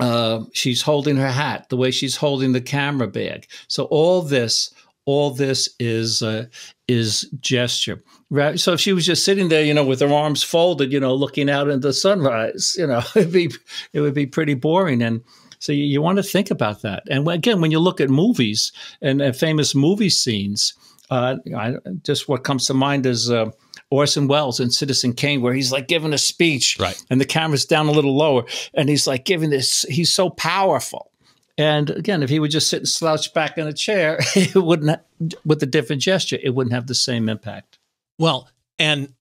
uh, 0.00 0.44
she's 0.52 0.82
holding 0.82 1.16
her 1.16 1.30
hat, 1.30 1.68
the 1.68 1.76
way 1.76 1.90
she's 1.90 2.16
holding 2.16 2.52
the 2.52 2.60
camera 2.60 3.08
bag. 3.08 3.46
So 3.66 3.84
all 3.84 4.22
this 4.22 4.72
all 5.08 5.30
this 5.30 5.70
is 5.80 6.22
uh, 6.22 6.44
is 6.88 7.30
gesture. 7.40 8.02
Right. 8.30 8.58
So 8.58 8.72
if 8.72 8.80
she 8.80 8.92
was 8.92 9.06
just 9.06 9.24
sitting 9.24 9.48
there, 9.48 9.62
you 9.62 9.74
know, 9.74 9.84
with 9.84 10.00
her 10.00 10.12
arms 10.12 10.42
folded, 10.42 10.92
you 10.92 10.98
know, 10.98 11.14
looking 11.14 11.48
out 11.48 11.68
into 11.68 11.88
the 11.88 11.92
sunrise, 11.92 12.74
you 12.78 12.86
know, 12.86 13.02
it'd 13.14 13.32
be 13.32 13.50
it 13.92 14.00
would 14.00 14.14
be 14.14 14.26
pretty 14.26 14.54
boring. 14.54 15.02
And 15.02 15.22
so 15.58 15.72
you, 15.72 15.84
you 15.84 16.02
want 16.02 16.16
to 16.16 16.22
think 16.22 16.50
about 16.50 16.82
that. 16.82 17.04
And 17.08 17.28
again, 17.28 17.60
when 17.60 17.70
you 17.70 17.78
look 17.78 18.00
at 18.00 18.10
movies 18.10 18.72
and, 19.00 19.20
and 19.20 19.36
famous 19.36 19.74
movie 19.74 20.10
scenes, 20.10 20.74
uh, 21.10 21.36
I, 21.56 21.76
just 22.02 22.28
what 22.28 22.44
comes 22.44 22.66
to 22.66 22.74
mind 22.74 23.06
is. 23.06 23.30
Uh, 23.30 23.50
Orson 23.90 24.28
Welles 24.28 24.60
in 24.60 24.70
Citizen 24.70 25.14
Kane, 25.14 25.40
where 25.40 25.54
he's 25.54 25.72
like 25.72 25.88
giving 25.88 26.12
a 26.12 26.18
speech, 26.18 26.76
right. 26.78 27.02
and 27.08 27.18
the 27.18 27.24
camera's 27.24 27.64
down 27.64 27.86
a 27.86 27.90
little 27.90 28.14
lower, 28.14 28.44
and 28.74 28.86
he's 28.86 29.06
like 29.06 29.24
giving 29.24 29.48
this. 29.48 29.86
He's 29.88 30.12
so 30.12 30.28
powerful, 30.28 31.10
and 31.56 31.88
again, 31.90 32.22
if 32.22 32.28
he 32.28 32.38
would 32.38 32.50
just 32.50 32.68
sit 32.68 32.80
and 32.80 32.88
slouch 32.88 33.32
back 33.32 33.56
in 33.56 33.66
a 33.66 33.72
chair, 33.72 34.18
it 34.36 34.54
wouldn't, 34.54 35.00
with 35.44 35.62
a 35.62 35.66
different 35.66 36.02
gesture, 36.02 36.38
it 36.42 36.54
wouldn't 36.54 36.74
have 36.74 36.86
the 36.86 36.94
same 36.94 37.28
impact. 37.28 37.78
Well, 38.18 38.48
and, 38.78 39.12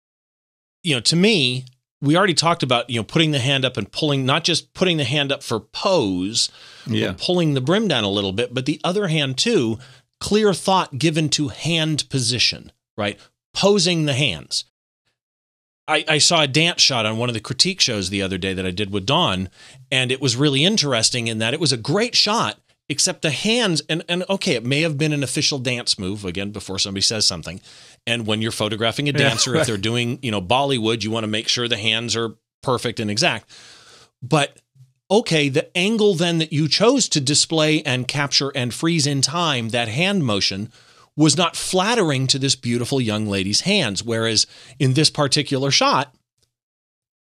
you 0.83 0.95
know, 0.95 1.01
to 1.01 1.15
me, 1.15 1.65
we 2.01 2.15
already 2.15 2.33
talked 2.33 2.63
about, 2.63 2.89
you 2.89 2.99
know, 2.99 3.03
putting 3.03 3.31
the 3.31 3.39
hand 3.39 3.65
up 3.65 3.77
and 3.77 3.91
pulling, 3.91 4.25
not 4.25 4.43
just 4.43 4.73
putting 4.73 4.97
the 4.97 5.03
hand 5.03 5.31
up 5.31 5.41
for 5.41 5.59
pose, 5.59 6.49
yeah. 6.85 7.15
pulling 7.17 7.53
the 7.53 7.61
brim 7.61 7.87
down 7.87 8.03
a 8.03 8.09
little 8.09 8.31
bit, 8.31 8.53
but 8.53 8.65
the 8.65 8.79
other 8.83 9.07
hand 9.07 9.37
too, 9.37 9.79
clear 10.19 10.53
thought 10.53 10.97
given 10.97 11.29
to 11.29 11.49
hand 11.49 12.07
position, 12.09 12.71
right? 12.95 13.19
Posing 13.53 14.05
the 14.05 14.13
hands. 14.13 14.65
I, 15.87 16.03
I, 16.07 16.17
saw 16.17 16.41
a 16.41 16.47
dance 16.47 16.81
shot 16.81 17.05
on 17.05 17.17
one 17.17 17.29
of 17.29 17.33
the 17.33 17.39
critique 17.39 17.79
shows 17.79 18.09
the 18.09 18.21
other 18.21 18.37
day 18.37 18.53
that 18.53 18.65
I 18.65 18.71
did 18.71 18.91
with 18.91 19.05
Don, 19.05 19.49
and 19.89 20.11
it 20.11 20.21
was 20.21 20.35
really 20.35 20.65
interesting 20.65 21.27
in 21.27 21.37
that 21.37 21.53
it 21.53 21.61
was 21.61 21.71
a 21.71 21.77
great 21.77 22.13
shot, 22.13 22.59
except 22.89 23.21
the 23.21 23.31
hands 23.31 23.81
and 23.89 24.03
and 24.07 24.23
okay, 24.29 24.53
it 24.53 24.65
may 24.65 24.81
have 24.81 24.97
been 24.97 25.13
an 25.13 25.23
official 25.23 25.59
dance 25.59 25.99
move 25.99 26.25
again 26.25 26.51
before 26.51 26.79
somebody 26.79 27.01
says 27.01 27.27
something. 27.27 27.61
And 28.05 28.25
when 28.25 28.41
you're 28.41 28.51
photographing 28.51 29.09
a 29.09 29.13
dancer, 29.13 29.53
yeah, 29.53 29.61
if 29.61 29.67
they're 29.67 29.77
doing 29.77 30.19
you 30.21 30.31
know 30.31 30.41
Bollywood, 30.41 31.03
you 31.03 31.11
want 31.11 31.23
to 31.23 31.27
make 31.27 31.47
sure 31.47 31.67
the 31.67 31.77
hands 31.77 32.15
are 32.15 32.35
perfect 32.61 32.99
and 32.99 33.11
exact. 33.11 33.49
But 34.21 34.57
okay, 35.11 35.49
the 35.49 35.75
angle 35.77 36.13
then 36.15 36.37
that 36.39 36.53
you 36.53 36.67
chose 36.67 37.09
to 37.09 37.21
display 37.21 37.81
and 37.83 38.07
capture 38.07 38.51
and 38.55 38.73
freeze 38.73 39.07
in 39.07 39.21
time 39.21 39.69
that 39.69 39.87
hand 39.87 40.25
motion 40.25 40.71
was 41.15 41.35
not 41.35 41.55
flattering 41.55 42.27
to 42.27 42.37
this 42.37 42.55
beautiful 42.55 43.01
young 43.01 43.25
lady's 43.25 43.61
hands. 43.61 44.03
Whereas 44.03 44.45
in 44.77 44.93
this 44.93 45.09
particular 45.09 45.71
shot, 45.71 46.13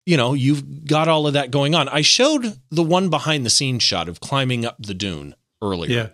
you 0.06 0.18
know, 0.18 0.34
you've 0.34 0.86
got 0.86 1.08
all 1.08 1.28
of 1.28 1.34
that 1.34 1.52
going 1.52 1.76
on. 1.76 1.88
I 1.88 2.02
showed 2.02 2.60
the 2.72 2.84
one 2.84 3.10
behind 3.10 3.46
the 3.46 3.52
scenes 3.52 3.84
shot 3.84 4.10
of 4.10 4.20
climbing 4.20 4.66
up 4.66 4.76
the 4.80 4.96
dune 4.96 5.36
earlier. 5.64 5.92
Yeah. 5.92 6.08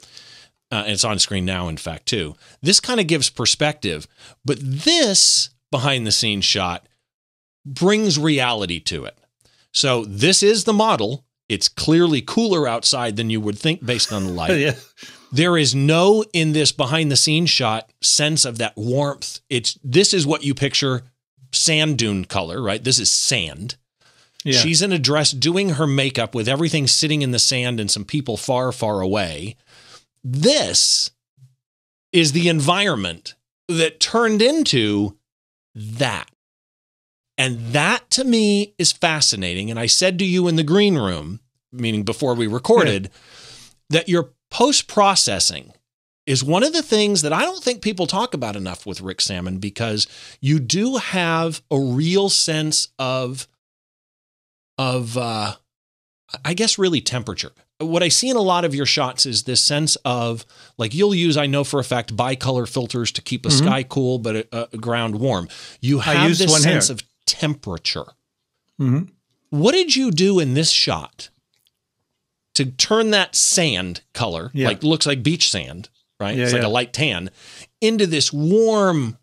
Uh, 0.71 0.83
it's 0.85 1.03
on 1.03 1.17
screen 1.17 1.45
now, 1.45 1.67
in 1.67 1.77
fact, 1.77 2.05
too. 2.05 2.35
This 2.61 2.79
kind 2.79 2.99
of 2.99 3.07
gives 3.07 3.29
perspective, 3.29 4.07
but 4.45 4.59
this 4.61 5.49
behind 5.71 6.05
the 6.05 6.11
scenes 6.11 6.45
shot 6.45 6.87
brings 7.65 8.19
reality 8.19 8.79
to 8.79 9.05
it. 9.05 9.17
So 9.73 10.05
this 10.05 10.43
is 10.43 10.63
the 10.63 10.73
model. 10.73 11.25
It's 11.47 11.67
clearly 11.67 12.21
cooler 12.21 12.67
outside 12.67 13.15
than 13.15 13.31
you 13.31 13.41
would 13.41 13.57
think 13.57 13.83
based 13.83 14.13
on 14.13 14.25
the 14.25 14.31
light. 14.33 14.57
yeah. 14.59 14.75
There 15.31 15.57
is 15.57 15.73
no 15.75 16.23
in 16.33 16.53
this 16.53 16.71
behind 16.71 17.11
the 17.11 17.15
scenes 17.15 17.49
shot 17.49 17.91
sense 18.01 18.45
of 18.45 18.57
that 18.59 18.73
warmth. 18.75 19.41
It's 19.49 19.77
this 19.83 20.13
is 20.13 20.25
what 20.25 20.43
you 20.43 20.53
picture 20.53 21.03
sand 21.51 21.97
dune 21.97 22.25
color, 22.25 22.61
right? 22.61 22.83
This 22.83 22.99
is 22.99 23.11
sand. 23.11 23.75
Yeah. 24.43 24.59
She's 24.59 24.81
in 24.81 24.93
a 24.93 24.99
dress 24.99 25.31
doing 25.31 25.71
her 25.71 25.87
makeup 25.87 26.33
with 26.33 26.47
everything 26.47 26.87
sitting 26.87 27.21
in 27.21 27.31
the 27.31 27.39
sand 27.39 27.79
and 27.79 27.91
some 27.91 28.05
people 28.05 28.37
far, 28.37 28.71
far 28.71 29.01
away. 29.01 29.57
This 30.23 31.11
is 32.11 32.31
the 32.31 32.47
environment 32.47 33.35
that 33.67 33.99
turned 33.99 34.41
into 34.41 35.17
that. 35.75 36.29
And 37.37 37.73
that 37.73 38.09
to 38.11 38.23
me 38.23 38.73
is 38.77 38.91
fascinating. 38.91 39.69
And 39.69 39.79
I 39.79 39.85
said 39.85 40.19
to 40.19 40.25
you 40.25 40.47
in 40.47 40.55
the 40.55 40.63
green 40.63 40.97
room, 40.97 41.39
meaning 41.71 42.03
before 42.03 42.33
we 42.33 42.47
recorded, 42.47 43.05
yeah. 43.05 43.09
that 43.91 44.09
you're 44.09 44.31
post 44.49 44.87
processing 44.87 45.73
is 46.25 46.43
one 46.43 46.63
of 46.63 46.73
the 46.73 46.83
things 46.83 47.21
that 47.21 47.33
I 47.33 47.41
don't 47.41 47.63
think 47.63 47.81
people 47.81 48.07
talk 48.07 48.33
about 48.33 48.55
enough 48.55 48.85
with 48.85 49.01
Rick 49.01 49.21
Sammon 49.21 49.57
because 49.57 50.05
you 50.41 50.59
do 50.59 50.97
have 50.97 51.61
a 51.71 51.79
real 51.79 52.29
sense 52.29 52.89
of 52.99 53.47
of 54.79 55.17
uh, 55.17 55.55
I 56.45 56.53
guess 56.53 56.79
really 56.79 57.01
temperature. 57.01 57.51
What 57.79 58.01
I 58.01 58.07
see 58.07 58.29
in 58.29 58.37
a 58.37 58.41
lot 58.41 58.65
of 58.65 58.73
your 58.73 58.85
shots 58.85 59.25
is 59.25 59.43
this 59.43 59.61
sense 59.61 59.97
of 60.05 60.45
like 60.77 60.93
you'll 60.93 61.13
use 61.13 61.37
I 61.37 61.45
know 61.47 61.63
for 61.65 61.79
a 61.79 61.83
fact 61.83 62.15
bicolor 62.15 62.67
filters 62.67 63.11
to 63.11 63.21
keep 63.21 63.45
a 63.45 63.49
mm-hmm. 63.49 63.65
sky 63.65 63.83
cool 63.83 64.19
but 64.19 64.35
a, 64.35 64.69
a, 64.73 64.77
ground 64.77 65.19
warm. 65.19 65.49
You 65.81 65.99
have 65.99 66.37
this 66.37 66.63
sense 66.63 66.87
here. 66.87 66.93
of 66.93 67.03
temperature. 67.25 68.05
Mm-hmm. 68.79 69.03
What 69.49 69.73
did 69.73 69.95
you 69.95 70.11
do 70.11 70.39
in 70.39 70.53
this 70.53 70.71
shot 70.71 71.29
to 72.53 72.65
turn 72.65 73.11
that 73.11 73.35
sand 73.35 74.01
color, 74.13 74.49
yeah. 74.53 74.67
like 74.67 74.83
looks 74.83 75.05
like 75.05 75.23
beach 75.23 75.51
sand, 75.51 75.89
right? 76.19 76.37
Yeah, 76.37 76.43
it's 76.45 76.53
like 76.53 76.61
yeah. 76.61 76.67
a 76.67 76.69
light 76.69 76.93
tan, 76.93 77.31
into 77.81 78.07
this 78.07 78.31
warm, 78.31 79.17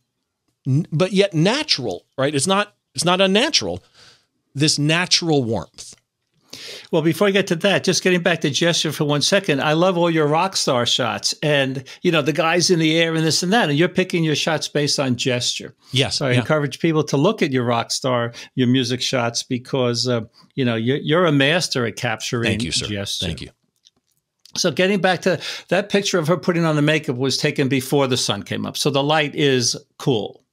but 0.92 1.12
yet 1.12 1.32
natural, 1.32 2.04
right? 2.18 2.34
It's 2.34 2.46
not 2.46 2.74
it's 2.94 3.04
not 3.04 3.20
unnatural. 3.20 3.82
This 4.56 4.78
natural 4.78 5.44
warmth. 5.44 5.94
Well, 6.90 7.02
before 7.02 7.28
I 7.28 7.30
get 7.30 7.46
to 7.48 7.56
that, 7.56 7.84
just 7.84 8.02
getting 8.02 8.22
back 8.22 8.40
to 8.40 8.50
gesture 8.50 8.90
for 8.90 9.04
one 9.04 9.22
second, 9.22 9.60
I 9.60 9.74
love 9.74 9.98
all 9.98 10.10
your 10.10 10.26
rock 10.26 10.56
star 10.56 10.86
shots 10.86 11.34
and, 11.42 11.84
you 12.02 12.10
know, 12.10 12.22
the 12.22 12.32
guys 12.32 12.70
in 12.70 12.78
the 12.78 12.98
air 12.98 13.14
and 13.14 13.24
this 13.24 13.42
and 13.42 13.52
that. 13.52 13.68
And 13.68 13.78
you're 13.78 13.88
picking 13.88 14.24
your 14.24 14.34
shots 14.34 14.66
based 14.66 14.98
on 14.98 15.16
gesture. 15.16 15.74
Yes. 15.92 16.16
So 16.16 16.26
I 16.26 16.32
yeah. 16.32 16.40
encourage 16.40 16.78
people 16.78 17.04
to 17.04 17.16
look 17.16 17.42
at 17.42 17.52
your 17.52 17.64
rock 17.64 17.90
star, 17.90 18.32
your 18.54 18.68
music 18.68 19.02
shots, 19.02 19.42
because, 19.42 20.08
uh, 20.08 20.22
you 20.54 20.64
know, 20.64 20.76
you're, 20.76 20.98
you're, 20.98 21.26
a 21.26 21.32
master 21.32 21.84
at 21.86 21.96
capturing 21.96 22.50
Thank 22.50 22.62
you, 22.62 22.72
sir. 22.72 22.86
gesture. 22.86 23.26
Thank 23.26 23.40
you. 23.42 23.50
So 24.56 24.70
getting 24.70 25.00
back 25.00 25.22
to 25.22 25.40
that 25.68 25.90
picture 25.90 26.18
of 26.18 26.28
her 26.28 26.36
putting 26.36 26.64
on 26.64 26.76
the 26.76 26.82
makeup 26.82 27.16
was 27.16 27.36
taken 27.36 27.68
before 27.68 28.06
the 28.06 28.16
sun 28.16 28.42
came 28.42 28.64
up. 28.64 28.76
So 28.76 28.90
the 28.90 29.02
light 29.02 29.34
is 29.34 29.76
cool. 29.98 30.45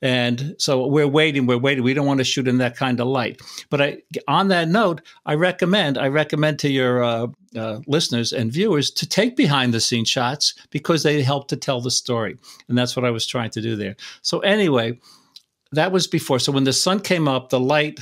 And 0.00 0.54
so 0.58 0.86
we're 0.86 1.08
waiting, 1.08 1.46
we're 1.46 1.58
waiting. 1.58 1.84
We 1.84 1.94
don't 1.94 2.06
want 2.06 2.18
to 2.18 2.24
shoot 2.24 2.48
in 2.48 2.58
that 2.58 2.76
kind 2.76 3.00
of 3.00 3.06
light. 3.06 3.40
But 3.70 3.80
I, 3.80 4.02
on 4.28 4.48
that 4.48 4.68
note, 4.68 5.02
I 5.26 5.34
recommend, 5.34 5.98
I 5.98 6.08
recommend 6.08 6.58
to 6.60 6.70
your 6.70 7.02
uh, 7.02 7.26
uh, 7.56 7.80
listeners 7.86 8.32
and 8.32 8.52
viewers 8.52 8.90
to 8.90 9.08
take 9.08 9.36
behind 9.36 9.72
the 9.72 9.80
scene 9.80 10.04
shots 10.04 10.54
because 10.70 11.02
they 11.02 11.22
help 11.22 11.48
to 11.48 11.56
tell 11.56 11.80
the 11.80 11.90
story. 11.90 12.36
And 12.68 12.76
that's 12.76 12.96
what 12.96 13.04
I 13.04 13.10
was 13.10 13.26
trying 13.26 13.50
to 13.50 13.62
do 13.62 13.76
there. 13.76 13.96
So 14.22 14.40
anyway, 14.40 14.98
that 15.72 15.92
was 15.92 16.06
before. 16.06 16.38
So 16.38 16.52
when 16.52 16.64
the 16.64 16.72
sun 16.72 17.00
came 17.00 17.28
up, 17.28 17.50
the 17.50 17.60
light 17.60 18.00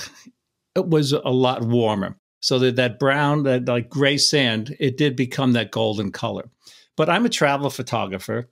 it 0.77 0.88
was 0.88 1.12
a 1.12 1.31
lot 1.31 1.62
warmer. 1.62 2.16
So 2.40 2.59
that 2.61 2.77
that 2.77 2.99
brown, 2.99 3.42
that 3.42 3.66
like 3.66 3.90
gray 3.90 4.16
sand, 4.16 4.77
it 4.81 4.96
did 4.96 5.14
become 5.14 5.53
that 5.53 5.70
golden 5.70 6.11
color. 6.11 6.49
But 6.96 7.11
I'm 7.11 7.27
a 7.27 7.31
travel 7.31 7.70
photographer 7.70 8.49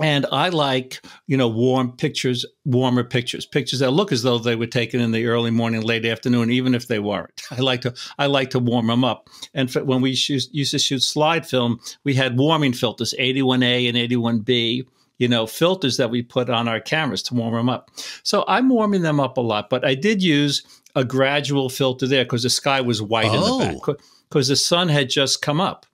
and 0.00 0.26
I 0.30 0.50
like, 0.50 1.00
you 1.26 1.36
know, 1.36 1.48
warm 1.48 1.92
pictures, 1.92 2.44
warmer 2.64 3.02
pictures, 3.02 3.46
pictures 3.46 3.78
that 3.78 3.92
look 3.92 4.12
as 4.12 4.22
though 4.22 4.38
they 4.38 4.56
were 4.56 4.66
taken 4.66 5.00
in 5.00 5.12
the 5.12 5.26
early 5.26 5.50
morning, 5.50 5.80
late 5.80 6.04
afternoon, 6.04 6.50
even 6.50 6.74
if 6.74 6.88
they 6.88 6.98
weren't. 6.98 7.42
I 7.50 7.60
like 7.60 7.80
to, 7.82 7.94
I 8.18 8.26
like 8.26 8.50
to 8.50 8.58
warm 8.58 8.88
them 8.88 9.04
up. 9.04 9.28
And 9.54 9.70
for, 9.70 9.84
when 9.84 10.02
we 10.02 10.14
shoot, 10.14 10.44
used 10.52 10.72
to 10.72 10.78
shoot 10.78 11.02
slide 11.02 11.46
film, 11.46 11.80
we 12.04 12.14
had 12.14 12.38
warming 12.38 12.74
filters, 12.74 13.14
81A 13.18 13.88
and 13.88 13.96
81B, 13.96 14.86
you 15.18 15.28
know, 15.28 15.46
filters 15.46 15.96
that 15.96 16.10
we 16.10 16.22
put 16.22 16.50
on 16.50 16.68
our 16.68 16.80
cameras 16.80 17.22
to 17.24 17.34
warm 17.34 17.54
them 17.54 17.70
up. 17.70 17.90
So 18.22 18.44
I'm 18.46 18.68
warming 18.68 19.02
them 19.02 19.18
up 19.18 19.38
a 19.38 19.42
lot, 19.42 19.70
but 19.70 19.84
I 19.84 19.94
did 19.94 20.22
use 20.22 20.62
a 20.94 21.04
gradual 21.04 21.70
filter 21.70 22.06
there 22.06 22.24
because 22.24 22.42
the 22.42 22.50
sky 22.50 22.82
was 22.82 23.00
white 23.00 23.30
oh. 23.30 23.34
in 23.34 23.40
the 23.40 23.72
back 23.72 23.88
oh. 23.88 23.96
because 24.28 24.48
the 24.48 24.56
sun 24.56 24.88
had 24.88 25.08
just 25.08 25.40
come 25.40 25.60
up. 25.60 25.86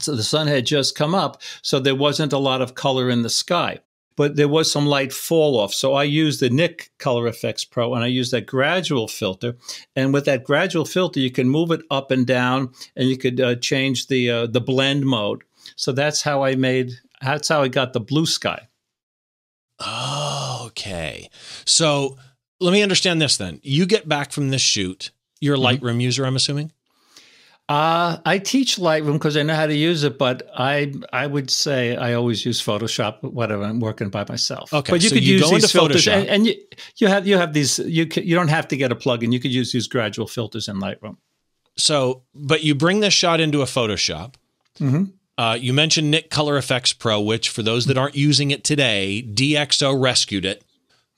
So 0.00 0.14
the 0.16 0.22
sun 0.22 0.46
had 0.46 0.66
just 0.66 0.96
come 0.96 1.14
up, 1.14 1.40
so 1.60 1.78
there 1.78 1.94
wasn't 1.94 2.32
a 2.32 2.38
lot 2.38 2.62
of 2.62 2.74
color 2.74 3.10
in 3.10 3.22
the 3.22 3.30
sky, 3.30 3.80
but 4.16 4.36
there 4.36 4.48
was 4.48 4.70
some 4.70 4.86
light 4.86 5.12
fall 5.12 5.58
off. 5.58 5.74
So 5.74 5.94
I 5.94 6.04
used 6.04 6.40
the 6.40 6.50
Nik 6.50 6.90
Color 6.98 7.26
Effects 7.26 7.64
Pro 7.64 7.94
and 7.94 8.02
I 8.02 8.08
used 8.08 8.32
that 8.32 8.46
gradual 8.46 9.08
filter. 9.08 9.56
And 9.94 10.12
with 10.12 10.24
that 10.24 10.44
gradual 10.44 10.84
filter, 10.84 11.20
you 11.20 11.30
can 11.30 11.48
move 11.48 11.70
it 11.70 11.82
up 11.90 12.10
and 12.10 12.26
down, 12.26 12.72
and 12.96 13.08
you 13.08 13.18
could 13.18 13.40
uh, 13.40 13.56
change 13.56 14.06
the 14.06 14.30
uh, 14.30 14.46
the 14.46 14.60
blend 14.60 15.04
mode. 15.04 15.42
So 15.76 15.92
that's 15.92 16.22
how 16.22 16.42
I 16.42 16.54
made. 16.56 16.92
That's 17.20 17.48
how 17.48 17.62
I 17.62 17.68
got 17.68 17.92
the 17.92 18.00
blue 18.00 18.26
sky. 18.26 18.68
Okay, 20.64 21.28
so 21.64 22.16
let 22.60 22.72
me 22.72 22.82
understand 22.82 23.20
this 23.20 23.36
then. 23.36 23.60
You 23.62 23.86
get 23.86 24.08
back 24.08 24.32
from 24.32 24.50
this 24.50 24.62
shoot. 24.62 25.10
You're 25.40 25.56
a 25.56 25.58
mm-hmm. 25.58 25.84
Lightroom 25.84 26.00
user, 26.00 26.24
I'm 26.24 26.36
assuming. 26.36 26.72
Uh, 27.72 28.18
I 28.26 28.36
teach 28.36 28.76
Lightroom 28.76 29.14
because 29.14 29.34
I 29.34 29.44
know 29.44 29.54
how 29.54 29.66
to 29.66 29.74
use 29.74 30.04
it, 30.04 30.18
but 30.18 30.46
I 30.54 30.92
I 31.10 31.26
would 31.26 31.50
say 31.50 31.96
I 31.96 32.12
always 32.12 32.44
use 32.44 32.60
Photoshop 32.62 33.22
whatever 33.22 33.62
I'm 33.62 33.80
working 33.80 34.10
by 34.10 34.26
myself. 34.28 34.74
Okay, 34.74 34.92
but 34.92 35.02
you 35.02 35.08
so 35.08 35.14
could 35.14 35.24
you 35.24 35.38
use 35.38 35.50
these 35.50 35.72
filters, 35.72 36.06
and, 36.06 36.28
and, 36.28 36.46
you, 36.46 36.54
you 36.98 37.06
have 37.06 37.26
you 37.26 37.38
have 37.38 37.54
these. 37.54 37.78
You 37.78 38.04
can, 38.04 38.26
you 38.26 38.34
don't 38.34 38.48
have 38.48 38.68
to 38.68 38.76
get 38.76 38.92
a 38.92 38.94
plugin. 38.94 39.32
You 39.32 39.40
could 39.40 39.54
use 39.54 39.72
these 39.72 39.88
gradual 39.88 40.26
filters 40.26 40.68
in 40.68 40.80
Lightroom. 40.80 41.16
So, 41.78 42.24
but 42.34 42.62
you 42.62 42.74
bring 42.74 43.00
this 43.00 43.14
shot 43.14 43.40
into 43.40 43.62
a 43.62 43.64
Photoshop. 43.64 44.34
Mm-hmm. 44.78 45.04
Uh, 45.38 45.56
you 45.58 45.72
mentioned 45.72 46.10
Nik 46.10 46.28
Color 46.28 46.58
Effects 46.58 46.92
Pro, 46.92 47.22
which 47.22 47.48
for 47.48 47.62
those 47.62 47.86
that 47.86 47.96
aren't 47.96 48.16
using 48.16 48.50
it 48.50 48.64
today, 48.64 49.26
DxO 49.26 49.98
rescued 49.98 50.44
it. 50.44 50.62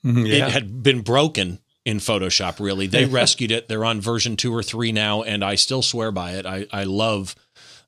Mm-hmm, 0.04 0.26
yeah. 0.26 0.46
It 0.46 0.52
had 0.52 0.84
been 0.84 1.00
broken 1.00 1.58
in 1.84 1.98
Photoshop, 1.98 2.60
really. 2.60 2.86
They 2.86 3.04
rescued 3.06 3.50
it. 3.50 3.68
They're 3.68 3.84
on 3.84 4.00
version 4.00 4.36
two 4.36 4.54
or 4.54 4.62
three 4.62 4.92
now, 4.92 5.22
and 5.22 5.44
I 5.44 5.54
still 5.54 5.82
swear 5.82 6.10
by 6.10 6.32
it. 6.32 6.46
I, 6.46 6.66
I 6.72 6.84
love 6.84 7.34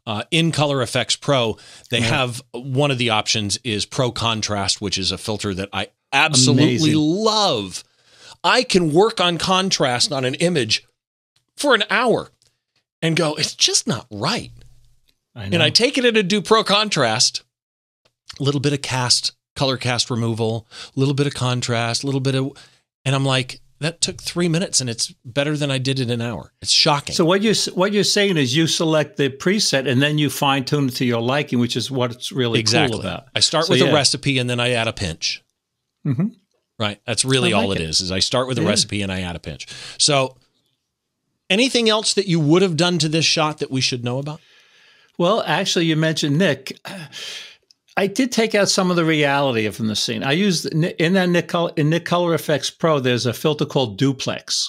uh, 0.07 0.23
in 0.31 0.53
Color 0.53 0.83
Effects 0.83 1.17
Pro. 1.17 1.57
They 1.91 2.01
yeah. 2.01 2.07
have 2.07 2.43
one 2.53 2.91
of 2.91 2.99
the 2.99 3.11
options 3.11 3.59
is 3.65 3.85
Pro 3.85 4.13
Contrast, 4.13 4.81
which 4.81 4.99
is 4.99 5.11
a 5.11 5.19
filter 5.19 5.53
that 5.55 5.69
I 5.73 5.89
absolutely 6.13 6.93
Amazing. 6.93 6.95
love. 6.97 7.85
I 8.45 8.63
can 8.63 8.93
work 8.93 9.21
on 9.21 9.39
contrast 9.39 10.13
on 10.13 10.25
an 10.25 10.35
image 10.37 10.87
for 11.57 11.75
an 11.75 11.83
hour 11.91 12.29
and 13.03 13.17
go, 13.17 13.35
it's 13.35 13.55
just 13.55 13.87
not 13.87 14.07
right. 14.11 14.53
I 15.35 15.45
and 15.45 15.63
I 15.63 15.71
take 15.71 15.99
it 15.99 16.05
in 16.05 16.17
and 16.17 16.29
do 16.29 16.41
Pro 16.41 16.65
Contrast, 16.65 17.43
a 18.39 18.43
little 18.43 18.61
bit 18.61 18.73
of 18.73 18.83
cast, 18.83 19.33
color 19.55 19.77
cast 19.77 20.11
removal, 20.11 20.67
a 20.97 20.99
little 20.99 21.15
bit 21.15 21.27
of 21.27 21.35
contrast, 21.35 22.05
a 22.05 22.07
little 22.07 22.21
bit 22.21 22.35
of, 22.35 22.53
and 23.05 23.15
I'm 23.15 23.25
like, 23.25 23.61
that 23.81 24.01
took 24.01 24.23
three 24.23 24.49
minutes 24.49 24.81
and 24.81 24.89
it's 24.89 25.13
better 25.25 25.57
than 25.57 25.71
I 25.71 25.79
did 25.79 26.01
in 26.01 26.11
an 26.11 26.23
hour. 26.23 26.53
It's 26.63 26.73
shocking. 26.73 27.15
So 27.15 27.25
what 27.25 27.43
you 27.43 27.55
what 27.75 27.93
you're 27.93 28.05
saying 28.05 28.37
is 28.37 28.57
you 28.57 28.67
select 28.67 29.17
the 29.17 29.29
preset 29.29 29.87
and 29.89 30.01
then 30.01 30.19
you 30.19 30.31
fine 30.31 30.65
tune 30.65 30.89
it 30.89 30.95
to 30.97 31.05
your 31.05 31.21
liking, 31.21 31.59
which 31.59 31.77
is 31.77 31.91
what 31.91 32.13
it's 32.13 32.33
really 32.33 32.59
exactly. 32.61 32.99
cool 32.99 33.07
about. 33.07 33.27
I 33.35 33.41
start 33.41 33.67
so, 33.67 33.73
with 33.73 33.81
yeah. 33.81 33.89
a 33.89 33.95
recipe 33.95 34.39
and 34.39 34.49
then 34.49 34.61
I 34.61 34.71
add 34.71 34.89
a 34.89 34.93
pinch. 34.93 35.43
Mm-hmm. 36.07 36.29
Right. 36.79 37.01
That's 37.07 37.25
really 37.25 37.53
like 37.53 37.65
all 37.65 37.73
it, 37.73 37.81
it 37.81 37.85
is. 37.85 38.01
Is 38.01 38.13
I 38.13 38.21
start 38.21 38.49
with 38.49 38.59
a 38.59 38.63
yeah. 38.63 38.69
recipe 38.69 39.03
and 39.03 39.13
I 39.13 39.21
add 39.21 39.37
a 39.37 39.41
pinch. 39.41 39.67
So, 39.99 40.37
anything 41.51 41.89
else 41.89 42.15
that 42.15 42.27
you 42.27 42.41
would 42.41 42.63
have 42.63 42.77
done 42.77 42.99
to 42.99 43.09
this 43.09 43.25
shot 43.25 43.59
that 43.59 43.71
we 43.71 43.81
should 43.81 44.05
know 44.05 44.19
about? 44.19 44.41
Well, 45.19 45.43
actually, 45.47 45.87
you 45.87 45.97
mentioned 45.97 46.39
Nik. 46.39 46.79
I 47.97 48.07
did 48.07 48.31
take 48.31 48.55
out 48.55 48.69
some 48.69 48.91
of 48.91 48.97
the 48.97 49.05
reality 49.05 49.69
from 49.71 49.87
the 49.87 49.97
scene. 49.97 50.23
I 50.23 50.33
used 50.33 50.67
in 50.67 51.15
that 51.15 51.29
Nik, 51.31 51.53
in 51.77 51.91
Nik 51.91 52.05
Color 52.05 52.35
Effects 52.35 52.71
Pro. 52.71 53.01
There's 53.01 53.27
a 53.27 53.33
filter 53.33 53.65
called 53.65 53.97
Duplex, 53.97 54.69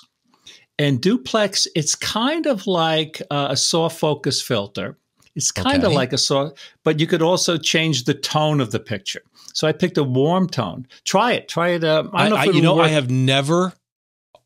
and 0.79 1.01
Duplex 1.01 1.67
it's 1.75 1.95
kind 1.95 2.45
of 2.45 2.67
like 2.67 3.21
a 3.29 3.57
soft 3.57 3.99
focus 3.99 4.41
filter. 4.41 4.97
It's 5.35 5.51
kind 5.51 5.83
okay. 5.83 5.87
of 5.87 5.93
like 5.93 6.13
a 6.13 6.17
soft, 6.17 6.57
but 6.83 6.99
you 6.99 7.05
could 7.05 7.21
also 7.21 7.57
change 7.57 8.05
the 8.05 8.15
tone 8.15 8.59
of 8.59 8.71
the 8.71 8.79
picture. 8.79 9.21
So 9.53 9.67
I 9.67 9.71
picked 9.71 9.97
a 9.97 10.03
warm 10.03 10.47
tone. 10.47 10.87
Try 11.03 11.33
it. 11.33 11.47
Try 11.47 11.69
it. 11.69 11.83
Uh, 11.83 12.05
I, 12.13 12.29
I, 12.29 12.43
you 12.45 12.61
know, 12.61 12.75
work. 12.75 12.85
I 12.85 12.89
have 12.89 13.09
never. 13.09 13.73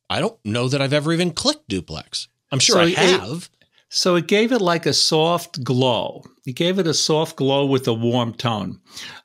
I 0.09 0.19
don't 0.19 0.37
know 0.43 0.67
that 0.67 0.81
I've 0.81 0.91
ever 0.91 1.13
even 1.13 1.31
clicked 1.31 1.69
Duplex. 1.69 2.27
I'm 2.51 2.59
sure 2.59 2.75
so 2.75 2.81
I 2.81 2.89
have. 2.89 3.49
It, 3.51 3.67
so 3.89 4.15
it 4.15 4.27
gave 4.27 4.51
it 4.51 4.59
like 4.59 4.85
a 4.85 4.93
soft 4.93 5.63
glow. 5.63 6.23
It 6.45 6.55
gave 6.55 6.79
it 6.79 6.87
a 6.87 6.93
soft 6.93 7.35
glow 7.35 7.65
with 7.65 7.87
a 7.87 7.93
warm 7.93 8.33
tone. 8.33 8.79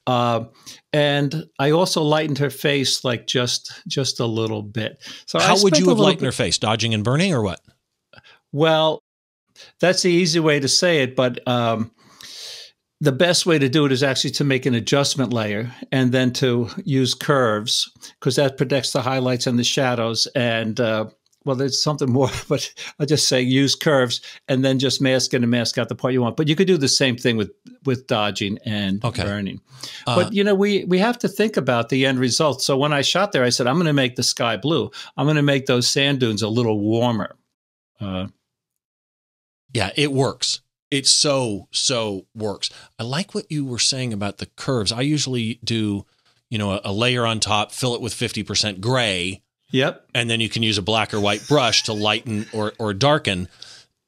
Uh, 0.07 0.45
and 0.93 1.47
I 1.59 1.71
also 1.71 2.03
lightened 2.03 2.39
her 2.39 2.51
face 2.51 3.05
like 3.05 3.27
just 3.27 3.73
just 3.89 4.21
a 4.21 4.27
little 4.27 4.63
bit. 4.63 5.03
So 5.27 5.39
how 5.39 5.63
would 5.63 5.79
you 5.79 5.89
have 5.89 5.99
lightened 5.99 6.21
bit, 6.21 6.27
her 6.27 6.33
face? 6.33 6.59
Dodging 6.59 6.93
and 6.93 7.03
burning 7.03 7.33
or 7.33 7.43
what? 7.43 7.61
Well, 8.53 9.03
that's 9.81 10.03
the 10.03 10.11
easy 10.11 10.41
way 10.41 10.61
to 10.61 10.69
say 10.69 11.03
it, 11.03 11.17
but 11.17 11.47
um, 11.49 11.91
the 13.01 13.13
best 13.13 13.47
way 13.47 13.59
to 13.59 13.69
do 13.69 13.85
it 13.85 13.93
is 13.93 14.03
actually 14.03 14.31
to 14.33 14.45
make 14.45 14.67
an 14.67 14.75
adjustment 14.75 15.33
layer 15.33 15.73
and 15.93 16.13
then 16.13 16.33
to 16.35 16.69
use 16.85 17.15
curves 17.15 17.91
because 18.19 18.37
that 18.37 18.57
protects 18.57 18.93
the 18.93 19.03
highlights 19.03 19.47
and 19.47 19.59
the 19.59 19.65
shadows 19.65 20.27
and 20.35 20.81
uh, 20.81 21.07
well, 21.47 21.57
there's 21.57 21.81
something 21.81 22.11
more, 22.11 22.29
but 22.49 22.75
I'll 22.99 23.07
just 23.07 23.29
say 23.29 23.41
use 23.41 23.75
curves 23.75 24.21
and 24.49 24.65
then 24.65 24.79
just 24.79 25.01
mask 25.01 25.33
in 25.33 25.43
and 25.43 25.51
mask 25.51 25.79
out 25.79 25.89
the 25.89 25.95
part 25.95 26.13
you 26.13 26.21
want. 26.21 26.37
But 26.37 26.49
you 26.49 26.57
could 26.57 26.67
do 26.67 26.77
the 26.77 26.89
same 26.89 27.17
thing 27.17 27.37
with 27.37 27.53
with 27.87 28.07
dodging 28.09 28.59
and 28.67 29.03
okay. 29.05 29.23
burning. 29.23 29.61
Uh, 30.07 30.17
but 30.17 30.33
you 30.33 30.45
know, 30.45 30.55
we 30.55 30.85
we 30.85 30.99
have 30.99 31.19
to 31.21 31.29
think 31.29 31.57
about 31.57 31.89
the 31.89 32.05
end 32.05 32.19
result. 32.19 32.61
So 32.61 32.77
when 32.77 32.93
I 32.93 33.01
shot 33.01 33.33
there, 33.33 33.45
I 33.45 33.49
said 33.49 33.67
I'm 33.67 33.77
going 33.77 33.87
to 33.87 33.93
make 33.93 34.17
the 34.17 34.23
sky 34.23 34.57
blue. 34.57 34.91
I'm 35.17 35.25
going 35.25 35.37
to 35.37 35.43
make 35.43 35.67
those 35.67 35.89
sand 35.89 36.19
dunes 36.21 36.43
a 36.43 36.49
little 36.49 36.81
warmer. 36.81 37.37
Uh, 38.01 38.27
yeah, 39.73 39.91
it 39.97 40.13
works. 40.13 40.61
It 40.91 41.07
so 41.07 41.69
so 41.71 42.27
works. 42.35 42.71
I 42.99 43.05
like 43.05 43.35
what 43.35 43.51
you 43.51 43.65
were 43.65 43.79
saying 43.79 44.13
about 44.13 44.39
the 44.39 44.47
curves. 44.47 44.91
I 44.91 45.03
usually 45.03 45.61
do, 45.63 46.07
you 46.51 46.59
know, 46.59 46.73
a, 46.73 46.81
a 46.85 46.93
layer 46.93 47.25
on 47.25 47.41
top, 47.41 47.73
fill 47.73 47.95
it 47.95 48.01
with 48.01 48.15
50% 48.15 48.81
gray 48.81 49.43
Yep. 49.71 50.07
And 50.15 50.31
then 50.31 50.41
you 50.41 50.49
can 50.49 50.63
use 50.63 50.79
a 50.79 50.83
black 50.83 51.13
or 51.13 51.21
white 51.21 51.47
brush 51.49 51.83
to 51.85 51.93
lighten 51.93 52.47
or, 52.53 52.73
or 52.79 52.95
darken. 52.95 53.49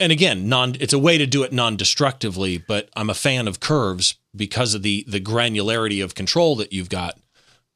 And 0.00 0.12
again, 0.12 0.48
non 0.48 0.76
it's 0.78 0.92
a 0.92 0.98
way 0.98 1.18
to 1.18 1.26
do 1.26 1.42
it 1.42 1.52
non-destructively, 1.52 2.58
but 2.58 2.88
I'm 2.94 3.10
a 3.10 3.14
fan 3.14 3.48
of 3.48 3.58
curves 3.58 4.14
because 4.34 4.74
of 4.74 4.82
the 4.82 5.04
the 5.08 5.20
granularity 5.20 6.02
of 6.02 6.14
control 6.14 6.54
that 6.56 6.72
you've 6.72 6.88
got 6.88 7.18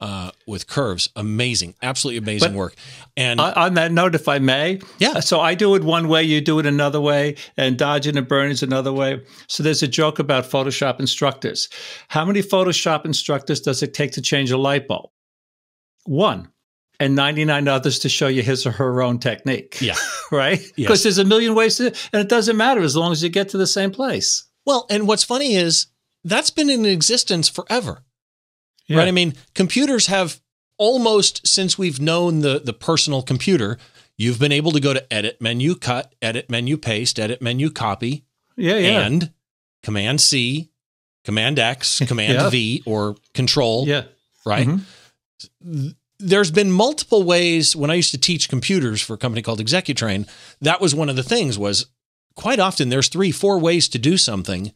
uh, 0.00 0.30
with 0.46 0.68
curves. 0.68 1.08
Amazing, 1.16 1.74
absolutely 1.82 2.18
amazing 2.18 2.52
but 2.52 2.58
work. 2.58 2.74
And 3.16 3.40
on 3.40 3.74
that 3.74 3.90
note, 3.90 4.14
if 4.14 4.28
I 4.28 4.38
may, 4.38 4.80
yeah. 4.98 5.18
So 5.18 5.40
I 5.40 5.54
do 5.54 5.74
it 5.74 5.82
one 5.82 6.08
way, 6.08 6.22
you 6.22 6.40
do 6.40 6.60
it 6.60 6.66
another 6.66 7.00
way, 7.00 7.36
and 7.56 7.76
dodging 7.76 8.16
and 8.16 8.28
burning 8.28 8.52
is 8.52 8.62
another 8.62 8.92
way. 8.92 9.24
So 9.48 9.64
there's 9.64 9.82
a 9.82 9.88
joke 9.88 10.20
about 10.20 10.44
Photoshop 10.44 11.00
instructors. 11.00 11.68
How 12.08 12.24
many 12.24 12.42
Photoshop 12.42 13.04
instructors 13.04 13.60
does 13.60 13.82
it 13.82 13.94
take 13.94 14.12
to 14.12 14.22
change 14.22 14.52
a 14.52 14.58
light 14.58 14.86
bulb? 14.86 15.10
One. 16.04 16.51
And 17.02 17.16
99 17.16 17.66
others 17.66 17.98
to 18.00 18.08
show 18.08 18.28
you 18.28 18.42
his 18.42 18.64
or 18.64 18.70
her 18.70 19.02
own 19.02 19.18
technique. 19.18 19.80
Yeah. 19.80 19.96
right? 20.30 20.60
Because 20.76 20.76
yes. 20.76 21.02
there's 21.02 21.18
a 21.18 21.24
million 21.24 21.54
ways 21.54 21.76
to, 21.78 21.86
and 21.86 22.22
it 22.22 22.28
doesn't 22.28 22.56
matter 22.56 22.80
as 22.80 22.96
long 22.96 23.10
as 23.10 23.22
you 23.22 23.28
get 23.28 23.48
to 23.50 23.58
the 23.58 23.66
same 23.66 23.90
place. 23.90 24.46
Well, 24.64 24.86
and 24.88 25.08
what's 25.08 25.24
funny 25.24 25.56
is 25.56 25.88
that's 26.22 26.50
been 26.50 26.70
in 26.70 26.86
existence 26.86 27.48
forever. 27.48 28.04
Yeah. 28.86 28.98
Right? 28.98 29.08
I 29.08 29.10
mean, 29.10 29.34
computers 29.54 30.06
have 30.06 30.40
almost 30.78 31.46
since 31.46 31.76
we've 31.76 32.00
known 32.00 32.40
the 32.40 32.60
the 32.60 32.72
personal 32.72 33.22
computer, 33.22 33.78
you've 34.16 34.38
been 34.38 34.52
able 34.52 34.70
to 34.72 34.80
go 34.80 34.94
to 34.94 35.12
edit 35.12 35.40
menu, 35.40 35.74
cut, 35.74 36.14
edit 36.22 36.48
menu, 36.48 36.76
paste, 36.76 37.18
edit 37.18 37.42
menu, 37.42 37.70
copy. 37.70 38.24
Yeah, 38.56 38.76
yeah. 38.76 39.00
And 39.00 39.32
command 39.82 40.20
C, 40.20 40.70
command 41.24 41.58
X, 41.58 41.98
command 42.06 42.34
yeah. 42.34 42.50
V 42.50 42.82
or 42.86 43.16
control. 43.34 43.88
Yeah. 43.88 44.04
Right? 44.46 44.68
Mm-hmm. 44.68 45.88
There's 46.22 46.50
been 46.50 46.70
multiple 46.70 47.24
ways 47.24 47.74
when 47.74 47.90
I 47.90 47.94
used 47.94 48.12
to 48.12 48.18
teach 48.18 48.48
computers 48.48 49.02
for 49.02 49.14
a 49.14 49.18
company 49.18 49.42
called 49.42 49.60
Executrain, 49.60 50.26
that 50.60 50.80
was 50.80 50.94
one 50.94 51.08
of 51.08 51.16
the 51.16 51.22
things 51.22 51.58
was 51.58 51.86
quite 52.34 52.60
often 52.60 52.88
there's 52.88 53.08
three, 53.08 53.32
four 53.32 53.58
ways 53.58 53.88
to 53.88 53.98
do 53.98 54.16
something. 54.16 54.72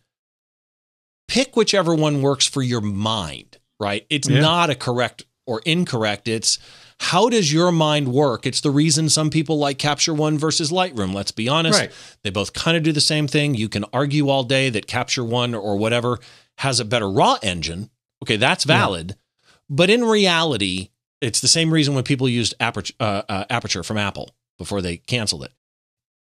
Pick 1.29 1.57
whichever 1.57 1.95
one 1.95 2.23
works 2.23 2.47
for 2.47 2.63
your 2.63 2.81
mind, 2.81 3.59
right? 3.81 4.07
It's 4.11 4.29
yeah. 4.29 4.41
not 4.41 4.71
a 4.71 4.75
correct 4.75 5.25
or 5.47 5.61
incorrect. 5.65 6.29
It's 6.29 6.59
how 6.99 7.29
does 7.29 7.53
your 7.53 7.73
mind 7.73 8.09
work? 8.09 8.47
It's 8.47 8.61
the 8.61 8.71
reason 8.71 9.09
some 9.09 9.31
people 9.31 9.59
like 9.59 9.79
Capture 9.79 10.15
One 10.15 10.39
versus 10.39 10.71
Lightroom. 10.71 11.15
Let's 11.15 11.33
be 11.33 11.49
honest. 11.49 11.79
Right. 11.79 11.93
They 12.23 12.31
both 12.31 12.53
kind 12.53 12.77
of 12.77 12.83
do 12.83 12.93
the 12.93 13.01
same 13.01 13.29
thing. 13.29 13.55
You 13.55 13.69
can 13.69 13.85
argue 13.93 14.29
all 14.29 14.45
day 14.45 14.71
that 14.71 14.87
Capture 14.87 15.25
One 15.25 15.55
or 15.55 15.77
whatever 15.77 16.19
has 16.59 16.81
a 16.81 16.85
better 16.85 17.11
raw 17.11 17.39
engine. 17.43 17.91
Okay, 18.23 18.37
that's 18.37 18.65
valid. 18.65 19.11
Yeah. 19.11 19.53
But 19.69 19.91
in 19.91 20.05
reality, 20.05 20.91
it's 21.21 21.41
the 21.41 21.49
same 21.49 21.73
reason 21.73 21.95
when 21.95 22.05
people 22.05 22.29
used 22.29 22.55
Aperture, 22.61 22.95
uh, 23.01 23.23
uh, 23.29 23.45
Aperture 23.51 23.83
from 23.83 23.97
Apple 23.97 24.31
before 24.59 24.81
they 24.81 24.97
canceled 24.97 25.45
it 25.45 25.53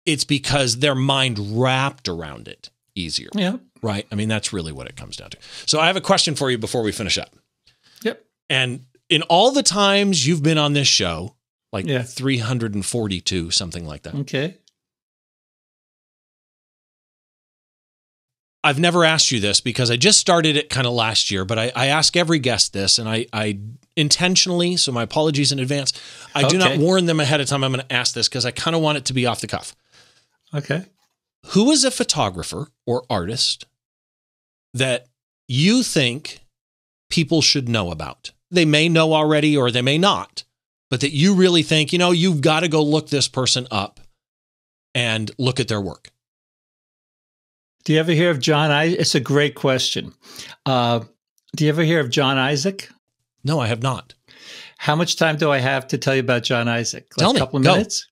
it's 0.05 0.23
because 0.23 0.79
their 0.79 0.95
mind 0.95 1.59
wrapped 1.59 2.07
around 2.07 2.47
it 2.47 2.69
easier. 2.95 3.29
Yeah. 3.33 3.57
Right. 3.81 4.07
I 4.11 4.15
mean, 4.15 4.27
that's 4.27 4.51
really 4.51 4.71
what 4.71 4.87
it 4.87 4.95
comes 4.95 5.17
down 5.17 5.29
to. 5.31 5.37
So 5.65 5.79
I 5.79 5.87
have 5.87 5.95
a 5.95 6.01
question 6.01 6.35
for 6.35 6.49
you 6.49 6.57
before 6.57 6.81
we 6.81 6.91
finish 6.91 7.17
up. 7.17 7.35
Yep. 8.03 8.23
And 8.49 8.85
in 9.09 9.21
all 9.23 9.51
the 9.51 9.63
times 9.63 10.25
you've 10.25 10.43
been 10.43 10.57
on 10.57 10.73
this 10.73 10.87
show, 10.87 11.35
like 11.71 11.85
yeah. 11.85 12.01
342, 12.01 13.51
something 13.51 13.85
like 13.85 14.03
that. 14.03 14.15
Okay. 14.15 14.57
I've 18.69 18.79
never 18.79 19.03
asked 19.03 19.31
you 19.31 19.39
this 19.39 19.61
because 19.61 19.89
I 19.89 19.95
just 19.95 20.19
started 20.19 20.55
it 20.55 20.69
kind 20.69 20.85
of 20.85 20.93
last 20.93 21.31
year, 21.31 21.43
but 21.43 21.57
I, 21.57 21.71
I 21.75 21.87
ask 21.87 22.15
every 22.15 22.37
guest 22.37 22.71
this, 22.71 22.99
and 22.99 23.09
I, 23.09 23.25
I 23.33 23.57
intentionally, 23.95 24.77
so 24.77 24.91
my 24.91 25.01
apologies 25.01 25.51
in 25.51 25.57
advance. 25.57 25.91
I 26.35 26.43
okay. 26.43 26.49
do 26.49 26.57
not 26.59 26.77
warn 26.77 27.07
them 27.07 27.19
ahead 27.19 27.41
of 27.41 27.47
time. 27.47 27.63
I'm 27.63 27.73
going 27.73 27.83
to 27.83 27.91
ask 27.91 28.13
this 28.13 28.29
because 28.29 28.45
I 28.45 28.51
kind 28.51 28.75
of 28.75 28.83
want 28.83 28.99
it 28.99 29.05
to 29.05 29.13
be 29.13 29.25
off 29.25 29.41
the 29.41 29.47
cuff. 29.47 29.75
Okay. 30.53 30.85
Who 31.47 31.71
is 31.71 31.83
a 31.83 31.89
photographer 31.89 32.67
or 32.85 33.05
artist 33.09 33.65
that 34.75 35.07
you 35.47 35.81
think 35.81 36.41
people 37.09 37.41
should 37.41 37.67
know 37.67 37.89
about? 37.89 38.33
They 38.51 38.65
may 38.65 38.87
know 38.87 39.13
already 39.13 39.57
or 39.57 39.71
they 39.71 39.81
may 39.81 39.97
not, 39.97 40.43
but 40.91 41.01
that 41.01 41.11
you 41.11 41.33
really 41.33 41.63
think, 41.63 41.91
you 41.91 41.97
know, 41.97 42.11
you've 42.11 42.41
got 42.41 42.59
to 42.59 42.67
go 42.67 42.83
look 42.83 43.09
this 43.09 43.27
person 43.27 43.67
up 43.71 43.99
and 44.93 45.31
look 45.39 45.59
at 45.59 45.69
their 45.69 45.81
work. 45.81 46.11
Do 47.83 47.93
you 47.93 47.99
ever 47.99 48.11
hear 48.11 48.29
of 48.29 48.39
John? 48.39 48.71
I- 48.71 48.85
it's 48.85 49.15
a 49.15 49.19
great 49.19 49.55
question. 49.55 50.13
Uh, 50.65 51.01
do 51.55 51.65
you 51.65 51.69
ever 51.69 51.83
hear 51.83 51.99
of 51.99 52.09
John 52.09 52.37
Isaac? 52.37 52.89
No, 53.43 53.59
I 53.59 53.67
have 53.67 53.81
not. 53.81 54.13
How 54.77 54.95
much 54.95 55.17
time 55.17 55.37
do 55.37 55.51
I 55.51 55.57
have 55.57 55.87
to 55.89 55.97
tell 55.97 56.15
you 56.15 56.21
about 56.21 56.43
John 56.43 56.67
Isaac? 56.67 57.07
Like 57.17 57.23
tell 57.23 57.33
me. 57.33 57.39
A 57.39 57.41
couple 57.41 57.57
of 57.57 57.65
Go. 57.65 57.73
minutes. 57.73 58.07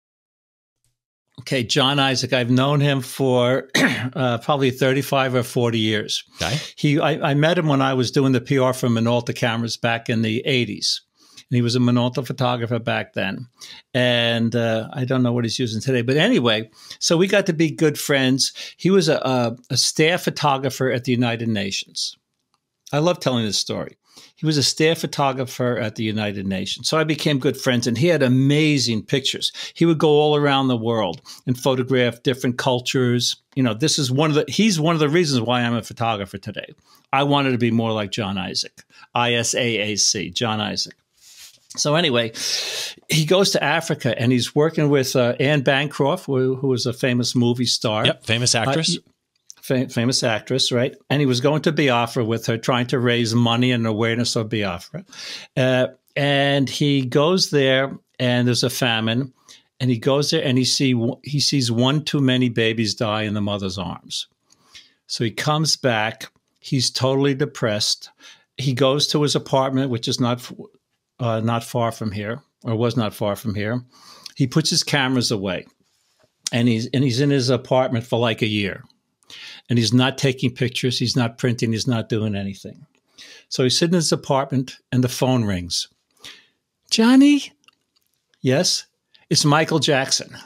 Okay, 1.41 1.63
John 1.63 1.99
Isaac. 1.99 2.33
I've 2.33 2.49
known 2.49 2.81
him 2.81 3.01
for 3.01 3.69
uh, 3.75 4.39
probably 4.39 4.71
thirty-five 4.71 5.35
or 5.35 5.43
forty 5.43 5.79
years. 5.79 6.23
Okay. 6.41 6.57
He, 6.75 6.99
I, 6.99 7.31
I, 7.31 7.33
met 7.35 7.57
him 7.57 7.67
when 7.67 7.81
I 7.81 7.93
was 7.93 8.09
doing 8.11 8.31
the 8.31 8.41
PR 8.41 8.73
for 8.73 8.89
Minolta 8.89 9.35
cameras 9.35 9.77
back 9.77 10.09
in 10.09 10.23
the 10.23 10.43
'80s, 10.45 11.01
and 11.06 11.06
he 11.55 11.61
was 11.61 11.75
a 11.75 11.79
Minolta 11.79 12.25
photographer 12.25 12.79
back 12.79 13.13
then. 13.13 13.47
And 13.93 14.55
uh, 14.55 14.89
I 14.93 15.05
don't 15.05 15.23
know 15.23 15.31
what 15.31 15.45
he's 15.45 15.59
using 15.59 15.81
today, 15.81 16.01
but 16.01 16.17
anyway, 16.17 16.69
so 16.99 17.17
we 17.17 17.27
got 17.27 17.45
to 17.45 17.53
be 17.53 17.71
good 17.71 17.97
friends. 17.97 18.53
He 18.77 18.89
was 18.89 19.07
a, 19.07 19.17
a, 19.17 19.57
a 19.69 19.77
staff 19.77 20.23
photographer 20.23 20.91
at 20.91 21.05
the 21.05 21.11
United 21.11 21.47
Nations. 21.47 22.17
I 22.91 22.99
love 22.99 23.19
telling 23.19 23.45
this 23.45 23.57
story. 23.57 23.97
He 24.35 24.45
was 24.45 24.57
a 24.57 24.63
staff 24.63 24.99
photographer 24.99 25.77
at 25.77 25.95
the 25.95 26.03
United 26.03 26.45
Nations. 26.45 26.87
So 26.87 26.97
I 26.97 27.03
became 27.03 27.39
good 27.39 27.57
friends 27.57 27.87
and 27.87 27.97
he 27.97 28.07
had 28.07 28.21
amazing 28.21 29.03
pictures. 29.03 29.51
He 29.73 29.85
would 29.85 29.97
go 29.97 30.09
all 30.09 30.35
around 30.35 30.67
the 30.67 30.77
world 30.77 31.21
and 31.45 31.57
photograph 31.57 32.23
different 32.23 32.57
cultures. 32.57 33.35
You 33.55 33.63
know, 33.63 33.73
this 33.73 33.97
is 33.97 34.11
one 34.11 34.29
of 34.29 34.35
the, 34.35 34.45
he's 34.47 34.79
one 34.79 34.95
of 34.95 34.99
the 34.99 35.09
reasons 35.09 35.41
why 35.41 35.61
I'm 35.61 35.75
a 35.75 35.81
photographer 35.81 36.37
today. 36.37 36.73
I 37.11 37.23
wanted 37.23 37.51
to 37.51 37.57
be 37.57 37.71
more 37.71 37.91
like 37.91 38.11
John 38.11 38.37
Isaac, 38.37 38.83
I 39.15 39.33
S 39.33 39.55
A 39.55 39.77
A 39.93 39.95
C, 39.95 40.29
John 40.29 40.61
Isaac. 40.61 40.95
So 41.77 41.95
anyway, 41.95 42.33
he 43.09 43.25
goes 43.25 43.51
to 43.51 43.63
Africa 43.63 44.19
and 44.19 44.31
he's 44.31 44.55
working 44.55 44.89
with 44.89 45.15
uh, 45.15 45.35
Anne 45.39 45.61
Bancroft, 45.61 46.25
who, 46.25 46.55
who 46.55 46.67
was 46.67 46.85
a 46.85 46.93
famous 46.93 47.35
movie 47.35 47.65
star. 47.65 48.05
Yep, 48.05 48.25
famous 48.25 48.55
actress. 48.55 48.97
Uh, 48.97 49.11
fam- 49.61 49.89
famous 49.89 50.23
actress, 50.23 50.71
right? 50.71 50.95
And 51.09 51.19
he 51.19 51.25
was 51.25 51.41
going 51.41 51.61
to 51.63 51.71
Biafra 51.71 52.25
with 52.25 52.45
her, 52.47 52.57
trying 52.57 52.87
to 52.87 52.99
raise 52.99 53.35
money 53.35 53.71
and 53.71 53.85
awareness 53.85 54.35
of 54.35 54.49
Biafra. 54.49 55.05
Uh, 55.55 55.87
and 56.15 56.69
he 56.69 57.05
goes 57.05 57.51
there, 57.51 57.95
and 58.19 58.47
there's 58.47 58.63
a 58.63 58.69
famine, 58.69 59.33
and 59.79 59.91
he 59.91 59.99
goes 59.99 60.31
there, 60.31 60.43
and 60.43 60.57
he 60.57 60.65
see 60.65 60.95
he 61.23 61.39
sees 61.39 61.71
one 61.71 62.03
too 62.03 62.19
many 62.19 62.49
babies 62.49 62.95
die 62.95 63.23
in 63.23 63.35
the 63.35 63.41
mother's 63.41 63.77
arms. 63.77 64.27
So 65.05 65.23
he 65.23 65.31
comes 65.31 65.75
back. 65.75 66.31
He's 66.59 66.89
totally 66.89 67.35
depressed. 67.35 68.09
He 68.57 68.73
goes 68.73 69.07
to 69.07 69.21
his 69.21 69.35
apartment, 69.35 69.91
which 69.91 70.07
is 70.07 70.19
not 70.19 70.51
uh, 71.19 71.39
not 71.39 71.63
far 71.63 71.91
from 71.91 72.11
here, 72.11 72.41
or 72.63 72.75
was 72.75 72.97
not 72.97 73.13
far 73.13 73.35
from 73.35 73.55
here. 73.55 73.81
He 74.35 74.47
puts 74.47 74.69
his 74.69 74.83
cameras 74.83 75.31
away, 75.31 75.65
and 76.51 76.67
he's 76.67 76.87
and 76.87 77.03
he's 77.03 77.19
in 77.19 77.29
his 77.29 77.49
apartment 77.49 78.05
for 78.05 78.19
like 78.19 78.41
a 78.41 78.47
year 78.47 78.83
and 79.69 79.77
he's 79.77 79.93
not 79.93 80.17
taking 80.17 80.53
pictures, 80.53 80.99
he's 80.99 81.15
not 81.15 81.37
printing, 81.37 81.71
he's 81.71 81.87
not 81.87 82.09
doing 82.09 82.35
anything. 82.35 82.85
So 83.49 83.63
he's 83.63 83.77
sitting 83.77 83.93
in 83.93 83.97
his 83.97 84.11
apartment 84.11 84.77
and 84.91 85.03
the 85.03 85.09
phone 85.09 85.43
rings. 85.43 85.87
Johnny? 86.89 87.51
Yes, 88.41 88.85
it's 89.29 89.45
Michael 89.45 89.79
Jackson. 89.79 90.37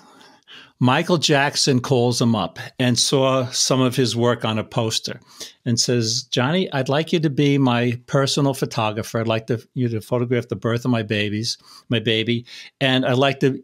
Michael 0.82 1.20
Jackson 1.20 1.80
calls 1.80 2.20
him 2.20 2.36
up 2.36 2.58
and 2.80 2.98
saw 2.98 3.46
some 3.52 3.82
of 3.82 3.96
his 3.96 4.16
work 4.16 4.44
on 4.44 4.58
a 4.58 4.64
poster 4.64 5.20
and 5.64 5.80
says, 5.80 6.24
Johnny, 6.24 6.74
I'd 6.74 6.90
like 6.90 7.14
you 7.14 7.20
to 7.20 7.30
be 7.30 7.60
my 7.60 8.02
personal 8.08 8.56
photographer. 8.56 9.20
I'd 9.20 9.28
like 9.28 9.46
to, 9.48 9.64
you 9.76 9.90
to 9.90 10.02
photograph 10.02 10.48
the 10.48 10.56
birth 10.56 10.84
of 10.84 10.90
my 10.90 11.04
babies, 11.04 11.60
my 11.90 12.00
baby. 12.00 12.48
And 12.80 13.06
I'd 13.06 13.20
like 13.20 13.42
to 13.42 13.64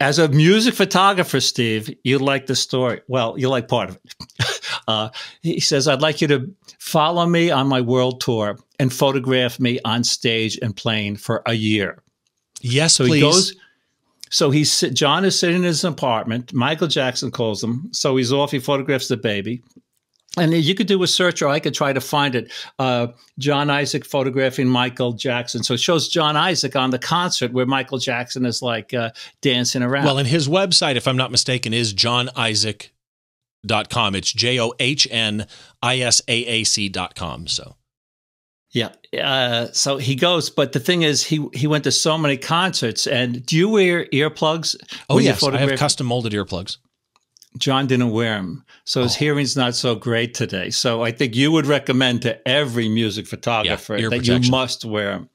as 0.00 0.18
a 0.18 0.28
music 0.28 0.74
photographer, 0.74 1.38
Steve, 1.40 1.94
you 2.02 2.18
like 2.18 2.46
the 2.46 2.56
story. 2.56 3.02
Well, 3.06 3.38
you 3.38 3.48
like 3.48 3.68
part 3.68 3.90
of 3.90 3.96
it. 3.96 4.14
Uh, 4.86 5.10
he 5.42 5.60
says, 5.60 5.86
I'd 5.86 6.00
like 6.00 6.22
you 6.22 6.28
to 6.28 6.50
follow 6.78 7.26
me 7.26 7.50
on 7.50 7.66
my 7.66 7.82
world 7.82 8.22
tour 8.22 8.58
and 8.78 8.90
photograph 8.90 9.60
me 9.60 9.78
on 9.84 10.02
stage 10.02 10.58
and 10.62 10.74
playing 10.74 11.16
for 11.16 11.42
a 11.44 11.52
year. 11.52 12.02
Yes, 12.62 12.94
so 12.94 13.04
please. 13.04 13.16
He 13.16 13.20
goes, 13.20 13.56
so 14.30 14.50
he's 14.50 14.80
John 14.92 15.24
is 15.24 15.38
sitting 15.38 15.56
in 15.56 15.62
his 15.62 15.84
apartment. 15.84 16.52
Michael 16.52 16.88
Jackson 16.88 17.30
calls 17.30 17.62
him. 17.62 17.88
So 17.92 18.16
he's 18.16 18.32
off. 18.32 18.50
He 18.50 18.58
photographs 18.58 19.08
the 19.08 19.16
baby. 19.16 19.62
And 20.36 20.52
you 20.52 20.74
could 20.74 20.86
do 20.86 21.02
a 21.02 21.06
search, 21.06 21.42
or 21.42 21.48
I 21.48 21.58
could 21.58 21.74
try 21.74 21.92
to 21.92 22.00
find 22.00 22.36
it. 22.36 22.52
Uh, 22.78 23.08
John 23.38 23.70
Isaac 23.70 24.04
photographing 24.04 24.68
Michael 24.68 25.12
Jackson. 25.12 25.64
So 25.64 25.74
it 25.74 25.80
shows 25.80 26.08
John 26.08 26.36
Isaac 26.36 26.76
on 26.76 26.90
the 26.90 26.98
concert 26.98 27.52
where 27.52 27.66
Michael 27.66 27.98
Jackson 27.98 28.46
is 28.46 28.62
like 28.62 28.94
uh, 28.94 29.10
dancing 29.40 29.82
around. 29.82 30.04
Well, 30.04 30.18
and 30.18 30.28
his 30.28 30.46
website, 30.46 30.96
if 30.96 31.08
I'm 31.08 31.16
not 31.16 31.32
mistaken, 31.32 31.74
is 31.74 31.92
johnisaac.com. 31.94 34.14
It's 34.14 34.32
J 34.32 34.60
O 34.60 34.74
H 34.78 35.08
N 35.10 35.46
I 35.82 35.98
S 35.98 36.22
A 36.28 36.44
A 36.44 36.64
C.com. 36.64 37.48
So. 37.48 37.77
Yeah. 38.70 38.90
Uh, 39.18 39.72
so 39.72 39.96
he 39.96 40.14
goes, 40.14 40.50
but 40.50 40.72
the 40.72 40.80
thing 40.80 41.02
is, 41.02 41.24
he 41.24 41.46
he 41.54 41.66
went 41.66 41.84
to 41.84 41.92
so 41.92 42.18
many 42.18 42.36
concerts. 42.36 43.06
And 43.06 43.44
do 43.44 43.56
you 43.56 43.68
wear 43.68 44.06
earplugs? 44.06 44.76
Oh 45.08 45.18
yes, 45.18 45.42
I 45.42 45.56
have 45.56 45.78
custom 45.78 46.06
molded 46.06 46.32
earplugs. 46.32 46.76
John 47.56 47.86
didn't 47.86 48.10
wear 48.10 48.34
them, 48.34 48.64
so 48.84 49.02
his 49.02 49.16
oh. 49.16 49.18
hearing's 49.18 49.56
not 49.56 49.74
so 49.74 49.94
great 49.94 50.34
today. 50.34 50.68
So 50.68 51.02
I 51.02 51.10
think 51.12 51.34
you 51.34 51.50
would 51.50 51.66
recommend 51.66 52.22
to 52.22 52.46
every 52.46 52.90
music 52.90 53.26
photographer 53.26 53.96
yeah, 53.96 54.10
that 54.10 54.26
you 54.26 54.50
must 54.50 54.84
wear 54.84 55.12
them. 55.12 55.30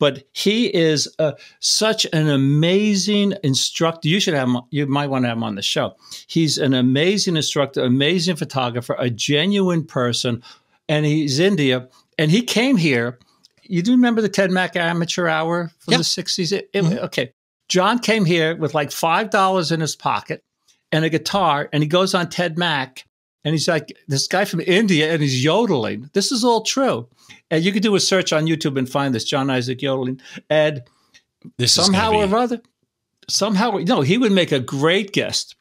But 0.00 0.24
he 0.32 0.66
is 0.74 1.08
uh, 1.20 1.32
such 1.60 2.04
an 2.12 2.28
amazing 2.28 3.34
instructor. 3.44 4.08
You 4.08 4.18
should 4.18 4.34
have 4.34 4.48
him, 4.48 4.58
you 4.70 4.86
might 4.86 5.06
want 5.06 5.24
to 5.24 5.28
have 5.28 5.38
him 5.38 5.44
on 5.44 5.54
the 5.54 5.62
show. 5.62 5.94
He's 6.26 6.58
an 6.58 6.74
amazing 6.74 7.36
instructor, 7.36 7.84
amazing 7.84 8.36
photographer, 8.36 8.96
a 8.98 9.08
genuine 9.08 9.84
person, 9.84 10.42
and 10.88 11.06
he's 11.06 11.38
India. 11.38 11.88
And 12.18 12.30
he 12.30 12.42
came 12.42 12.76
here 12.76 13.18
you 13.64 13.80
do 13.80 13.92
remember 13.92 14.20
the 14.20 14.28
Ted 14.28 14.50
Mack 14.50 14.76
Amateur 14.76 15.28
Hour 15.28 15.70
from 15.78 15.92
Yeah. 15.92 15.98
the 15.98 16.04
'60s? 16.04 16.52
It- 16.52 16.68
it- 16.74 16.84
Mhm. 16.84 16.98
Okay, 17.04 17.32
John 17.68 18.00
came 18.00 18.24
here 18.24 18.56
with 18.56 18.74
like 18.74 18.90
five 18.92 19.30
dollars 19.30 19.70
in 19.72 19.80
his 19.80 19.94
pocket 19.96 20.42
and 20.90 21.04
a 21.04 21.08
guitar, 21.08 21.68
and 21.72 21.82
he 21.82 21.88
goes 21.88 22.12
on 22.12 22.28
Ted 22.28 22.58
Mack, 22.58 23.06
and 23.44 23.54
he's 23.54 23.68
like 23.68 23.96
this 24.08 24.26
guy 24.26 24.44
from 24.44 24.60
India, 24.60 25.12
and 25.12 25.22
he's 25.22 25.42
yodeling. 25.42 26.10
This 26.12 26.32
is 26.32 26.44
all 26.44 26.62
true, 26.62 27.08
and 27.50 27.64
you 27.64 27.72
could 27.72 27.84
do 27.84 27.94
a 27.94 28.00
search 28.00 28.32
on 28.32 28.46
YouTube 28.46 28.76
and 28.76 28.90
find 28.90 29.14
this 29.14 29.24
John 29.24 29.48
Isaac 29.48 29.80
yodeling, 29.80 30.20
and 30.50 30.82
This 31.56 31.72
somehow 31.72 32.10
be, 32.10 32.16
or 32.18 32.36
other, 32.36 32.60
somehow 33.30 33.78
no, 33.86 34.02
he 34.02 34.18
would 34.18 34.32
make 34.32 34.52
a 34.52 34.60
great 34.60 35.12
guest. 35.12 35.54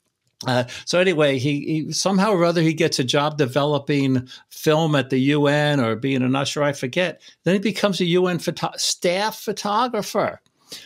Uh, 0.47 0.63
so 0.85 0.99
anyway, 0.99 1.37
he, 1.37 1.59
he 1.61 1.91
somehow 1.91 2.31
or 2.31 2.43
other 2.43 2.61
he 2.61 2.73
gets 2.73 2.99
a 2.99 3.03
job 3.03 3.37
developing 3.37 4.27
film 4.49 4.95
at 4.95 5.09
the 5.09 5.19
UN 5.19 5.79
or 5.79 5.95
being 5.95 6.23
an 6.23 6.35
usher, 6.35 6.63
I 6.63 6.73
forget. 6.73 7.21
Then 7.43 7.53
he 7.53 7.59
becomes 7.59 8.01
a 8.01 8.05
UN 8.05 8.39
photo- 8.39 8.75
staff 8.75 9.39
photographer. 9.39 10.41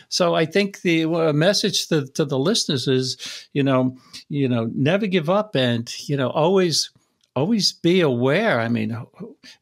So 0.08 0.34
I 0.34 0.46
think 0.46 0.82
the 0.82 1.04
uh, 1.04 1.32
message 1.32 1.88
to, 1.88 2.06
to 2.06 2.24
the 2.24 2.38
listeners 2.38 2.88
is, 2.88 3.48
you 3.52 3.62
know, 3.62 3.96
you 4.28 4.48
know, 4.48 4.70
never 4.74 5.06
give 5.06 5.30
up 5.30 5.54
and 5.54 5.92
you 6.08 6.16
know 6.16 6.30
always 6.30 6.90
always 7.34 7.72
be 7.72 8.00
aware. 8.00 8.60
I 8.60 8.68
mean, 8.68 8.96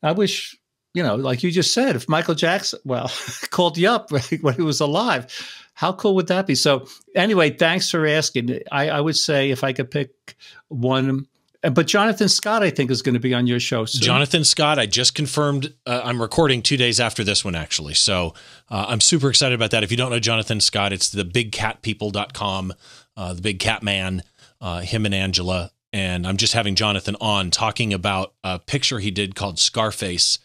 I 0.03 0.12
wish 0.12 0.57
you 0.95 1.03
know, 1.03 1.16
like 1.16 1.42
you 1.42 1.51
just 1.51 1.74
said, 1.74 1.97
if 1.97 2.09
Michael 2.09 2.36
Jackson, 2.36 2.78
well, 2.84 3.11
called 3.51 3.76
you 3.76 3.88
up 3.88 4.11
when 4.40 4.55
he 4.55 4.62
was 4.62 4.80
alive, 4.80 5.26
how 5.75 5.93
cool 5.93 6.14
would 6.14 6.29
that 6.29 6.47
be? 6.47 6.55
So, 6.55 6.87
anyway, 7.14 7.51
thanks 7.51 7.91
for 7.91 8.07
asking. 8.07 8.61
I, 8.70 8.89
I 8.91 9.01
would 9.01 9.16
say 9.16 9.51
if 9.51 9.64
I 9.64 9.72
could 9.72 9.91
pick 9.91 10.37
one, 10.68 11.27
but 11.72 11.87
Jonathan 11.87 12.29
Scott, 12.29 12.62
I 12.62 12.70
think, 12.70 12.91
is 12.91 13.03
going 13.03 13.14
to 13.14 13.20
be 13.20 13.33
on 13.35 13.47
your 13.47 13.59
show 13.61 13.85
soon. 13.85 14.03
Jonathan 14.03 14.45
Scott, 14.45 14.79
I 14.79 14.87
just 14.87 15.14
confirmed. 15.14 15.72
Uh, 15.87 16.03
I'm 16.05 16.20
recording 16.20 16.62
two 16.62 16.77
days 16.77 17.01
after 17.01 17.25
this 17.25 17.45
one, 17.45 17.55
actually. 17.55 17.95
So 17.95 18.35
uh, 18.68 18.87
I'm 18.89 19.01
super 19.01 19.31
excited 19.31 19.55
about 19.55 19.70
that. 19.70 19.83
If 19.83 19.91
you 19.91 19.97
don't 19.97 20.11
know 20.11 20.20
Jonathan 20.20 20.61
Scott, 20.61 20.93
it's 20.93 21.09
the 21.09 21.25
bigcatpeople.com, 21.25 22.75
uh, 23.16 23.33
the 23.33 23.43
big 23.43 23.59
cat 23.61 23.83
man, 23.83 24.22
uh, 24.61 24.81
him 24.81 25.07
and 25.07 25.14
Angela. 25.14 25.70
And 25.93 26.27
I'm 26.27 26.37
just 26.37 26.53
having 26.53 26.75
Jonathan 26.75 27.16
on 27.20 27.51
talking 27.51 27.95
about 27.95 28.35
a 28.43 28.59
picture 28.59 28.99
he 28.99 29.11
did 29.11 29.35
called 29.35 29.59
Scarface 29.59 30.41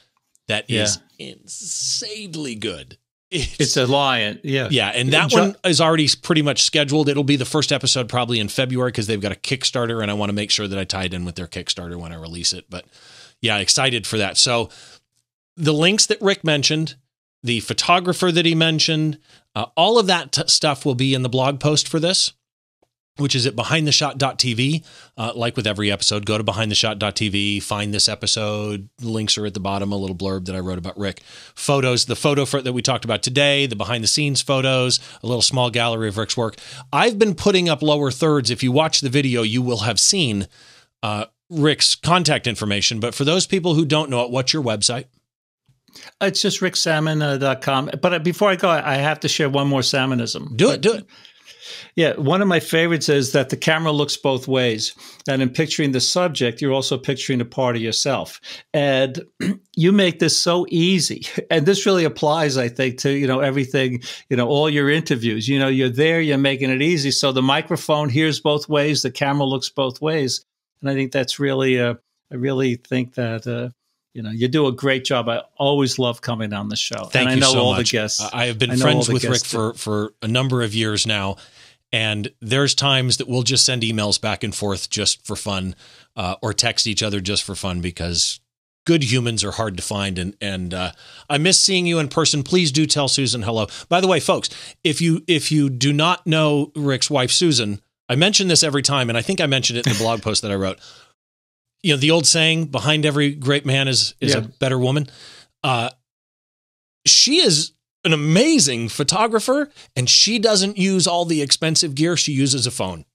that 0.47 0.69
is 0.69 0.99
insanely 1.17 2.55
good. 2.55 2.97
It's 3.31 3.77
a 3.77 3.85
lion. 3.85 4.39
Yeah. 4.43 4.69
Yeah, 4.71 4.89
and 4.89 5.13
that 5.13 5.31
one 5.31 5.55
is 5.63 5.79
already 5.79 6.07
pretty 6.21 6.41
much 6.41 6.63
scheduled. 6.63 7.09
It'll 7.09 7.23
be 7.23 7.35
the 7.35 7.45
first 7.45 7.71
episode 7.71 8.09
probably 8.09 8.39
in 8.39 8.47
February 8.49 8.89
because 8.89 9.07
they've 9.07 9.21
got 9.21 9.31
a 9.31 9.35
Kickstarter, 9.35 10.01
and 10.01 10.09
I 10.09 10.15
want 10.15 10.29
to 10.29 10.33
make 10.33 10.49
sure 10.49 10.67
that 10.67 10.79
I 10.79 10.83
tie 10.83 11.03
it 11.05 11.13
in 11.13 11.25
with 11.25 11.35
their 11.35 11.47
Kickstarter 11.47 11.95
when 11.95 12.11
I 12.11 12.15
release 12.15 12.53
it. 12.53 12.65
But 12.69 12.85
yeah, 13.41 13.57
excited 13.57 14.07
for 14.07 14.17
that. 14.17 14.37
So 14.37 14.69
the 15.55 15.73
links 15.73 16.07
that 16.07 16.21
Rick 16.21 16.43
mentioned, 16.43 16.95
the 17.43 17.59
photographer 17.59 18.31
that 18.31 18.45
he 18.45 18.55
mentioned, 18.55 19.19
uh, 19.55 19.67
all 19.77 19.99
of 19.99 20.07
that 20.07 20.31
t- 20.31 20.43
stuff 20.47 20.85
will 20.85 20.95
be 20.95 21.13
in 21.13 21.21
the 21.21 21.29
blog 21.29 21.59
post 21.59 21.87
for 21.87 21.99
this. 21.99 22.33
Which 23.19 23.35
is 23.35 23.45
at 23.45 23.55
behindtheshot.tv. 23.55 24.85
Uh, 25.17 25.33
like 25.35 25.55
with 25.55 25.67
every 25.67 25.91
episode, 25.91 26.25
go 26.25 26.37
to 26.37 26.43
behindtheshot.tv, 26.43 27.61
find 27.61 27.93
this 27.93 28.07
episode. 28.07 28.89
Links 29.01 29.37
are 29.37 29.45
at 29.45 29.53
the 29.53 29.59
bottom, 29.59 29.91
a 29.91 29.97
little 29.97 30.15
blurb 30.15 30.45
that 30.45 30.55
I 30.55 30.59
wrote 30.59 30.77
about 30.77 30.97
Rick 30.97 31.21
photos, 31.55 32.05
the 32.05 32.15
photo 32.15 32.45
for, 32.45 32.61
that 32.61 32.73
we 32.73 32.81
talked 32.81 33.05
about 33.05 33.21
today, 33.21 33.65
the 33.65 33.75
behind 33.75 34.03
the 34.03 34.07
scenes 34.07 34.41
photos, 34.41 34.99
a 35.21 35.27
little 35.27 35.41
small 35.41 35.69
gallery 35.69 36.07
of 36.07 36.17
Rick's 36.17 36.37
work. 36.37 36.55
I've 36.93 37.19
been 37.19 37.35
putting 37.35 37.67
up 37.67 37.81
lower 37.81 38.11
thirds. 38.11 38.49
If 38.49 38.63
you 38.63 38.71
watch 38.71 39.01
the 39.01 39.09
video, 39.09 39.41
you 39.41 39.61
will 39.61 39.79
have 39.79 39.99
seen 39.99 40.47
uh, 41.03 41.25
Rick's 41.49 41.95
contact 41.95 42.47
information. 42.47 42.99
But 42.99 43.13
for 43.13 43.25
those 43.25 43.45
people 43.45 43.73
who 43.73 43.85
don't 43.85 44.09
know 44.09 44.23
it, 44.23 44.31
what's 44.31 44.53
your 44.53 44.63
website? 44.63 45.05
It's 46.21 46.41
just 46.41 46.61
ricksammon.com. 46.61 47.91
But 48.01 48.13
uh, 48.13 48.19
before 48.19 48.49
I 48.49 48.55
go, 48.55 48.69
I 48.69 48.95
have 48.95 49.19
to 49.21 49.27
share 49.27 49.49
one 49.49 49.67
more 49.67 49.81
sammonism. 49.81 50.55
Do 50.55 50.71
it, 50.71 50.81
do 50.81 50.93
it. 50.93 51.05
Yeah, 51.95 52.15
one 52.15 52.41
of 52.41 52.47
my 52.47 52.59
favorites 52.59 53.09
is 53.09 53.31
that 53.33 53.49
the 53.49 53.57
camera 53.57 53.91
looks 53.91 54.17
both 54.17 54.47
ways. 54.47 54.93
And 55.27 55.41
in 55.41 55.49
picturing 55.49 55.91
the 55.91 56.01
subject, 56.01 56.61
you're 56.61 56.73
also 56.73 56.97
picturing 56.97 57.41
a 57.41 57.45
part 57.45 57.75
of 57.75 57.81
yourself. 57.81 58.39
And 58.73 59.21
you 59.75 59.91
make 59.91 60.19
this 60.19 60.37
so 60.37 60.65
easy. 60.69 61.25
And 61.51 61.65
this 61.65 61.85
really 61.85 62.03
applies, 62.03 62.57
I 62.57 62.69
think, 62.69 62.99
to, 62.99 63.11
you 63.11 63.25
know, 63.25 63.39
everything, 63.39 64.03
you 64.29 64.37
know, 64.37 64.47
all 64.47 64.69
your 64.69 64.89
interviews. 64.89 65.47
You 65.47 65.57
know, 65.57 65.67
you're 65.67 65.89
there, 65.89 66.21
you're 66.21 66.37
making 66.37 66.69
it 66.69 66.81
easy. 66.81 67.09
So 67.09 67.31
the 67.31 67.41
microphone 67.41 68.09
hears 68.09 68.39
both 68.39 68.69
ways, 68.69 69.01
the 69.01 69.09
camera 69.09 69.45
looks 69.45 69.69
both 69.69 69.99
ways. 69.99 70.45
And 70.81 70.89
I 70.89 70.93
think 70.93 71.11
that's 71.11 71.39
really, 71.39 71.79
uh, 71.79 71.95
I 72.31 72.35
really 72.35 72.75
think 72.75 73.15
that, 73.15 73.47
uh, 73.47 73.69
you 74.13 74.23
know, 74.23 74.31
you 74.31 74.47
do 74.47 74.67
a 74.67 74.71
great 74.71 75.05
job. 75.05 75.29
I 75.29 75.43
always 75.57 75.99
love 75.99 76.21
coming 76.21 76.51
on 76.53 76.69
the 76.69 76.75
show. 76.75 77.05
Thank 77.05 77.15
and 77.15 77.29
I 77.29 77.33
you 77.35 77.39
know 77.41 77.51
so 77.51 77.59
all 77.59 77.73
much. 77.73 77.91
the 77.91 77.97
guests. 77.97 78.21
I 78.33 78.45
have 78.47 78.57
been 78.57 78.75
friends 78.77 79.07
with 79.07 79.23
Rick 79.23 79.45
for, 79.45 79.73
for 79.75 80.13
a 80.21 80.27
number 80.27 80.61
of 80.61 80.73
years 80.73 81.05
now. 81.05 81.37
And 81.91 82.31
there's 82.39 82.75
times 82.75 83.17
that 83.17 83.27
we'll 83.27 83.43
just 83.43 83.65
send 83.65 83.81
emails 83.81 84.21
back 84.21 84.43
and 84.43 84.53
forth 84.53 84.89
just 84.89 85.25
for 85.25 85.35
fun 85.35 85.75
uh, 86.15 86.35
or 86.41 86.53
text 86.53 86.85
each 86.85 87.01
other 87.01 87.19
just 87.19 87.43
for 87.43 87.55
fun 87.55 87.81
because 87.81 88.39
good 88.85 89.03
humans 89.03 89.43
are 89.43 89.51
hard 89.51 89.75
to 89.77 89.83
find. 89.83 90.19
And, 90.19 90.35
and 90.39 90.73
uh, 90.73 90.91
I 91.29 91.37
miss 91.37 91.59
seeing 91.59 91.85
you 91.85 91.99
in 91.99 92.07
person. 92.07 92.43
Please 92.43 92.71
do 92.71 92.85
tell 92.85 93.07
Susan 93.07 93.41
hello. 93.41 93.67
By 93.87 94.01
the 94.01 94.07
way, 94.07 94.19
folks, 94.19 94.49
if 94.83 95.01
you, 95.01 95.23
if 95.27 95.51
you 95.51 95.69
do 95.69 95.91
not 95.91 96.25
know 96.27 96.71
Rick's 96.75 97.09
wife, 97.09 97.31
Susan, 97.31 97.81
I 98.07 98.15
mention 98.15 98.47
this 98.47 98.63
every 98.63 98.81
time. 98.81 99.09
And 99.09 99.17
I 99.17 99.21
think 99.21 99.41
I 99.41 99.47
mentioned 99.47 99.79
it 99.79 99.87
in 99.87 99.93
the 99.93 99.99
blog 100.03 100.21
post 100.21 100.43
that 100.43 100.51
I 100.51 100.55
wrote. 100.55 100.79
You 101.81 101.93
know, 101.93 101.99
the 101.99 102.11
old 102.11 102.27
saying 102.27 102.65
behind 102.65 103.05
every 103.05 103.33
great 103.33 103.65
man 103.65 103.87
is, 103.87 104.13
is 104.19 104.35
a 104.35 104.41
better 104.41 104.77
woman. 104.77 105.07
Uh, 105.63 105.89
she 107.05 107.37
is 107.37 107.71
an 108.05 108.13
amazing 108.13 108.89
photographer 108.89 109.69
and 109.95 110.09
she 110.09 110.39
doesn't 110.39 110.77
use 110.77 111.05
all 111.07 111.25
the 111.25 111.41
expensive 111.41 111.95
gear 111.95 112.15
she 112.15 112.31
uses 112.31 112.65
a 112.65 112.71
phone. 112.71 113.05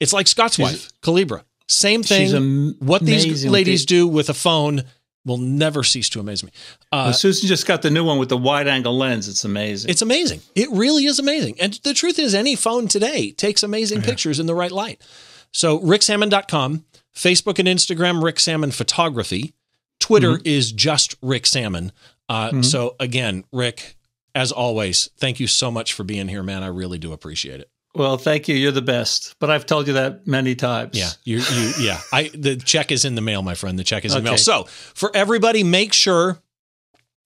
It's 0.00 0.12
like 0.12 0.26
scott's 0.26 0.56
She's- 0.56 0.70
wife 0.72 0.90
Kalebra. 1.02 1.42
Same 1.70 2.02
thing 2.02 2.34
am- 2.34 2.76
what 2.78 3.04
these 3.04 3.44
ladies 3.44 3.84
do 3.84 4.08
with 4.08 4.30
a 4.30 4.34
phone 4.34 4.84
will 5.26 5.36
never 5.36 5.84
cease 5.84 6.08
to 6.08 6.20
amaze 6.20 6.42
me. 6.42 6.50
Uh, 6.90 7.08
Well, 7.08 7.12
Susan 7.12 7.46
just 7.46 7.66
got 7.66 7.82
the 7.82 7.90
new 7.90 8.02
one 8.02 8.18
with 8.18 8.30
the 8.30 8.36
wide 8.38 8.66
angle 8.66 8.96
lens. 8.96 9.28
It's 9.28 9.44
amazing. 9.44 9.90
it's 9.90 10.00
amazing. 10.00 10.40
It 10.54 10.70
really 10.70 11.04
is 11.04 11.18
amazing. 11.18 11.60
And 11.60 11.74
the 11.84 11.92
truth 11.92 12.18
is 12.18 12.34
any 12.34 12.56
phone 12.56 12.88
today 12.88 13.32
takes 13.32 13.62
amazing 13.62 14.00
pictures 14.00 14.40
in 14.40 14.46
the 14.46 14.54
right 14.54 14.72
light. 14.72 15.02
So 15.52 15.78
ricksammon.com 15.80 16.84
facebook 17.14 17.58
and 17.58 17.68
instagram 17.68 18.22
rick 18.22 18.40
sammon 18.40 18.70
photography. 18.70 19.52
Twitter 20.00 20.34
Mm-hmm. 20.38 20.46
is 20.46 20.72
just 20.72 21.16
rick 21.20 21.44
sammon. 21.44 21.92
Uh, 22.30 22.62
so 22.62 22.94
again 22.98 23.44
rick 23.52 23.96
as 24.38 24.52
always 24.52 25.10
thank 25.18 25.40
you 25.40 25.46
so 25.46 25.70
much 25.70 25.92
for 25.92 26.04
being 26.04 26.28
here 26.28 26.42
man 26.42 26.62
i 26.62 26.68
really 26.68 26.98
do 26.98 27.12
appreciate 27.12 27.60
it 27.60 27.68
well, 27.94 28.16
thank 28.18 28.46
you. 28.48 28.54
You're 28.54 28.70
the 28.70 28.82
best. 28.82 29.34
But 29.40 29.50
I've 29.50 29.66
told 29.66 29.88
you 29.88 29.94
that 29.94 30.26
many 30.26 30.54
times. 30.54 30.96
yeah 30.96 31.08
you, 31.24 31.38
you 31.38 31.72
yeah 31.80 32.00
i 32.12 32.30
the 32.34 32.54
check 32.54 32.92
is 32.92 33.04
in 33.04 33.16
the 33.16 33.20
mail 33.20 33.42
my 33.42 33.54
friend 33.54 33.78
the 33.78 33.82
check 33.82 34.04
is 34.04 34.14
in 34.14 34.22
the 34.22 34.30
mail 34.30 34.38
so 34.38 34.64
for 34.64 35.10
everybody 35.16 35.64
make 35.64 35.92
sure 35.92 36.38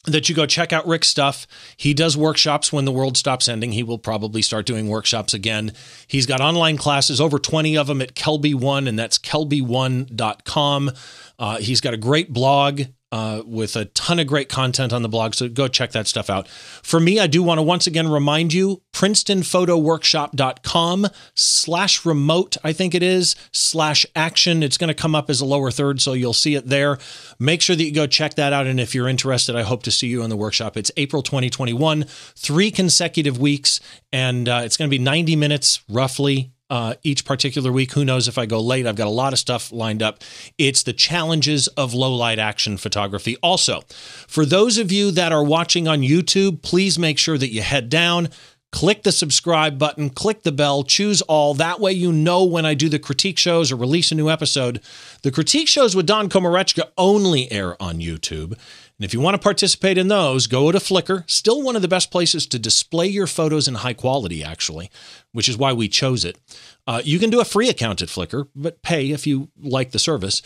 that 0.07 0.29
you 0.29 0.35
go 0.35 0.47
check 0.47 0.73
out 0.73 0.87
Rick's 0.87 1.09
stuff. 1.09 1.47
He 1.77 1.95
does 1.95 2.17
workshops 2.17 2.73
when 2.73 2.85
the 2.85 2.93
world 2.93 3.17
stops 3.17 3.49
ending. 3.49 3.73
He 3.73 3.83
will 3.83 3.99
probably 3.99 4.43
start 4.43 4.67
doing 4.67 4.89
workshops 4.89 5.33
again. 5.33 5.73
He's 6.09 6.27
got 6.27 6.41
online 6.41 6.77
classes, 6.77 7.21
over 7.21 7.39
20 7.39 7.77
of 7.77 7.87
them 7.87 8.03
at 8.03 8.15
Kelby 8.15 8.53
One, 8.55 8.89
and 8.89 8.99
that's 8.99 9.17
kelby1.com. 9.19 10.91
Uh, 11.39 11.59
he's 11.59 11.81
got 11.81 11.95
a 11.95 11.99
great 11.99 12.33
blog 12.33 12.83
uh, 13.13 13.43
with 13.45 13.77
a 13.77 13.85
ton 13.85 14.19
of 14.19 14.27
great 14.27 14.49
content 14.49 14.93
on 14.93 15.03
the 15.03 15.09
blog. 15.09 15.35
So 15.35 15.49
go 15.49 15.69
check 15.69 15.93
that 15.93 16.09
stuff 16.09 16.29
out. 16.31 16.49
For 16.49 16.99
me, 16.99 17.21
I 17.21 17.27
do 17.27 17.43
want 17.43 17.59
to 17.59 17.63
once 17.63 17.87
again 17.87 18.09
remind 18.09 18.55
you, 18.55 18.81
princetonphotoworkshop.com 18.95 21.07
slash 21.35 22.07
remote, 22.07 22.57
I 22.65 22.73
think 22.73 22.95
it 22.95 23.03
is, 23.03 23.37
slash 23.53 24.07
action. 24.17 24.63
It's 24.63 24.79
going 24.79 24.89
to 24.89 24.95
come 24.95 25.15
up 25.15 25.29
as 25.29 25.43
a 25.43 25.45
lower 25.45 25.71
third, 25.71 26.01
so 26.01 26.15
you'll 26.15 26.33
see 26.33 26.55
it 26.55 26.69
there. 26.69 26.97
Make 27.39 27.61
sure 27.61 27.77
that 27.77 27.85
you 27.85 27.93
go 27.93 28.07
check 28.07 28.33
that 28.35 28.55
out. 28.55 28.67
And 28.67 28.81
if 28.81 28.95
you're 28.95 29.09
interested, 29.09 29.55
I 29.55 29.63
hope 29.63 29.83
to 29.83 29.91
see 29.91 30.07
you 30.07 30.23
in 30.23 30.31
the 30.31 30.37
workshop. 30.37 30.79
It's 30.79 30.91
April 30.97 31.23
2021, 31.23 32.07
three 32.35 32.71
consecutive 32.71 33.39
weeks, 33.39 33.79
and 34.11 34.49
uh, 34.49 34.63
it's 34.65 34.79
going 34.79 34.89
to 34.89 34.91
be 34.91 34.99
90 35.03 35.37
minutes 35.37 35.83
roughly 35.87 36.53
uh, 36.73 36.95
each 37.03 37.27
particular 37.27 37.71
week. 37.71 37.93
Who 37.93 38.03
knows 38.03 38.29
if 38.29 38.39
I 38.39 38.47
go 38.47 38.59
late? 38.59 38.87
I've 38.87 38.97
got 38.97 39.07
a 39.07 39.11
lot 39.11 39.35
of 39.35 39.39
stuff 39.39 39.71
lined 39.73 40.03
up. 40.03 40.25
It's 40.57 40.83
the 40.83 40.95
challenges 40.95 41.69
of 41.69 41.93
low 41.93 42.15
light 42.15 42.39
action 42.39 42.79
photography. 42.79 43.37
Also, 43.43 43.83
for 44.27 44.47
those 44.47 44.79
of 44.79 44.91
you 44.91 45.11
that 45.11 45.33
are 45.33 45.45
watching 45.45 45.87
on 45.87 46.01
YouTube, 46.01 46.63
please 46.63 46.99
make 46.99 47.19
sure 47.19 47.37
that 47.37 47.53
you 47.53 47.61
head 47.61 47.91
down. 47.91 48.31
Click 48.71 49.03
the 49.03 49.13
subscribe 49.13 49.79
button, 49.79 50.09
click 50.09 50.45
the 50.45 50.51
bell, 50.51 50.83
choose 50.83 51.21
all. 51.21 51.53
That 51.53 51.79
way, 51.79 51.93
you 51.93 52.11
know 52.11 52.43
when 52.43 52.65
I 52.65 52.73
do 52.73 52.89
the 52.89 52.99
critique 52.99 53.39
shows 53.39 53.71
or 53.71 53.77
release 53.77 54.11
a 54.11 54.15
new 54.15 54.31
episode. 54.31 54.81
The 55.21 55.31
critique 55.31 55.69
shows 55.69 55.95
with 55.95 56.07
Don 56.07 56.31
Komarechka 56.31 56.85
only 56.97 57.53
air 57.53 57.81
on 57.83 57.99
YouTube. 57.99 58.59
And 59.03 59.05
if 59.09 59.13
you 59.13 59.21
want 59.21 59.35
to 59.35 59.43
participate 59.43 59.99
in 59.99 60.07
those, 60.07 60.47
go 60.47 60.71
to 60.71 60.79
Flickr. 60.79 61.29
Still 61.29 61.61
one 61.61 61.75
of 61.75 61.83
the 61.83 61.89
best 61.89 62.13
places 62.13 62.47
to 62.47 62.57
display 62.57 63.09
your 63.09 63.27
photos 63.27 63.67
in 63.67 63.75
high 63.75 63.95
quality, 63.95 64.45
actually, 64.45 64.93
which 65.33 65.49
is 65.49 65.57
why 65.57 65.73
we 65.73 65.89
chose 65.89 66.25
it. 66.25 66.39
Uh, 66.87 67.03
you 67.05 67.19
can 67.19 67.29
do 67.29 67.41
a 67.41 67.45
free 67.45 67.69
account 67.69 68.01
at 68.01 68.07
Flickr, 68.07 68.47
but 68.55 68.81
pay 68.81 69.11
if 69.11 69.27
you 69.27 69.49
like 69.61 69.91
the 69.91 69.99
service. 69.99 70.41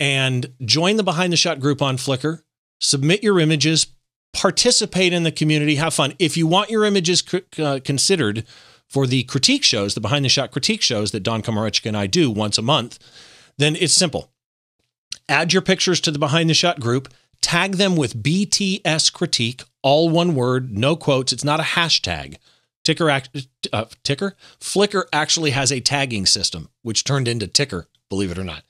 And 0.00 0.52
join 0.64 0.96
the 0.96 1.04
Behind 1.04 1.32
the 1.32 1.36
Shot 1.36 1.60
group 1.60 1.80
on 1.80 1.98
Flickr. 1.98 2.42
Submit 2.80 3.22
your 3.22 3.38
images, 3.38 3.86
participate 4.32 5.12
in 5.12 5.22
the 5.22 5.30
community, 5.30 5.76
have 5.76 5.94
fun. 5.94 6.14
If 6.18 6.36
you 6.36 6.48
want 6.48 6.68
your 6.68 6.84
images 6.84 7.22
uh, 7.60 7.78
considered 7.84 8.44
for 8.88 9.06
the 9.06 9.22
critique 9.22 9.62
shows, 9.62 9.94
the 9.94 10.00
behind 10.00 10.24
the 10.24 10.30
shot 10.30 10.50
critique 10.50 10.82
shows 10.82 11.12
that 11.12 11.22
Don 11.22 11.42
Komarechka 11.42 11.86
and 11.86 11.96
I 11.96 12.08
do 12.08 12.28
once 12.28 12.58
a 12.58 12.62
month, 12.62 12.98
then 13.56 13.76
it's 13.76 13.94
simple. 13.94 14.32
Add 15.28 15.52
your 15.52 15.62
pictures 15.62 16.00
to 16.00 16.10
the 16.10 16.18
behind 16.18 16.50
the 16.50 16.54
shot 16.54 16.80
group, 16.80 17.08
tag 17.40 17.76
them 17.76 17.96
with 17.96 18.22
BTS 18.22 19.12
critique, 19.12 19.62
all 19.82 20.08
one 20.08 20.34
word, 20.34 20.76
no 20.76 20.96
quotes. 20.96 21.32
It's 21.32 21.44
not 21.44 21.60
a 21.60 21.64
hashtag. 21.64 22.36
Ticker, 22.84 23.10
uh, 23.10 23.84
Ticker, 24.02 24.36
Flickr 24.58 25.04
actually 25.12 25.50
has 25.50 25.70
a 25.70 25.80
tagging 25.80 26.26
system, 26.26 26.70
which 26.82 27.04
turned 27.04 27.28
into 27.28 27.46
Ticker, 27.46 27.88
believe 28.08 28.30
it 28.30 28.38
or 28.38 28.44
not. 28.44 28.64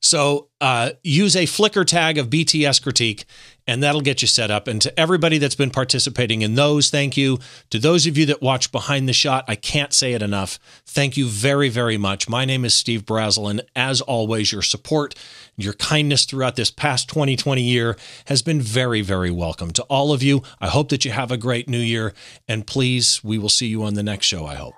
So 0.00 0.48
uh, 0.60 0.90
use 1.02 1.34
a 1.34 1.44
Flickr 1.44 1.84
tag 1.84 2.18
of 2.18 2.30
BTS 2.30 2.82
critique, 2.82 3.24
and 3.66 3.82
that'll 3.82 4.00
get 4.00 4.22
you 4.22 4.28
set 4.28 4.50
up. 4.50 4.68
And 4.68 4.80
to 4.82 4.98
everybody 4.98 5.38
that's 5.38 5.56
been 5.56 5.70
participating 5.70 6.42
in 6.42 6.54
those, 6.54 6.90
thank 6.90 7.16
you. 7.16 7.38
To 7.70 7.78
those 7.78 8.06
of 8.06 8.16
you 8.16 8.24
that 8.26 8.40
watch 8.40 8.70
Behind 8.70 9.08
the 9.08 9.12
Shot, 9.12 9.44
I 9.48 9.56
can't 9.56 9.92
say 9.92 10.12
it 10.12 10.22
enough. 10.22 10.58
Thank 10.86 11.16
you 11.16 11.26
very, 11.26 11.68
very 11.68 11.96
much. 11.96 12.28
My 12.28 12.44
name 12.44 12.64
is 12.64 12.74
Steve 12.74 13.04
Brazill, 13.04 13.50
and 13.50 13.62
as 13.74 14.00
always, 14.00 14.52
your 14.52 14.62
support, 14.62 15.14
your 15.56 15.74
kindness 15.74 16.24
throughout 16.24 16.54
this 16.56 16.70
past 16.70 17.08
2020 17.08 17.60
year 17.60 17.96
has 18.26 18.40
been 18.40 18.60
very, 18.60 19.00
very 19.00 19.30
welcome. 19.30 19.72
To 19.72 19.82
all 19.84 20.12
of 20.12 20.22
you, 20.22 20.42
I 20.60 20.68
hope 20.68 20.90
that 20.90 21.04
you 21.04 21.10
have 21.10 21.32
a 21.32 21.36
great 21.36 21.68
new 21.68 21.80
year, 21.80 22.14
and 22.46 22.66
please, 22.66 23.22
we 23.24 23.36
will 23.36 23.48
see 23.48 23.66
you 23.66 23.82
on 23.82 23.94
the 23.94 24.04
next 24.04 24.26
show, 24.26 24.46
I 24.46 24.54
hope. 24.54 24.74